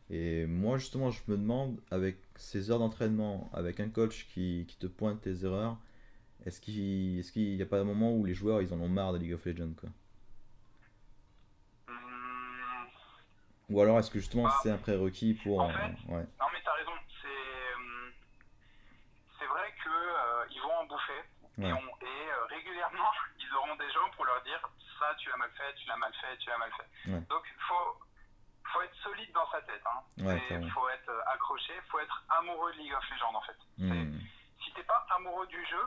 Et 0.10 0.46
moi, 0.46 0.78
justement, 0.78 1.10
je 1.10 1.22
me 1.28 1.38
demande, 1.38 1.80
avec 1.90 2.18
ces 2.36 2.70
heures 2.70 2.80
d'entraînement, 2.80 3.50
avec 3.54 3.80
un 3.80 3.90
coach 3.90 4.28
qui, 4.34 4.66
qui 4.68 4.76
te 4.78 4.88
pointe 4.88 5.22
tes 5.22 5.46
erreurs, 5.46 5.78
est-ce 6.46 6.60
qu'il 6.60 7.56
n'y 7.56 7.62
a 7.62 7.66
pas 7.66 7.80
un 7.80 7.84
moment 7.84 8.14
où 8.16 8.26
les 8.26 8.34
joueurs 8.34 8.62
ils 8.62 8.74
en 8.74 8.80
ont 8.80 8.90
marre 8.90 9.14
de 9.14 9.20
League 9.20 9.34
of 9.34 9.46
Legends 9.46 9.74
quoi 9.80 9.90
hmm. 11.88 11.94
Ou 13.72 13.82
alors 13.82 14.00
est-ce 14.00 14.12
que 14.12 14.20
justement 14.20 14.44
bah, 14.44 14.60
c'est 14.62 14.72
un 14.72 14.78
prérequis 14.78 15.34
pour. 15.34 15.62
En 15.62 15.70
fait, 15.70 15.96
ouais. 16.12 16.28
Non 16.40 16.48
mais 16.52 16.60
t'as 16.64 16.74
raison, 16.74 16.92
c'est 17.22 17.80
c'est 19.40 19.46
vrai 19.48 19.74
qu'ils 19.82 19.92
euh, 19.92 20.46
ils 20.52 20.62
vont 20.62 20.76
en 20.76 20.86
bouffer 20.86 21.24
et, 21.58 21.64
euh, 21.64 22.46
régulièrement 22.50 23.12
ils 23.40 23.56
auront 23.56 23.76
des 23.76 23.90
gens 23.92 24.10
pour 24.16 24.26
leur 24.26 24.42
dire 24.44 24.60
ça 25.00 25.16
tu 25.18 25.30
l'as 25.30 25.38
mal 25.38 25.50
fait, 25.56 25.74
tu 25.76 25.88
l'as 25.88 25.98
mal 25.98 26.14
fait, 26.20 26.38
tu 26.38 26.50
l'as 26.50 26.58
mal 26.58 26.72
fait. 26.76 27.20
Donc 27.30 27.44
faut 27.68 27.98
faut 28.74 28.82
être 28.82 28.96
solide 29.04 29.32
dans 29.34 29.50
sa 29.52 29.62
tête, 29.62 29.84
hein. 29.86 30.04
il 30.18 30.72
faut 30.72 30.90
être 30.90 31.10
euh, 31.10 31.34
accroché, 31.34 31.74
faut 31.90 32.00
être 32.00 32.24
amoureux 32.40 32.74
de 32.74 32.78
League 32.78 32.94
of 32.94 33.10
Legends 33.10 33.36
en 33.36 33.42
fait. 33.42 33.58
Hmm. 33.78 34.20
Si 34.64 34.72
t'es 34.74 34.84
pas 34.84 35.06
amoureux 35.16 35.48
du 35.48 35.66
jeu. 35.66 35.84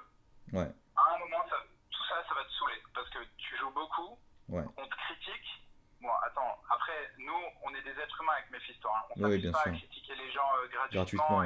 À 0.96 1.14
un 1.14 1.18
moment, 1.18 1.42
tout 1.90 2.04
ça, 2.08 2.22
ça 2.28 2.34
va 2.34 2.44
te 2.44 2.50
saouler. 2.52 2.80
Parce 2.94 3.08
que 3.10 3.18
tu 3.36 3.56
joues 3.56 3.70
beaucoup, 3.70 4.18
on 4.48 4.86
te 4.86 4.94
critique. 4.94 5.64
Bon, 6.04 6.12
attends, 6.22 6.60
après, 6.68 7.12
nous, 7.16 7.42
on 7.62 7.74
est 7.74 7.80
des 7.80 7.98
êtres 7.98 8.20
humains 8.20 8.34
avec 8.36 8.50
Mephisto. 8.50 8.88
Hein. 8.88 9.02
On 9.16 9.26
ne 9.26 9.50
pas 9.50 9.58
à 9.60 9.70
critiquer 9.70 10.14
les 10.16 10.30
gens 10.32 10.50
euh, 10.62 10.68
gratuitement. 10.92 11.38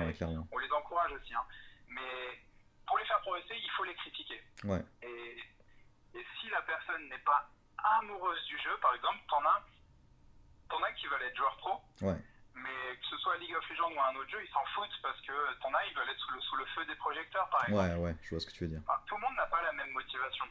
on 0.51 0.59
les 0.59 0.73
encourage 0.73 1.13
aussi. 1.13 1.33
Hein. 1.33 1.45
Mais 1.87 2.43
pour 2.85 2.99
les 2.99 3.05
faire 3.05 3.21
progresser, 3.21 3.55
il 3.55 3.71
faut 3.71 3.85
les 3.85 3.95
critiquer. 3.95 4.43
Et, 5.03 5.39
et 6.15 6.27
si 6.41 6.49
la 6.51 6.63
personne 6.63 7.09
n'est 7.09 7.23
pas 7.23 7.49
amoureuse 8.01 8.45
du 8.47 8.59
jeu, 8.59 8.77
par 8.83 8.95
exemple, 8.97 9.19
t'en 9.31 9.45
as, 9.45 9.63
en 10.75 10.83
as 10.83 10.93
qui 10.95 11.07
veulent 11.07 11.23
être 11.23 11.37
joueurs 11.37 11.57
pro. 11.59 11.81
Ouais 12.03 12.19
mais 12.63 12.97
que 12.97 13.07
ce 13.07 13.17
soit 13.19 13.37
League 13.39 13.55
of 13.55 13.69
Legends 13.71 13.93
ou 13.95 14.01
un 14.01 14.17
autre 14.17 14.31
jeu, 14.31 14.39
ils 14.43 14.53
s'en 14.53 14.65
foutent 14.75 14.99
parce 15.03 15.21
que 15.21 15.33
ton 15.63 15.73
œil 15.75 15.95
veut 15.95 16.03
être 16.11 16.19
sous 16.19 16.35
le, 16.35 16.41
sous 16.41 16.57
le, 16.57 16.65
feu 16.67 16.85
des 16.87 16.95
projecteurs, 16.97 17.49
par 17.51 17.63
exemple. 17.69 17.87
Ouais, 17.87 17.95
ouais, 17.95 18.17
je 18.23 18.31
vois 18.31 18.41
ce 18.41 18.47
que 18.47 18.53
tu 18.53 18.65
veux 18.65 18.71
dire. 18.71 18.83
tout 19.07 19.15
le 19.15 19.21
monde 19.23 19.37
n'a 19.37 19.47
pas 19.47 19.63
la 19.63 19.73
même 19.73 19.91
motivation. 19.91 20.45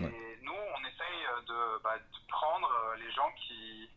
Et 0.00 0.38
nous, 0.42 0.52
on 0.52 0.84
essaye 0.84 1.26
de, 1.46 1.78
bah, 1.82 1.98
de, 1.98 2.26
prendre 2.28 2.70
euh, 2.70 2.96
les 2.96 3.10
gens 3.12 3.30
qui, 3.32 3.90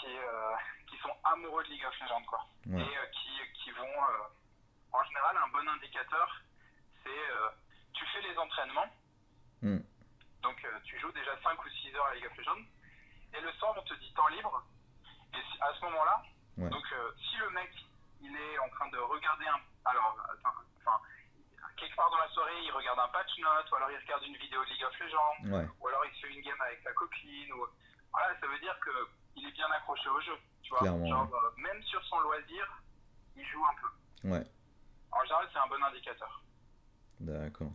qui, 0.00 0.06
euh, 0.06 0.54
qui 0.88 0.96
amoureux 1.24 1.64
de 1.64 1.68
League 1.70 1.84
of 1.86 2.00
Legends, 2.00 2.22
quoi. 2.24 2.44
Ouais. 2.66 2.80
Et 2.80 2.96
euh, 2.98 3.06
qui, 3.12 3.30
qui 3.64 3.70
vont. 3.72 3.84
euh, 3.84 4.28
en 4.92 5.02
général, 5.04 5.36
un 5.36 5.48
bon 5.48 5.68
indicateur, 5.68 6.40
c'est. 7.02 7.08
euh, 7.10 7.48
tu 7.92 8.04
fais 8.06 8.20
les 8.22 8.36
entraînements. 8.38 8.86
Hmm. 9.62 9.78
Donc, 10.42 10.64
euh, 10.64 10.78
tu 10.84 10.98
joues 11.00 11.12
déjà 11.12 11.32
5 11.42 11.64
ou 11.64 11.68
6 11.68 11.94
heures 11.94 12.06
à 12.06 12.14
League 12.14 12.26
of 12.26 12.36
Legends. 12.36 12.62
Et 13.34 13.40
le 13.40 13.52
soir, 13.54 13.74
on 13.76 13.82
te 13.82 13.94
dit 13.94 14.12
temps 14.14 14.28
libre. 14.28 14.62
Et 15.34 15.38
à 15.62 15.72
ce 15.74 15.80
moment-là, 15.84 16.22
Ouais. 16.58 16.70
donc 16.70 16.84
euh, 16.92 17.12
si 17.18 17.36
le 17.36 17.50
mec, 17.50 17.70
il 18.22 18.34
est 18.34 18.58
en 18.60 18.68
train 18.70 18.88
de 18.88 18.96
regarder 18.96 19.46
un. 19.46 19.60
Alors, 19.84 20.16
attends, 20.32 20.56
quelque 21.76 21.96
part 21.96 22.10
dans 22.10 22.18
la 22.18 22.28
soirée, 22.30 22.58
il 22.64 22.70
regarde 22.72 22.98
un 22.98 23.08
patch 23.08 23.38
note, 23.38 23.70
ou 23.70 23.74
alors 23.76 23.90
il 23.90 23.98
regarde 23.98 24.22
une 24.24 24.36
vidéo 24.36 24.64
de 24.64 24.70
League 24.70 24.84
of 24.84 24.98
Legends, 24.98 25.56
Ouais, 25.56 25.66
ou 25.80 25.88
alors 25.88 26.04
il 26.06 26.14
se 26.16 26.26
fait 26.26 26.32
une 26.34 26.42
game 26.42 26.60
avec 26.60 26.80
sa 26.82 26.92
copine, 26.92 27.52
ou. 27.52 27.66
Voilà, 28.12 28.38
ça 28.40 28.46
veut 28.46 28.58
dire 28.60 28.78
que 28.80 28.90
il 29.36 29.46
est 29.46 29.52
bien 29.52 29.70
accroché 29.70 30.08
au 30.08 30.20
jeu. 30.20 30.32
Tu 30.62 30.70
vois, 30.70 30.80
Clairement, 30.80 31.06
Genre, 31.06 31.34
euh, 31.34 31.50
même 31.60 31.82
sur 31.82 32.02
son 32.06 32.18
loisir, 32.20 32.82
il 33.36 33.44
joue 33.46 33.64
un 33.64 33.74
peu. 33.80 34.28
ouais, 34.30 34.44
En 35.12 35.22
général, 35.22 35.48
c'est 35.52 35.58
un 35.58 35.66
bon 35.66 35.82
indicateur. 35.84 36.42
d'accord. 37.20 37.72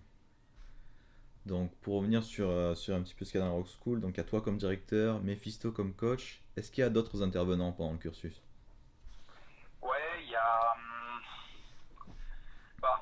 Donc, 1.45 1.75
pour 1.81 1.95
revenir 1.97 2.23
sur, 2.23 2.49
euh, 2.49 2.75
sur 2.75 2.95
un 2.95 3.01
petit 3.01 3.15
peu 3.15 3.25
ce 3.25 3.31
qu'il 3.31 3.39
y 3.39 3.43
a 3.43 3.45
dans 3.47 3.51
la 3.53 3.57
Rock 3.57 3.67
School, 3.67 3.99
donc 3.99 4.17
à 4.19 4.23
toi 4.23 4.41
comme 4.41 4.57
directeur, 4.57 5.19
Mephisto 5.21 5.71
comme 5.71 5.93
coach, 5.95 6.41
est-ce 6.55 6.71
qu'il 6.71 6.83
y 6.83 6.85
a 6.85 6.89
d'autres 6.89 7.23
intervenants 7.23 7.71
pendant 7.71 7.93
le 7.93 7.97
cursus? 7.97 8.41
Ouais, 9.81 10.23
il 10.23 10.29
y 10.29 10.35
a. 10.35 10.73
hum, 10.73 11.21
Bah, 12.81 13.01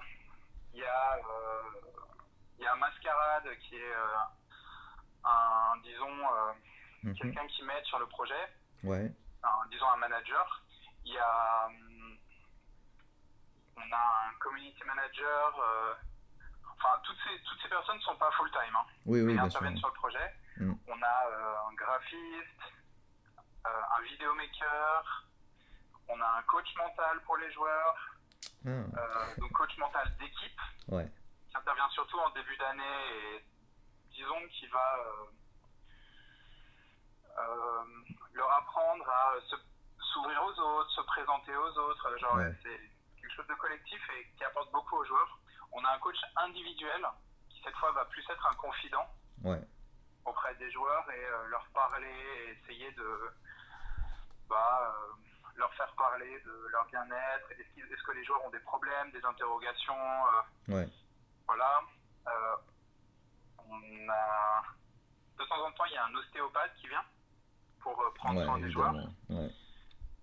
il 0.74 0.80
y 0.80 0.84
a. 0.84 1.16
euh, 1.16 1.62
Il 2.60 2.64
y 2.64 2.68
a 2.68 2.69
Mascarade 2.80 3.50
qui 3.60 3.76
est 3.76 3.94
euh, 3.94 4.18
un, 5.26 5.78
disons, 5.84 6.08
euh, 6.34 6.54
Mhm. 7.04 7.16
quelqu'un 7.16 7.48
qui 7.48 7.64
m'aide 7.64 7.84
sur 7.86 8.00
le 8.00 8.08
projet, 8.08 8.50
Ouais, 8.84 9.12
un- 9.44 9.68
disons 9.70 9.90
un 9.90 9.98
manager. 9.98 10.62
Il 11.06 11.14
y 11.14 11.18
a. 11.18 11.66
hum, 11.68 12.18
On 13.78 13.92
a 13.94 14.28
un 14.30 14.34
community 14.40 14.84
manager. 14.84 15.60
euh, 15.60 15.94
Enfin, 16.82 16.98
toutes 17.04 17.18
ces, 17.28 17.42
toutes 17.44 17.62
ces 17.62 17.68
personnes 17.70 17.98
ne 17.98 18.02
sont 18.02 18.16
pas 18.16 18.32
full-time, 18.32 18.74
hein, 18.76 18.86
oui, 19.06 19.20
oui, 19.20 19.26
mais 19.28 19.34
bien 19.34 19.50
sûr. 19.50 19.58
interviennent 19.60 19.78
sur 19.80 19.88
le 19.90 19.94
projet. 19.96 20.34
Mm. 20.58 20.74
On 20.88 21.02
a 21.02 21.68
un 21.70 21.74
graphiste, 21.74 22.62
un 23.66 24.02
vidéomaker, 24.04 25.28
on 26.08 26.22
a 26.22 26.38
un 26.38 26.42
coach 26.44 26.74
mental 26.78 27.20
pour 27.26 27.36
les 27.38 27.52
joueurs, 27.52 27.96
Ah, 28.66 28.70
euh, 28.70 29.36
donc 29.40 29.52
coach 29.52 29.78
mental 29.78 30.16
d'équipe, 30.20 30.60
ouais, 30.88 31.10
qui 31.50 31.58
intervient 31.58 31.90
surtout 31.90 32.20
en 32.20 32.30
début 32.32 32.56
d'année 32.58 32.84
et 33.36 33.46
disons 34.12 34.48
qui 34.52 34.68
va 34.68 34.98
euh, 35.00 35.26
euh, 37.40 37.84
leur 38.34 38.52
apprendre 38.58 39.08
à 39.10 39.34
se- 39.50 39.56
s'ouvrir 40.14 40.44
aux 40.44 40.60
autres, 40.60 40.90
se 40.92 41.02
présenter 41.02 41.56
aux 41.56 41.78
autres. 41.78 42.18
Genre, 42.18 42.36
Ouais. 42.36 42.54
c'est 42.64 42.80
quelque 43.22 43.34
chose 43.36 43.48
de 43.48 43.56
collectif 43.56 44.02
et 44.18 44.28
qui 44.38 44.44
apporte 44.44 44.72
beaucoup 44.72 44.96
aux 44.98 45.06
joueurs. 45.06 45.40
On 45.72 45.84
a 45.86 45.92
un 45.92 46.00
coach 46.00 46.18
individuel 46.38 47.06
qui 47.50 47.62
cette 47.64 47.76
fois 47.76 47.92
va 47.92 48.06
plus 48.06 48.24
être 48.30 48.46
un 48.48 48.56
confident 48.56 49.06
ouais, 49.44 49.62
auprès 50.26 50.56
des 50.56 50.72
joueurs 50.72 51.10
et 51.12 51.26
euh, 51.26 51.46
leur 51.48 51.66
parler 51.74 52.08
et 52.10 52.50
essayer 52.52 52.92
de 52.94 53.30
bah, 54.48 54.94
euh, 54.96 55.14
leur 55.56 55.72
faire 55.76 55.94
parler 55.96 56.40
de 56.42 56.68
leur 56.72 56.86
bien-être. 56.88 57.52
Est-ce, 57.52 58.04
que 58.04 58.12
les 58.14 58.24
joueurs 58.26 58.44
ont 58.46 58.50
des 58.50 58.60
problèmes, 58.62 59.12
des 59.12 59.24
interrogations 59.24 60.24
ouais, 60.70 60.88
Voilà. 61.50 61.82
Euh, 62.28 62.56
on 63.58 64.10
a 64.10 64.62
de 65.40 65.44
temps 65.46 65.66
en 65.66 65.72
temps 65.72 65.86
il 65.86 65.94
y 65.94 65.98
a 65.98 66.06
un 66.06 66.14
ostéopathe 66.14 66.76
qui 66.80 66.88
vient 66.88 67.04
pour 67.80 68.00
euh, 68.00 68.14
prendre 68.14 68.44
soin 68.44 68.60
des 68.60 68.70
joueurs. 68.70 68.94
Ouais, 69.30 69.50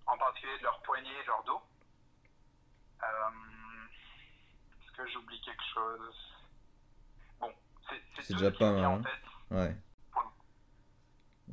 en 0.05 0.17
particulier 0.17 0.57
de 0.59 0.63
leur 0.63 0.81
poignet 0.83 1.09
et 1.19 1.23
de 1.23 1.27
leur 1.27 1.43
dos. 1.43 1.61
Euh, 3.03 3.07
est-ce 4.81 4.91
que 4.95 5.11
j'oublie 5.11 5.41
quelque 5.41 5.63
chose? 5.73 6.15
Bon, 7.41 7.51
c'est, 7.89 8.33
déjà 8.33 8.51
ce 8.51 8.57
pas 8.57 8.71
mal, 8.71 8.85
en 8.85 8.99
hein. 8.99 9.01
tête. 9.03 9.57
ouais. 9.57 9.75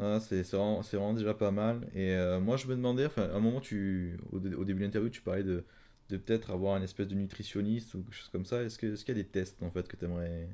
Ah, 0.00 0.18
c'est 0.20 0.42
vraiment, 0.52 1.12
déjà 1.14 1.34
pas 1.34 1.50
mal. 1.50 1.88
Et 1.94 2.14
euh, 2.14 2.40
moi, 2.40 2.56
je 2.56 2.66
me 2.66 2.74
demandais, 2.74 3.06
enfin, 3.06 3.22
à 3.22 3.34
un 3.37 3.40
moment, 3.40 3.60
tu, 3.60 4.18
au 4.32 4.38
début 4.38 4.80
de 4.80 4.84
l'interview, 4.84 5.10
tu 5.10 5.20
parlais 5.20 5.44
de, 5.44 5.64
de 6.10 6.16
peut-être 6.16 6.50
avoir 6.50 6.76
une 6.76 6.82
espèce 6.82 7.08
de 7.08 7.14
nutritionniste 7.14 7.94
ou 7.94 8.02
quelque 8.02 8.14
chose 8.14 8.28
comme 8.28 8.44
ça. 8.44 8.62
Est-ce 8.62 8.78
que, 8.78 8.92
est-ce 8.92 9.04
qu'il 9.04 9.16
y 9.16 9.20
a 9.20 9.22
des 9.22 9.28
tests, 9.28 9.62
en 9.62 9.70
fait, 9.70 9.88
que 9.88 9.96
tu 9.96 10.04
aimerais... 10.04 10.48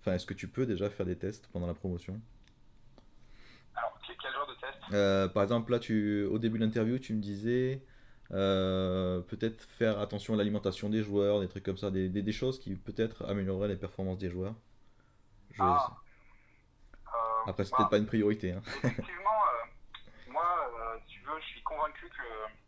Enfin, 0.00 0.14
est-ce 0.14 0.26
que 0.26 0.34
tu 0.34 0.48
peux 0.48 0.66
déjà 0.66 0.90
faire 0.90 1.06
des 1.06 1.16
tests 1.16 1.46
pendant 1.48 1.66
la 1.66 1.74
promotion? 1.74 2.20
Alors, 3.74 3.98
quel, 4.06 4.32
genre 4.32 4.46
de 4.48 4.54
test 4.54 4.78
Euh, 4.92 5.28
par 5.28 5.42
exemple, 5.42 5.70
là, 5.70 5.78
tu, 5.78 6.24
au 6.24 6.38
début 6.38 6.58
de 6.58 6.64
l'interview, 6.64 6.98
tu 6.98 7.14
me 7.14 7.20
disais 7.20 7.82
euh, 8.32 9.20
peut-être 9.20 9.62
faire 9.78 9.98
attention 10.00 10.34
à 10.34 10.36
l'alimentation 10.36 10.88
des 10.88 11.02
joueurs, 11.02 11.40
des 11.40 11.48
trucs 11.48 11.64
comme 11.64 11.76
ça, 11.76 11.90
des, 11.90 12.08
des, 12.08 12.22
des 12.22 12.32
choses 12.32 12.58
qui 12.58 12.74
peut-être 12.74 13.24
amélioreraient 13.26 13.68
les 13.68 13.76
performances 13.76 14.18
des 14.18 14.30
joueurs. 14.30 14.54
Je- 15.52 15.62
Ah. 15.62 15.96
Euh, 17.14 17.50
Après, 17.50 17.64
c'est 17.64 17.70
bah, 17.72 17.76
peut-être 17.78 17.90
pas 17.90 17.98
une 17.98 18.06
priorité, 18.06 18.52
hein. 18.52 18.62
Effectivement, 18.84 19.40
euh, 19.52 20.32
moi, 20.32 21.00
si 21.06 21.14
tu 21.14 21.20
veux, 21.20 21.38
je 21.40 21.46
suis 21.46 21.62
convaincu 21.62 22.06
que 22.08 22.61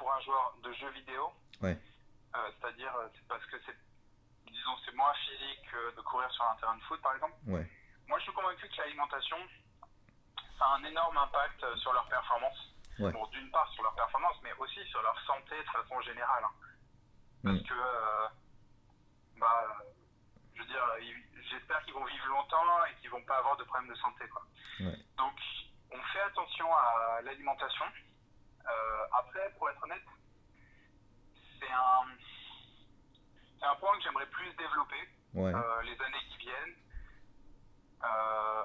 pour 0.00 0.10
un 0.14 0.20
joueur 0.20 0.54
de 0.64 0.72
jeux 0.72 0.88
vidéo, 0.92 1.30
Ouais. 1.60 1.76
euh, 2.34 2.50
c'est-à-dire 2.58 2.94
euh, 2.96 3.06
c'est 3.14 3.28
parce 3.28 3.44
que 3.44 3.56
c'est, 3.66 3.76
disons, 4.50 4.76
c'est 4.86 4.94
moins 4.94 5.12
physique 5.12 5.60
que 5.70 5.94
de 5.94 6.00
courir 6.00 6.30
sur 6.32 6.44
un 6.44 6.56
terrain 6.56 6.74
de 6.76 6.82
foot, 6.84 7.00
par 7.02 7.14
exemple. 7.14 7.34
Ouais. 7.46 7.68
Moi, 8.08 8.18
je 8.18 8.24
suis 8.24 8.32
convaincu 8.32 8.66
que 8.66 8.76
l'alimentation, 8.78 9.36
ça 10.58 10.64
a 10.64 10.76
un 10.76 10.84
énorme 10.84 11.18
impact 11.18 11.62
euh, 11.64 11.76
sur 11.76 11.92
leur 11.92 12.08
performance. 12.08 12.56
Ouais. 12.98 13.12
Bon, 13.12 13.26
d'une 13.26 13.50
part 13.50 13.70
sur 13.74 13.82
leur 13.82 13.94
performance, 13.94 14.36
mais 14.42 14.52
aussi 14.54 14.82
sur 14.88 15.02
leur 15.02 15.18
santé 15.26 15.58
de 15.58 15.68
façon 15.70 16.00
générale. 16.00 16.44
hein. 16.44 16.54
Parce 17.44 17.56
Mm. 17.60 17.66
que, 17.68 17.74
euh, 17.74 18.28
bah, 19.36 19.76
je 20.54 20.60
veux 20.62 20.66
dire, 20.68 20.84
j'espère 21.50 21.82
qu'ils 21.84 21.94
vont 21.94 22.04
vivre 22.06 22.26
longtemps 22.28 22.84
et 22.86 22.94
qu'ils 23.00 23.10
vont 23.10 23.22
pas 23.24 23.36
avoir 23.38 23.56
de 23.58 23.64
problèmes 23.64 23.90
de 23.90 23.94
santé, 23.96 24.26
quoi. 24.28 24.42
Ouais. 24.80 24.96
Donc, 25.18 25.34
on 25.90 26.02
fait 26.12 26.20
attention 26.22 26.74
à 26.74 27.20
l'alimentation. 27.22 27.84
Euh, 28.68 29.04
après, 29.12 29.50
pour 29.58 29.68
être 29.70 29.82
honnête, 29.84 30.02
c'est 31.60 31.70
un, 31.70 32.06
c'est 33.58 33.66
un 33.66 33.74
point 33.76 33.96
que 33.96 34.02
j'aimerais 34.02 34.26
plus 34.26 34.52
développer 34.54 35.08
Ouais. 35.34 35.54
euh, 35.54 35.82
les 35.82 36.00
années 36.02 36.24
qui 36.30 36.38
viennent. 36.38 36.76
Euh, 38.02 38.62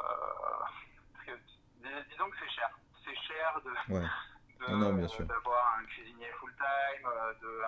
parce 1.13 1.25
que, 1.25 1.31
dis- 1.77 2.09
disons 2.09 2.29
que 2.29 2.37
c'est 2.39 2.49
cher. 2.49 2.69
C'est 3.03 3.15
cher 3.27 3.61
de, 3.63 3.93
Ouais. 3.93 5.07
sûr. 5.09 5.25
d'avoir 5.25 5.77
un 5.77 5.85
cuisinier 5.85 6.31
full-time, 6.39 7.07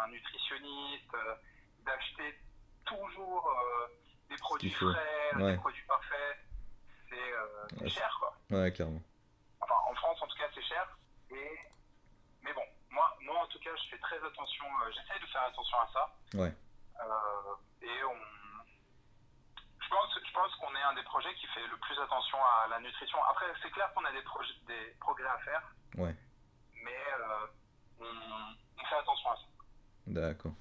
un 0.03 0.07
nutritionniste, 0.09 1.11
d'acheter 1.85 2.39
toujours 2.85 3.47
euh, 3.49 3.87
des 4.29 4.37
produits 4.37 4.71
frais, 4.71 5.35
Ouais. 5.35 5.51
des 5.51 5.57
produits 5.57 5.83
parfaits. 5.87 6.37
C'est 7.09 7.33
euh, 7.33 7.67
Ouais, 7.81 7.89
cher, 7.89 8.17
quoi. 8.19 8.33
Ouais, 8.49 8.71
clairement. 8.71 9.01
Enfin, 9.61 9.75
en 9.89 9.93
France, 9.95 10.21
en 10.21 10.27
tout 10.27 10.37
cas, 10.37 10.47
c'est 10.53 10.63
cher. 10.63 10.97
Et... 11.31 11.57
Moi, 12.97 13.07
moi, 13.21 13.37
en 13.43 13.47
tout 13.47 13.59
cas, 13.59 13.69
je 13.77 13.89
fais 13.93 13.99
très 14.01 14.17
attention. 14.25 14.65
euh, 14.65 14.89
J'essaie 14.89 15.19
de 15.21 15.27
faire 15.29 15.43
attention 15.43 15.77
à 15.77 15.87
ça. 15.93 16.03
Ouais. 16.33 16.53
Euh, 16.97 17.85
et 17.85 17.97
on... 18.09 18.17
je 19.83 19.87
pense, 19.89 20.11
je 20.25 20.33
pense 20.33 20.51
qu'on 20.55 20.73
est 20.75 20.81
un 20.81 20.95
des 20.95 21.03
projets 21.03 21.33
qui 21.35 21.45
fait 21.53 21.67
le 21.67 21.77
plus 21.77 21.97
attention 22.01 22.37
à 22.41 22.67
la 22.69 22.79
nutrition. 22.81 23.19
Après, 23.29 23.45
c'est 23.61 23.69
clair 23.69 23.93
qu'on 23.93 24.03
a 24.05 24.11
des, 24.11 24.23
projets, 24.23 24.53
des 24.65 24.95
progrès 24.99 25.27
à 25.29 25.37
faire, 25.45 25.61
Ouais. 25.97 26.15
mais 26.83 26.97
euh, 27.19 27.45
on, 27.99 28.05
on 28.81 28.85
fait 28.85 28.95
attention 28.95 29.29
à 29.31 29.35
ça. 29.35 29.41
D'accord. 30.07 30.53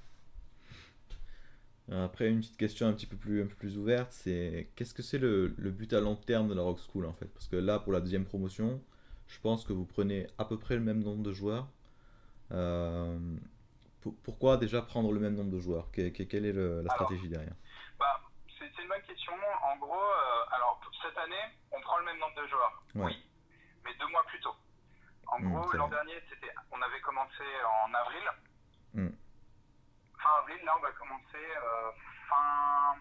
Après, 1.91 2.29
une 2.29 2.41
petite 2.41 2.57
question 2.59 2.89
un 2.89 2.93
petit 2.93 3.07
peu 3.07 3.17
plus, 3.17 3.43
un 3.45 3.47
peu 3.47 3.55
plus 3.55 3.79
ouverte, 3.79 4.11
c'est 4.13 4.71
qu'est-ce 4.75 4.93
que 4.93 5.03
c'est 5.03 5.19
le, 5.19 5.55
le 5.57 5.71
but 5.71 5.93
à 5.93 6.01
long 6.01 6.17
terme 6.17 6.49
de 6.49 6.55
la 6.55 6.63
Rock 6.63 6.81
School 6.81 7.07
en 7.07 7.13
fait? 7.13 7.27
Parce 7.33 7.47
que 7.47 7.55
là, 7.57 7.79
pour 7.79 7.93
la 7.93 8.01
deuxième 8.01 8.25
promotion, 8.27 8.83
je 9.29 9.39
pense 9.41 9.65
que 9.65 9.73
vous 9.73 9.87
prenez 9.87 10.27
à 10.37 10.45
peu 10.45 10.59
près 10.59 10.75
le 10.75 10.81
même 10.81 11.03
nombre 11.03 11.23
de 11.23 11.33
joueurs. 11.33 11.69
Euh, 12.53 13.19
pour- 14.01 14.15
pourquoi 14.23 14.57
déjà 14.57 14.83
prendre 14.83 15.13
le 15.13 15.21
même 15.21 15.35
nombre 15.35 15.51
de 15.51 15.59
joueurs? 15.61 15.91
Que- 15.91 16.11
que- 16.11 16.23
quelle 16.23 16.47
est 16.47 16.53
le- 16.53 16.83
la 16.83 16.93
Alors, 16.93 16.95
stratégie 16.95 17.29
derrière? 17.29 17.55
Bah, 17.99 18.21
c'est 18.59 18.83
une 18.83 18.89
bonne 18.89 19.03
question. 19.03 19.33
En 19.63 19.77
gros, 19.79 19.95
euh, 19.95 20.45
alors 20.55 20.81
cette 21.03 21.17
année, 21.19 21.45
on 21.73 21.81
prend 21.81 21.99
le 21.99 22.05
même 22.05 22.19
nombre 22.19 22.35
de 22.41 22.47
joueurs. 22.47 22.83
Ouais. 22.95 23.05
Oui, 23.07 23.27
mais 23.85 23.95
deux 23.99 24.07
mois 24.09 24.25
plus 24.25 24.41
tôt. 24.41 24.55
En 25.29 25.41
Hmm, 25.41 25.53
gros, 25.53 25.73
l'an 25.73 25.89
dernier, 25.89 26.15
c'était, 26.31 26.53
on 26.71 26.81
avait 26.81 27.01
commencé 27.01 27.43
en 27.85 27.93
avril. 27.95 28.23
Hmm. 28.95 29.09
Fin 30.23 30.31
avril, 30.39 30.59
là, 30.65 30.73
on 30.79 30.83
va 30.83 30.93
commencer 30.93 31.37
euh, 31.37 31.91
fin 32.29 32.95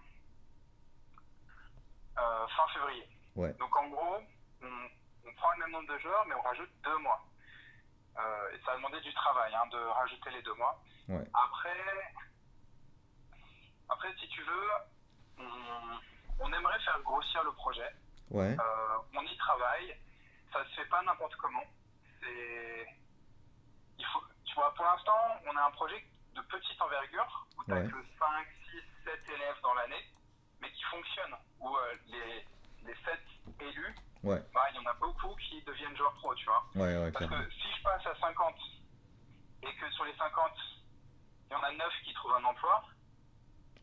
euh, 2.18 2.48
fin 2.48 2.68
février. 2.74 3.08
Ouais. 3.36 3.54
Donc 3.60 3.76
en 3.76 3.90
gros, 3.90 4.18
on, 4.62 4.68
on 5.30 5.34
prend 5.34 5.52
le 5.54 5.60
même 5.60 5.72
nombre 5.72 5.94
de 5.94 6.00
joueurs, 6.00 6.26
mais 6.28 6.36
on 6.36 6.42
rajoute 6.42 6.70
deux 6.84 6.98
mois. 7.00 7.25
Euh, 8.18 8.52
et 8.56 8.60
ça 8.66 8.72
a 8.72 8.76
demandé 8.78 9.00
du 9.02 9.14
travail 9.14 9.54
hein, 9.54 9.68
de 9.72 9.78
rajouter 9.78 10.30
les 10.32 10.42
deux 10.42 10.54
mois. 10.56 10.80
Ouais. 11.10 11.24
Après, 11.34 12.14
après, 13.90 14.14
si 14.20 14.28
tu 14.30 14.42
veux, 14.44 14.70
on, 15.40 16.00
on 16.40 16.54
aimerait 16.54 16.80
faire 16.80 17.00
grossir 17.02 17.44
le 17.44 17.52
projet. 17.54 17.90
Ouais. 18.32 18.56
Euh, 18.60 18.98
on 19.14 19.22
y 19.22 19.38
travaille. 19.38 19.98
Ça 20.54 20.64
se 20.66 20.76
fait 20.76 20.86
pas 20.86 21.02
n'importe 21.04 21.36
comment. 21.36 21.64
C'est 22.22 22.88
l'instant, 24.96 25.42
on 25.46 25.56
a 25.58 25.64
un 25.66 25.72
projet 25.72 26.04
de 26.34 26.42
petite 26.42 26.82
envergure, 26.82 27.48
où 27.58 27.64
tu 27.66 27.74
Ouais. 27.74 27.88
que 27.88 28.06
5, 28.20 28.48
6, 28.72 28.82
7 29.06 29.30
élèves 29.36 29.60
dans 29.62 29.74
l'année, 29.74 30.04
mais 30.62 30.72
qui 30.72 30.84
fonctionne, 30.84 31.36
où 31.60 31.76
euh, 31.76 31.96
les, 32.08 32.46
les 32.84 32.96
7 33.04 33.20
élus, 33.62 33.96
Ouais. 34.26 34.42
bah, 34.54 34.62
il 34.72 34.76
y 34.76 34.80
en 34.80 34.90
a 34.90 34.94
beaucoup 34.96 35.36
qui 35.36 35.62
deviennent 35.64 35.96
joueurs 35.96 36.14
pro, 36.16 36.34
tu 36.36 36.46
vois. 36.46 36.66
Ouais, 36.76 36.98
ouais, 36.98 37.12
Parce 37.12 37.26
clairement. 37.28 37.46
que 37.46 37.52
si 37.52 37.68
je 37.78 37.84
passe 37.84 38.06
à 38.08 38.16
50 38.20 38.56
et 39.64 39.74
que 39.76 39.90
sur 39.92 40.04
les 40.06 40.16
50, 40.16 40.52
il 41.50 41.54
y 41.54 41.56
en 41.56 41.62
a 41.64 41.72
9 41.72 41.94
qui 42.04 42.14
trouvent 42.16 42.34
un 42.34 42.44
emploi, 42.44 42.84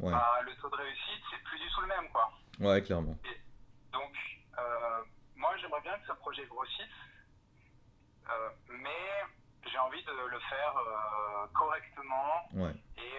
bah, 0.00 0.40
le 0.42 0.54
taux 0.56 0.68
de 0.68 0.76
réussite, 0.76 1.22
c'est 1.30 1.42
plus 1.44 1.58
du 1.60 1.68
tout 1.70 1.80
le 1.82 1.86
même, 1.86 2.08
quoi. 2.10 2.28
ouais, 2.58 2.82
clairement. 2.82 3.16
Donc, 3.92 4.12
euh, 4.58 5.04
moi, 5.36 5.56
j'aimerais 5.58 5.80
bien 5.82 5.96
que 5.98 6.06
ce 6.08 6.12
projet 6.14 6.44
grossisse, 6.46 6.90
euh, 8.30 8.50
mais 8.68 9.22
j'ai 9.70 9.78
envie 9.78 10.02
de 10.02 10.12
le 10.12 10.38
faire 10.40 10.76
euh, 10.76 11.46
correctement. 11.54 12.48
Ouais, 12.54 12.74
Et 12.98 13.12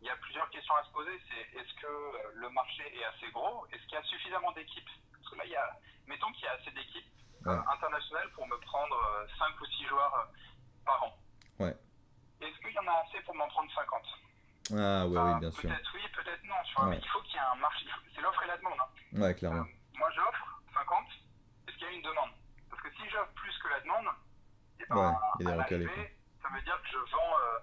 il 0.00 0.06
y 0.06 0.10
a 0.10 0.16
plusieurs 0.16 0.48
questions 0.50 0.74
à 0.76 0.84
se 0.84 0.90
poser. 0.92 1.20
C'est 1.28 1.58
est-ce 1.58 1.74
que 1.80 2.32
le 2.34 2.48
marché 2.50 2.96
est 2.96 3.04
assez 3.04 3.30
gros? 3.32 3.66
Est-ce 3.72 3.82
qu'il 3.84 3.94
y 3.94 3.96
a 3.96 4.02
suffisamment 4.04 4.52
d'équipes? 4.52 4.88
Parce 5.24 5.32
que 5.32 5.38
là, 5.38 5.44
il 5.46 5.52
y 5.52 5.56
a, 5.56 5.70
mettons 6.06 6.30
qu'il 6.32 6.44
y 6.44 6.48
a 6.48 6.52
assez 6.52 6.70
d'équipes 6.72 7.08
euh, 7.46 7.56
Ouais. 7.56 7.62
internationales 7.72 8.28
pour 8.34 8.46
me 8.46 8.56
prendre 8.60 8.96
5 9.38 9.60
ou 9.60 9.64
6 9.66 9.86
joueurs 9.86 10.14
euh, 10.18 10.24
par 10.84 11.02
an. 11.02 11.16
Ouais. 11.58 11.74
Est-ce 12.40 12.58
qu'il 12.60 12.72
y 12.72 12.78
en 12.78 12.86
a 12.88 13.02
assez 13.08 13.20
pour 13.24 13.34
m'en 13.34 13.48
prendre 13.48 13.70
50 13.74 14.02
ah, 14.72 15.06
ouais, 15.06 15.20
oui, 15.20 15.40
bien 15.40 15.50
sûr. 15.50 15.68
Peut-être 15.68 15.90
oui, 15.94 16.00
peut-être 16.16 16.42
non. 16.44 16.54
Tu 16.64 16.74
vois, 16.74 16.84
Ouais. 16.86 16.90
mais 16.96 16.98
il 17.02 17.08
faut 17.08 17.20
qu'il 17.20 17.34
y 17.34 17.36
ait 17.36 17.40
un 17.40 17.54
marché. 17.56 17.84
C'est 18.14 18.20
l'offre 18.22 18.42
et 18.42 18.46
la 18.46 18.56
demande. 18.56 18.78
hein. 18.80 19.20
Ouais, 19.20 19.34
clairement. 19.34 19.60
Euh, 19.60 19.98
moi, 19.98 20.10
j'offre 20.12 20.62
50. 20.72 21.04
Est-ce 21.68 21.76
qu'il 21.76 21.86
y 21.86 21.90
a 21.90 21.92
une 21.92 22.02
demande? 22.02 22.30
Parce 22.70 22.82
que 22.82 22.88
si 22.96 23.08
j'offre 23.10 23.32
plus 23.34 23.52
que 23.58 23.68
la 23.68 23.80
demande, 23.80 24.06
eh 24.80 24.84
ben, 24.88 24.96
Ouais, 24.96 25.12
il 25.40 25.46
y 25.46 25.50
a 25.50 25.64
des 25.64 25.86
ça 26.42 26.48
veut 26.48 26.62
dire 26.62 26.80
que 26.82 26.88
je 26.88 26.96
vends. 27.12 27.38
euh, 27.44 27.58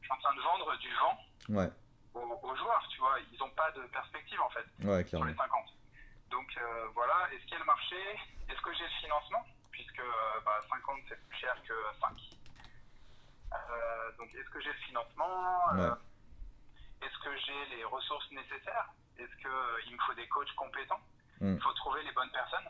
je 0.00 0.04
suis 0.06 0.12
en 0.12 0.16
train 0.18 0.34
de 0.34 0.40
vendre 0.40 0.76
du 0.78 0.94
vent 0.94 1.18
Ouais, 1.50 1.70
aux, 2.14 2.40
aux 2.48 2.56
joueurs, 2.56 2.86
tu 2.88 2.98
vois. 3.00 3.16
Ils 3.30 3.38
n'ont 3.38 3.50
pas 3.50 3.70
de 3.72 3.82
perspective 3.88 4.40
en 4.40 4.48
fait 4.50 4.64
ouais, 4.84 5.04
sur 5.04 5.22
les 5.24 5.34
50. 5.34 5.66
Donc 6.32 6.48
euh, 6.56 6.88
voilà, 6.94 7.28
est-ce 7.32 7.42
qu'il 7.44 7.52
y 7.52 7.56
a 7.56 7.58
le 7.58 7.66
marché? 7.66 8.00
Est-ce 8.48 8.60
que 8.62 8.72
j'ai 8.72 8.84
le 8.84 8.96
financement? 9.04 9.44
Puisque 9.70 10.00
euh, 10.00 10.40
bah, 10.44 10.60
50 10.68 10.96
c'est 11.08 11.20
plus 11.28 11.38
cher 11.38 11.54
que 11.68 11.74
5. 12.00 12.08
Euh, 13.52 13.56
donc 14.16 14.34
est-ce 14.34 14.48
que 14.48 14.60
j'ai 14.62 14.72
le 14.72 14.82
financement? 14.88 15.74
Ouais. 15.74 15.92
Est-ce 17.02 17.18
que 17.22 17.36
j'ai 17.36 17.76
les 17.76 17.84
ressources 17.84 18.30
nécessaires? 18.32 18.88
Est-ce 19.18 19.36
qu'il 19.36 19.92
me 19.92 20.00
faut 20.06 20.14
des 20.14 20.26
coachs 20.28 20.54
compétents? 20.56 21.00
Mm. 21.40 21.54
Il 21.56 21.62
faut 21.62 21.72
trouver 21.74 22.02
les 22.02 22.12
bonnes 22.12 22.32
personnes. 22.32 22.68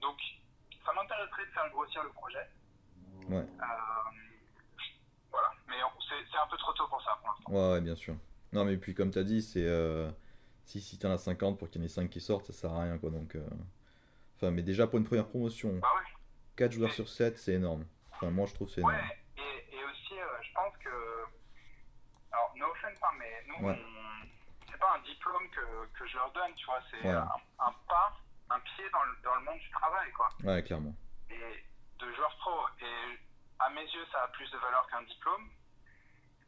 Donc 0.00 0.16
ça 0.86 0.92
m'intéresserait 0.92 1.46
de 1.46 1.50
faire 1.50 1.68
grossir 1.70 2.04
le 2.04 2.10
projet. 2.10 2.46
Ouais. 3.28 3.46
Voilà, 5.32 5.50
mais 5.66 5.76
c'est 6.08 6.38
un 6.38 6.46
peu 6.46 6.56
trop 6.58 6.72
tôt 6.74 6.86
pour 6.86 7.02
ça 7.02 7.18
pour 7.20 7.28
l'instant. 7.28 7.52
Ouais, 7.52 7.72
ouais, 7.72 7.80
bien 7.80 7.96
sûr. 7.96 8.14
Non, 8.52 8.64
mais 8.64 8.76
puis 8.76 8.94
comme 8.94 9.10
t'as 9.10 9.24
dit, 9.24 9.42
c'est. 9.42 9.66
Si 10.70 10.80
si 10.80 10.98
t'en 10.98 11.10
as 11.10 11.18
50 11.18 11.58
pour 11.58 11.68
qu'il 11.68 11.80
y 11.80 11.84
en 11.84 11.86
ait 11.86 11.88
5 11.88 12.08
qui 12.08 12.20
sortent, 12.20 12.46
ça 12.46 12.52
sert 12.52 12.72
à 12.72 12.82
rien, 12.82 12.98
quoi. 12.98 13.10
Donc. 13.10 13.34
euh, 13.36 13.46
Enfin, 14.36 14.50
mais 14.52 14.62
déjà 14.62 14.86
pour 14.86 14.98
une 14.98 15.04
première 15.04 15.28
promotion, 15.28 15.78
Bah 15.82 15.88
ouais. 15.96 16.10
4 16.56 16.72
joueurs 16.72 16.92
sur 16.92 17.06
7, 17.08 17.36
c'est 17.36 17.52
énorme. 17.52 17.84
Enfin, 18.12 18.30
moi 18.30 18.46
je 18.46 18.54
trouve 18.54 18.68
que 18.68 18.74
c'est 18.74 18.80
énorme. 18.80 18.94
Ouais, 18.96 19.18
et, 19.36 19.76
et 19.76 19.84
aussi, 19.84 20.14
euh, 20.18 20.24
je 20.42 20.52
pense 20.54 20.74
que. 20.78 20.88
Alors, 22.32 22.52
no 22.56 22.66
offense, 22.70 22.96
hein, 23.02 23.14
mais 23.18 23.44
nous, 23.48 23.66
Ouais. 23.66 23.74
on- 23.78 24.26
c'est 24.70 24.78
pas 24.78 24.94
un 24.96 25.02
diplôme 25.02 25.46
que, 25.50 25.98
que 25.98 26.06
je 26.08 26.16
leur 26.16 26.32
donne, 26.32 26.54
tu 26.56 26.64
vois, 26.64 26.80
c'est 26.90 27.06
un, 27.08 27.28
un 27.58 27.72
pas, 27.88 28.16
un 28.50 28.60
pied 28.60 28.84
dans 28.92 29.02
le, 29.04 29.12
dans 29.24 29.34
le 29.34 29.42
monde 29.44 29.58
du 29.58 29.70
travail, 29.70 30.10
quoi. 30.12 30.28
Ouais, 30.44 30.62
clairement. 30.62 30.94
Et 31.28 31.64
de 31.98 32.12
joueur 32.14 32.34
pro. 32.38 32.56
Et 32.80 33.18
à 33.58 33.68
mes 33.70 33.82
yeux, 33.84 34.06
ça 34.12 34.22
a 34.22 34.28
plus 34.28 34.50
de 34.50 34.56
valeur 34.56 34.86
qu'un 34.88 35.02
diplôme. 35.02 35.50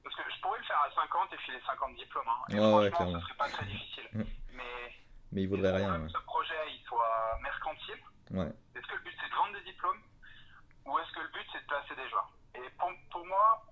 Parce 0.05 0.17
que 0.17 0.23
je 0.35 0.41
pourrais 0.41 0.59
le 0.59 0.65
faire 0.65 0.81
à 0.83 0.91
50 0.95 1.33
et 1.33 1.39
filer 1.39 1.61
50 1.67 1.95
diplômes. 1.97 2.29
Hein. 2.29 2.45
Et 2.51 2.55
Ouais, 2.55 2.61
ouais, 2.61 2.91
franchement, 2.91 2.91
clairement. 2.91 3.21
ce 3.21 3.27
serait 3.27 3.37
pas 3.39 3.49
très 3.49 3.67
difficile. 3.67 4.09
Mm. 4.13 4.23
Mais 4.53 4.95
Mais 5.33 5.43
il 5.43 5.49
vaudrait 5.49 5.77
rien. 5.77 6.01
que 6.03 6.09
ce 6.09 6.19
projet 6.19 6.55
il 6.75 6.83
soit 6.85 7.39
mercantile. 7.43 8.01
Ouais. 8.31 8.39
ouais. 8.41 8.53
Est-ce 8.75 8.87
que 8.87 8.95
le 8.97 9.03
but 9.03 9.17
c'est 9.21 9.31
de 9.31 9.35
vendre 9.35 9.53
des 9.59 9.65
diplômes 9.65 10.01
ou 10.87 10.99
est-ce 10.99 11.13
que 11.13 11.21
le 11.21 11.29
but 11.29 11.47
c'est 11.53 11.61
de 11.63 11.67
placer 11.67 11.95
des 11.95 12.09
joueurs 12.11 12.33
Et 12.57 12.71
pour, 12.79 12.91
pour 13.11 13.25
moi, 13.27 13.65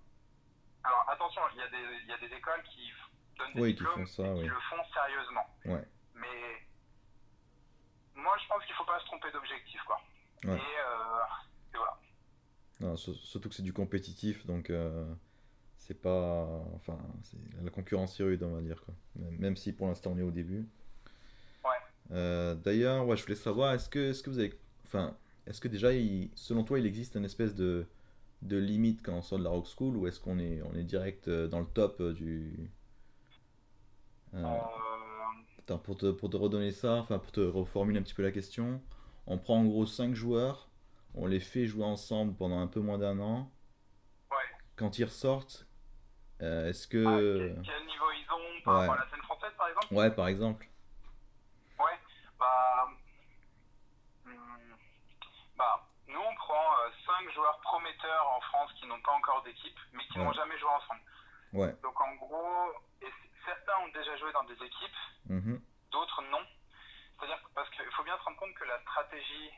alors 0.84 1.04
attention, 1.10 1.42
il 1.52 1.58
y, 1.58 1.62
a 1.62 1.68
des, 1.68 1.84
il 2.02 2.06
y 2.08 2.12
a 2.12 2.18
des 2.18 2.32
écoles 2.34 2.62
qui 2.64 2.92
donnent 3.36 3.52
des 3.54 3.60
Oui, 3.60 3.74
qui 3.74 3.78
diplômes 3.82 4.06
font 4.06 4.22
ça, 4.22 4.22
et 4.22 4.34
qui 4.34 4.40
oui. 4.42 4.46
le 4.46 4.60
font 4.60 4.84
sérieusement. 4.94 5.46
Ouais. 5.64 5.84
Mais 6.14 6.66
moi 8.14 8.36
je 8.42 8.46
pense 8.48 8.64
qu'il 8.64 8.74
faut 8.76 8.84
pas 8.84 8.98
se 9.00 9.04
tromper 9.06 9.30
d'objectif 9.32 9.80
quoi. 9.82 10.00
Ouais. 10.44 10.56
Et, 10.56 10.78
euh, 10.78 11.74
et 11.74 11.76
voilà. 11.76 11.98
Non, 12.80 12.96
surtout 12.96 13.48
que 13.48 13.54
c'est 13.54 13.62
du 13.62 13.72
compétitif, 13.74 14.46
donc 14.46 14.70
euh, 14.70 15.12
c'est 15.90 16.00
pas. 16.00 16.46
Enfin, 16.76 16.96
la 17.64 17.70
concurrence 17.70 18.18
est 18.20 18.22
rude, 18.22 18.44
on 18.44 18.54
va 18.54 18.60
dire, 18.62 18.80
quoi. 18.84 18.94
Même, 19.40 19.56
si 19.56 19.72
pour 19.72 19.88
l'instant 19.88 20.12
on 20.14 20.18
est 20.18 20.22
au 20.22 20.30
début. 20.30 20.68
Ouais. 21.64 21.70
Euh, 22.12 22.54
D'ailleurs, 22.54 23.04
ouais, 23.08 23.16
je 23.16 23.22
voulais 23.24 23.34
savoir, 23.34 23.74
est-ce 23.74 23.88
que, 23.88 24.10
est-ce 24.10 24.22
que 24.22 24.30
vous 24.30 24.38
avez. 24.38 24.56
Enfin, 24.84 25.16
est-ce 25.48 25.60
que 25.60 25.66
déjà, 25.66 25.92
il- 25.92 26.30
selon 26.36 26.62
toi, 26.62 26.78
il 26.78 26.86
existe 26.86 27.16
une 27.16 27.24
espèce 27.24 27.56
de, 27.56 27.86
de 28.42 28.56
limite 28.56 29.02
quand 29.02 29.14
on 29.14 29.22
sort 29.22 29.40
de 29.40 29.44
la 29.44 29.50
Rock 29.50 29.66
School, 29.66 29.96
ou 29.96 30.06
est-ce 30.06 30.20
qu'on 30.20 30.38
est, 30.38 30.62
on 30.62 30.74
est 30.76 30.84
direct 30.84 31.26
euh, 31.26 31.48
dans 31.48 31.58
le 31.60 31.66
top 31.66 32.00
euh, 32.00 32.12
du. 32.12 32.70
Euh, 34.34 34.44
Euh, 34.44 34.58
Attends, 35.58 35.78
pour 35.78 35.96
te, 35.96 36.10
pour 36.12 36.30
te 36.30 36.36
redonner 36.36 36.70
ça, 36.72 36.96
enfin 36.98 37.18
pour 37.18 37.32
te 37.32 37.40
reformuler 37.40 37.98
un 37.98 38.02
petit 38.02 38.14
peu 38.14 38.22
la 38.22 38.30
question, 38.32 38.80
on 39.26 39.38
prend 39.38 39.56
en 39.58 39.64
gros 39.64 39.86
5 39.86 40.14
joueurs, 40.14 40.68
on 41.14 41.26
les 41.26 41.40
fait 41.40 41.66
jouer 41.66 41.84
ensemble 41.84 42.34
pendant 42.34 42.60
un 42.60 42.66
peu 42.68 42.80
moins 42.80 42.98
d'un 42.98 43.18
an. 43.18 43.50
ouais. 44.30 44.36
Quand 44.76 44.98
ils 44.98 45.04
ressortent, 45.04 45.66
euh, 46.42 46.68
est-ce 46.68 46.86
Ah, 46.88 46.90
que... 46.92 47.38
quel, 47.54 47.62
quel 47.62 47.86
niveau 47.86 48.10
ils 48.12 48.32
ont 48.32 48.62
par 48.64 48.74
Ouais. 48.74 48.80
rapport 48.88 48.94
à 49.00 49.04
la 49.04 49.10
scène 49.10 49.22
française 49.22 49.52
par 49.56 49.68
exemple? 49.68 49.86
Ouais, 49.94 50.10
par 50.10 50.28
exemple. 50.28 50.66
Ouais, 51.78 51.98
bah, 52.38 52.88
hum, 54.26 54.76
bah, 55.56 55.86
nous 56.08 56.20
on 56.20 56.34
prend 56.34 56.64
5 57.06 57.30
joueurs 57.32 57.58
prometteurs 57.60 58.28
en 58.36 58.40
France 58.42 58.72
qui 58.74 58.86
n'ont 58.86 59.00
pas 59.00 59.12
encore 59.12 59.42
d'équipe, 59.42 59.78
mais 59.92 60.04
qui 60.08 60.18
Ouais. 60.18 60.24
n'ont 60.24 60.32
jamais 60.32 60.58
joué 60.58 60.68
ensemble. 60.70 61.00
Ouais. 61.52 61.74
Donc 61.82 62.00
en 62.00 62.14
gros, 62.16 62.72
et 63.02 63.08
certains 63.44 63.78
ont 63.84 63.88
déjà 63.88 64.16
joué 64.18 64.32
dans 64.32 64.44
des 64.44 64.54
équipes, 64.62 64.96
Mhm. 65.26 65.60
d'autres 65.90 66.22
non. 66.30 66.44
C'est-à-dire 67.18 67.38
parce 67.54 67.68
qu'il 67.70 67.90
faut 67.92 68.04
bien 68.04 68.16
se 68.16 68.22
rendre 68.22 68.38
compte 68.38 68.54
que 68.54 68.64
la 68.64 68.80
stratégie 68.80 69.50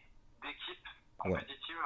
d'équipe 0.43 0.89
compétitive 1.18 1.78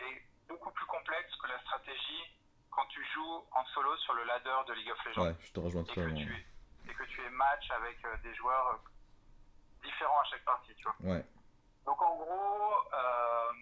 est 0.00 0.22
beaucoup 0.48 0.70
plus 0.70 0.86
complexe 0.86 1.34
que 1.36 1.46
la 1.48 1.60
stratégie 1.60 2.22
quand 2.70 2.86
tu 2.86 3.04
joues 3.34 3.46
en 3.52 3.64
solo 3.66 3.96
sur 3.98 4.14
le 4.14 4.24
ladder 4.24 4.56
de 4.66 4.72
League 4.74 4.90
of 4.90 5.04
Legends 5.04 5.22
Ouais, 5.24 5.36
je 5.40 5.52
te 5.52 5.60
rejoins 5.60 5.82
et 5.82 5.86
que 5.86 5.92
tu 6.10 6.34
es, 6.34 6.90
et 6.90 6.94
que 6.94 7.04
tu 7.04 7.22
es 7.24 7.30
match 7.30 7.70
avec 7.70 8.04
euh, 8.04 8.16
des 8.22 8.34
joueurs 8.34 8.66
euh, 8.68 8.76
différents 9.82 10.20
à 10.20 10.24
chaque 10.24 10.44
partie, 10.44 10.74
tu 10.76 10.84
vois. 10.84 10.96
Ouais, 11.00 11.24
Donc 11.86 12.00
en 12.02 12.16
gros, 12.16 12.74
euh, 12.92 13.52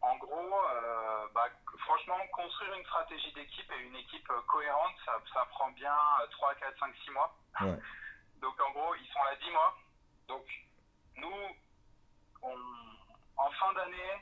en 0.00 0.16
gros, 0.16 0.60
euh, 0.70 1.28
bah, 1.34 1.48
franchement, 1.78 2.18
construire 2.32 2.74
une 2.74 2.84
stratégie 2.84 3.32
d'équipe 3.32 3.70
et 3.72 3.80
une 3.80 3.96
équipe 3.96 4.30
euh, 4.30 4.40
cohérente, 4.42 4.94
ça, 5.04 5.12
ça 5.32 5.44
prend 5.46 5.70
bien 5.72 5.94
euh, 6.22 6.26
3, 6.30 6.54
4, 6.54 6.78
5, 6.78 6.94
6 7.04 7.10
mois. 7.10 7.36
Ouais. 7.60 7.78
Donc 8.40 8.60
en 8.60 8.70
gros, 8.70 8.94
ils 8.94 9.06
sont 9.08 9.22
là 9.24 9.34
10 9.42 9.50
mois. 9.50 9.76
Donc 10.28 10.44
nous, 11.16 11.56
on- 12.42 12.88
en 13.36 13.50
fin 13.52 13.72
d'année, 13.72 14.12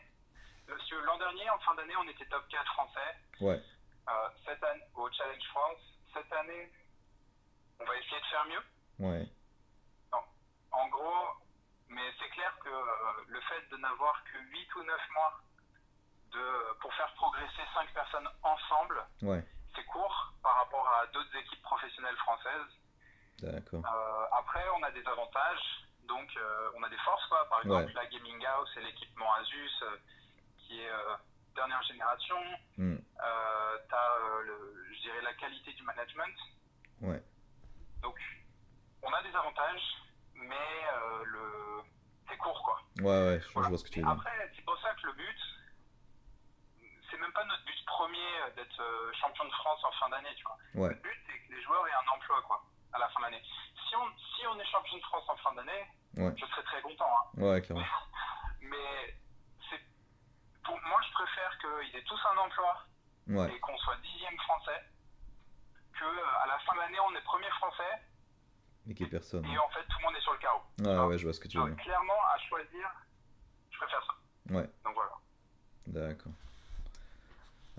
parce 0.69 0.89
que 0.89 0.95
l'an 0.97 1.17
dernier, 1.19 1.49
en 1.51 1.59
fin 1.61 1.75
d'année, 1.75 1.97
on 1.97 2.09
était 2.09 2.27
top 2.27 2.47
4 2.49 2.65
français. 2.73 3.17
ouais, 3.41 3.61
Euh, 4.09 4.29
cette 4.45 4.63
année, 4.63 4.83
au 4.95 5.11
Challenge 5.11 5.45
France, 5.51 5.79
cette 6.15 6.33
année, 6.33 6.73
on 7.81 7.85
va 7.85 7.97
essayer 7.97 8.21
de 8.21 8.27
faire 8.27 8.45
mieux. 8.47 8.63
ouais, 9.01 9.27
En 10.73 10.89
gros, 10.89 11.29
mais 11.89 12.13
c'est 12.19 12.29
clair 12.31 12.53
que 12.63 12.69
euh, 12.69 13.25
le 13.29 13.41
fait 13.43 13.69
de 13.71 13.77
n'avoir 13.79 14.23
que 14.25 14.39
8 14.39 14.75
ou 14.77 14.83
9 14.85 15.01
mois 15.15 15.41
de, 16.33 16.75
pour 16.81 16.93
faire 16.95 17.13
progresser 17.15 17.63
5 17.75 17.93
personnes 17.95 18.29
ensemble, 18.43 19.03
ouais, 19.23 19.43
c'est 19.75 19.85
court 19.87 20.33
par 20.43 20.55
rapport 20.57 20.87
à 20.89 21.07
d'autres 21.09 21.35
équipes 21.37 21.63
professionnelles 21.63 22.17
françaises. 22.19 22.73
d'accord. 23.43 23.83
Euh, 23.87 24.27
après, 24.39 24.65
on 24.77 24.83
a 24.83 24.91
des 24.91 25.07
avantages, 25.09 25.65
donc 26.05 26.29
euh, 26.37 26.71
on 26.77 26.83
a 26.83 26.89
des 26.89 26.99
forces, 26.99 27.27
quoi. 27.29 27.49
Par 27.49 27.63
exemple, 27.63 27.87
Ouais. 27.87 27.93
la 27.95 28.07
Gaming 28.07 28.45
House 28.47 28.71
et 28.77 28.81
l'équipement 28.83 29.33
Asus, 29.35 29.71
euh, 29.83 29.97
qui 30.67 30.81
est 30.81 30.89
euh, 30.91 31.17
dernière 31.55 31.83
génération. 31.85 32.37
Hmm. 32.77 32.97
Euh, 33.25 33.79
T'as, 33.89 34.11
euh, 34.19 34.43
le- 34.43 34.87
je 34.95 35.01
dirais, 35.03 35.21
la 35.23 35.35
qualité 35.35 35.73
du 35.73 35.83
management. 35.85 36.35
Ouais. 37.03 37.23
Donc, 38.03 38.19
on 39.03 39.13
a 39.13 39.23
des 39.23 39.35
avantages, 39.35 39.83
mais 40.35 40.57
le... 41.25 41.81
c'est 42.29 42.37
court, 42.39 42.61
quoi. 42.65 42.81
Ouais, 42.99 43.29
ouais, 43.29 43.41
je, 43.41 43.47
je 43.47 43.53
Voilà. 43.53 43.69
vois 43.69 43.79
ce 43.79 43.85
que 43.85 43.91
tu 43.91 44.01
Et 44.01 44.03
veux 44.03 44.09
dire. 44.09 44.17
Après, 44.19 44.53
c'est 44.57 44.65
pour 44.65 44.79
ça 44.81 44.95
que 44.95 45.07
le 45.07 45.13
but, 45.13 45.39
c'est 47.11 47.19
même 47.19 47.33
pas 47.33 47.45
notre 47.45 47.65
but 47.65 47.85
premier 47.87 48.29
d'être 48.57 49.13
champion 49.21 49.45
de 49.45 49.51
France 49.53 49.81
en 49.85 49.93
fin 49.93 50.09
d'année, 50.11 50.35
tu 50.37 50.45
vois. 50.45 50.57
Ouais, 50.75 50.89
Le 50.91 50.95
but, 50.97 51.19
c'est 51.27 51.39
que 51.39 51.53
les 51.55 51.63
joueurs 51.63 51.87
aient 51.87 51.93
un 51.93 52.15
emploi, 52.17 52.43
quoi, 52.43 52.65
à 52.93 52.99
la 52.99 53.09
fin 53.11 53.21
de 53.21 53.25
l'année. 53.27 53.43
Si 53.89 53.95
on, 53.97 54.07
si 54.19 54.47
on 54.47 54.59
est 54.59 54.65
champion 54.67 54.97
de 54.97 55.03
France 55.03 55.25
en 55.29 55.37
fin 55.37 55.55
d'année, 55.55 55.87
Ouais. 56.17 56.33
je 56.37 56.47
serais 56.47 56.63
très 56.63 56.81
content, 56.83 57.07
hein. 57.09 57.41
ouais, 57.43 57.61
clairement. 57.63 57.85
Mais 58.63 59.15
pour 60.67 60.79
moi, 60.87 61.01
je 61.07 61.13
préfère 61.13 61.59
qu'il 61.59 61.91
qu'ils 61.91 62.01
aient 62.01 62.05
tous 62.05 62.21
un 62.35 62.39
emploi 62.39 62.83
Ouais, 63.29 63.53
et 63.53 63.59
qu'on 63.59 63.77
soit 63.79 63.97
dixième 64.03 64.37
français, 64.39 64.85
que 65.99 66.05
euh, 66.05 66.43
à 66.45 66.47
la 66.47 66.59
fin 66.61 66.75
de 66.75 66.81
l'année 66.81 67.01
on 67.01 67.17
est 67.17 67.23
premier 67.23 67.51
français 67.59 67.83
mais 68.87 68.95
qu'il 68.95 69.05
y 69.07 69.09
ait 69.09 69.11
personne. 69.11 69.45
et 69.45 69.59
en 69.59 69.69
fait 69.71 69.83
tout 69.89 69.99
le 69.99 70.05
monde 70.07 70.15
est 70.17 70.21
sur 70.21 70.33
le 70.33 70.39
carreau. 70.39 70.61
Ah 70.87 71.07
ouais, 71.09 71.19
je 71.19 71.25
vois 71.25 71.33
ce 71.33 71.41
que 71.41 71.49
tu 71.49 71.59
veux 71.59 71.65
dire. 71.75 71.83
clairement, 71.83 72.21
à 72.33 72.39
choisir, 72.49 72.89
je 73.73 73.79
préfère 73.79 74.01
ça. 74.07 74.55
Ouais. 74.55 74.71
Donc 74.85 74.95
voilà. 74.95 75.11
D'accord. 75.89 76.33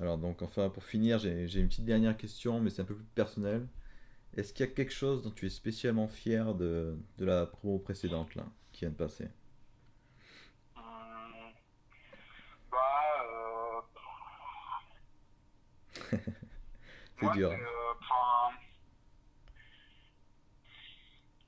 Alors 0.02 0.18
donc 0.18 0.42
enfin 0.42 0.70
pour 0.70 0.84
finir, 0.84 1.18
j'ai 1.20 1.48
j'ai 1.48 1.62
une 1.62 1.70
petite 1.70 1.86
dernière 1.86 2.18
question, 2.18 2.60
mais 2.60 2.70
c'est 2.70 2.82
un 2.82 2.86
peu 2.86 2.96
plus 2.96 3.06
personnel. 3.16 3.66
Est-ce 4.36 4.54
qu'il 4.54 4.66
y 4.66 4.70
a 4.70 4.72
quelque 4.74 4.94
chose 4.94 5.24
dont 5.24 5.32
tu 5.32 5.46
es 5.46 5.50
spécialement 5.50 6.10
fier 6.10 6.54
de, 6.56 6.98
de 7.18 7.26
la 7.26 7.46
promo 7.46 7.80
précédente 7.80 8.36
là, 8.36 8.44
qui 8.74 8.82
vient 8.82 8.90
de 8.90 8.96
passer? 8.96 9.30
Hum, 10.76 11.54
bah, 12.70 12.78
euh, 13.24 13.82
C'est 17.20 17.24
moi, 17.26 17.34
dur. 17.34 17.50
euh, 17.52 17.94
enfin, 18.00 18.56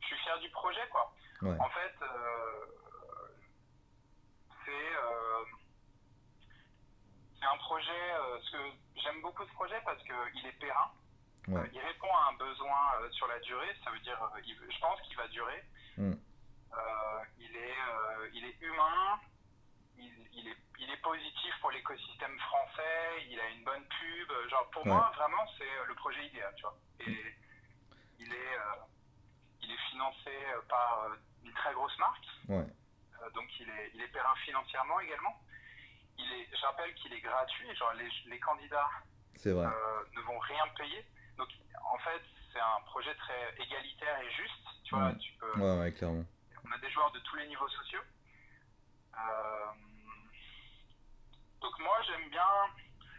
je 0.02 0.06
suis 0.08 0.16
fier 0.18 0.40
du 0.40 0.50
projet, 0.50 0.88
quoi. 0.92 1.14
Ouais, 1.42 1.56
En 1.60 1.70
fait, 1.70 1.94
euh, 2.02 2.66
c'est 4.66 4.72
euh, 4.72 5.44
c'est 7.40 7.46
un 7.46 7.58
projet, 7.58 7.92
ce 8.44 8.52
que 8.52 8.58
j'aime 9.02 9.22
beaucoup 9.22 9.46
ce 9.46 9.54
projet 9.54 9.80
parce 9.86 10.02
qu'il 10.04 10.46
est 10.46 10.60
périn. 10.60 10.92
Ouais. 11.48 11.70
Il 11.74 11.80
répond 11.80 12.14
à 12.14 12.30
un 12.32 12.34
besoin 12.38 13.10
sur 13.12 13.28
la 13.28 13.40
durée, 13.40 13.74
ça 13.84 13.92
veut 13.92 14.00
dire, 14.00 14.20
je 14.46 14.80
pense 14.80 15.00
qu'il 15.02 15.16
va 15.16 15.28
durer. 15.30 15.64
Mm. 15.98 16.14
Il, 17.40 17.56
est, 17.56 17.76
il 18.34 18.46
est 18.46 18.62
humain, 18.62 19.20
il, 20.00 20.28
il 20.34 20.48
est, 20.48 20.58
il 20.80 20.90
est 20.90 21.02
positif 21.02 21.54
pour 21.62 21.72
l'écosystème 21.72 22.38
français, 22.40 23.26
il 23.30 23.40
a 23.40 23.50
une 23.50 23.64
bonne 23.64 23.84
pub. 23.86 24.32
Genre, 24.50 24.70
pour 24.72 24.86
Ouais. 24.86 24.92
moi, 24.94 25.12
vraiment, 25.16 25.46
c'est 25.58 25.64
euh, 25.70 25.86
le 25.88 25.96
projet 25.96 26.26
idéal, 26.26 26.54
tu 26.56 26.62
vois. 26.64 26.78
Et 27.02 27.36
il 28.20 28.34
est, 28.34 28.54
euh, 28.58 28.76
il 29.62 29.72
est 29.72 29.90
financé 29.92 30.30
euh, 30.30 30.62
par 30.70 31.10
une 31.44 31.54
très 31.54 31.74
grosse 31.74 31.98
marque, 32.00 32.26
ouais, 32.50 32.66
euh, 33.22 33.30
donc 33.32 33.48
il 33.60 33.70
est, 33.70 33.92
il 33.94 34.02
est 34.02 34.08
périn 34.10 34.36
financièrement 34.46 35.00
également. 35.00 35.42
Il 36.18 36.32
est, 36.34 36.48
je 36.56 36.66
rappelle 36.66 36.94
qu'il 36.96 37.14
est 37.14 37.22
gratuit, 37.22 37.74
genre 37.76 37.94
les, 37.94 38.10
les 38.28 38.40
candidats 38.40 38.90
vrai. 39.46 39.66
euh, 39.66 40.04
ne 40.16 40.22
vont 40.22 40.38
rien 40.40 40.68
payer. 40.78 41.06
Donc 41.38 41.48
en 41.86 41.98
fait, 42.00 42.22
c'est 42.52 42.60
un 42.60 42.82
projet 42.88 43.16
très 43.16 43.56
égalitaire 43.64 44.20
et 44.22 44.32
juste. 44.32 44.66
Tu 44.84 44.96
vois, 44.96 45.08
Ouais. 45.08 45.18
tu 45.18 45.32
peux, 45.34 45.54
Ouais, 45.60 45.80
ouais, 45.80 45.94
clairement. 45.94 46.26
on 46.68 46.72
a 46.72 46.78
des 46.80 46.90
joueurs 46.92 47.12
de 47.12 47.20
tous 47.20 47.36
les 47.38 47.48
niveaux 47.48 47.70
sociaux. 47.70 48.02
Euh, 49.18 49.66
donc 51.62 51.74
moi, 51.80 51.98
j'aime 52.08 52.30
bien. 52.30 52.44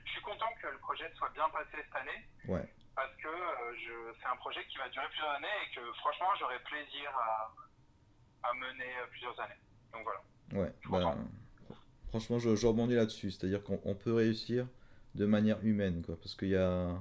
Je 0.04 0.10
suis 0.12 0.22
content 0.22 0.46
que 0.60 0.66
le 0.68 0.78
projet 0.78 1.10
soit 1.16 1.30
bien 1.30 1.48
passé 1.50 1.70
cette 1.76 1.94
année 1.94 2.26
Ouais, 2.48 2.66
parce 2.96 3.14
que 3.16 3.28
euh, 3.28 3.74
je- 3.78 4.12
c'est 4.20 4.26
un 4.26 4.36
projet 4.36 4.64
qui 4.68 4.78
va 4.78 4.88
durer 4.88 5.06
plusieurs 5.08 5.30
années 5.30 5.56
et 5.70 5.74
que 5.74 5.92
franchement, 6.00 6.26
j'aurai 6.38 6.58
plaisir 6.60 7.10
à, 7.16 7.52
à 8.48 8.54
mener 8.54 8.90
euh, 9.02 9.06
plusieurs 9.10 9.38
années. 9.40 9.60
Donc 9.92 10.02
voilà. 10.04 10.64
ouais. 10.64 10.72
Bah, 10.90 11.16
franchement, 12.08 12.38
je, 12.38 12.56
je 12.56 12.66
rebondis 12.66 12.94
là-dessus. 12.94 13.30
C'est-à-dire 13.30 13.62
qu'on 13.62 13.80
on 13.84 13.94
peut 13.94 14.12
réussir 14.14 14.66
de 15.14 15.26
manière 15.26 15.58
humaine, 15.64 16.02
quoi. 16.04 16.16
Parce 16.18 16.34
qu'il 16.34 16.48
y 16.48 16.56
a... 16.56 16.94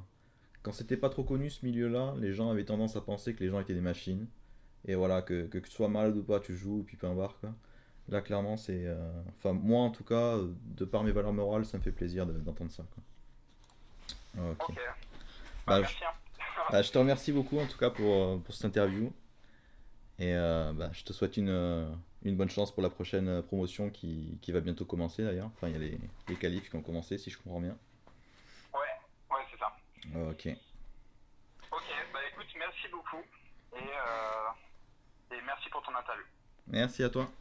Quand 0.62 0.74
c'était 0.74 0.98
pas 0.98 1.10
trop 1.10 1.24
connu 1.24 1.50
ce 1.50 1.66
milieu-là, 1.66 2.14
les 2.18 2.34
gens 2.34 2.52
avaient 2.52 2.66
tendance 2.66 2.96
à 2.96 3.02
penser 3.02 3.34
que 3.34 3.40
les 3.44 3.50
gens 3.50 3.60
étaient 3.62 3.74
des 3.74 3.82
machines. 3.82 4.28
Et 4.88 4.94
voilà, 4.96 5.22
que, 5.22 5.48
que, 5.48 5.58
que 5.58 5.68
tu 5.68 5.72
sois 5.72 5.88
malade 5.88 6.16
ou 6.18 6.24
pas, 6.24 6.40
tu 6.40 6.56
joues, 6.56 6.84
puis 6.86 6.98
peu 6.98 7.08
importe, 7.08 7.40
quoi. 7.40 7.52
Là, 8.10 8.22
clairement, 8.22 8.58
c'est... 8.58 8.86
euh, 8.86 8.98
Enfin, 9.38 9.54
moi, 9.54 9.82
en 9.82 9.92
tout 9.92 10.04
cas, 10.04 10.38
de 10.38 10.86
par 10.86 11.04
mes 11.04 11.12
valeurs 11.12 11.34
morales, 11.34 11.66
ça 11.66 11.78
me 11.78 11.84
fait 11.84 11.92
plaisir 11.92 12.26
de- 12.26 12.34
d'entendre 12.34 12.72
ça, 12.72 12.84
quoi. 12.94 14.52
Ok. 14.52 14.76
Bah, 14.76 14.84
Bah, 15.68 15.80
merci. 15.82 16.04
hein. 16.04 16.14
Bah, 16.72 16.82
je 16.82 16.92
te 16.92 16.98
remercie 16.98 17.32
beaucoup 17.32 17.60
en 17.60 17.66
tout 17.68 17.78
cas 17.78 17.90
pour, 17.90 18.14
euh, 18.14 18.38
pour 18.38 18.54
cette 18.54 18.66
interview. 18.66 19.12
Et 20.20 20.34
euh, 20.36 20.72
bah, 20.74 20.90
je 20.94 21.04
te 21.04 21.14
souhaite 21.14 21.38
une, 21.38 21.50
euh, 21.50 21.90
une 22.24 22.36
bonne 22.36 22.50
chance 22.50 22.72
pour 22.74 22.84
la 22.84 22.90
prochaine 22.90 23.28
euh, 23.28 23.42
promotion 23.42 23.90
qui, 23.90 24.38
qui 24.42 24.52
va 24.52 24.60
bientôt 24.60 24.86
commencer 24.86 25.24
d'ailleurs. 25.24 25.48
Enfin, 25.56 25.68
il 25.70 25.74
y 25.74 25.76
a 25.76 25.80
les, 25.80 26.00
les 26.28 26.36
qualifs 26.36 26.70
qui 26.70 26.76
ont 26.76 26.82
commencé 26.82 27.18
si 27.18 27.30
je 27.32 27.38
comprends 27.38 27.62
bien. 27.62 27.78
Ouais, 28.74 29.36
ouais, 29.36 29.42
c'est 29.52 29.58
ça. 29.58 29.76
Ok. 30.30 30.48
Ok, 31.72 31.84
bah 32.14 32.20
écoute, 32.32 32.48
merci 32.58 32.88
beaucoup 32.92 33.24
et, 33.74 33.78
euh, 33.78 35.36
et 35.38 35.42
merci 35.46 35.70
pour 35.70 35.82
ton 35.84 35.96
interview. 35.96 36.26
Merci 36.68 37.04
à 37.04 37.10
toi. 37.10 37.32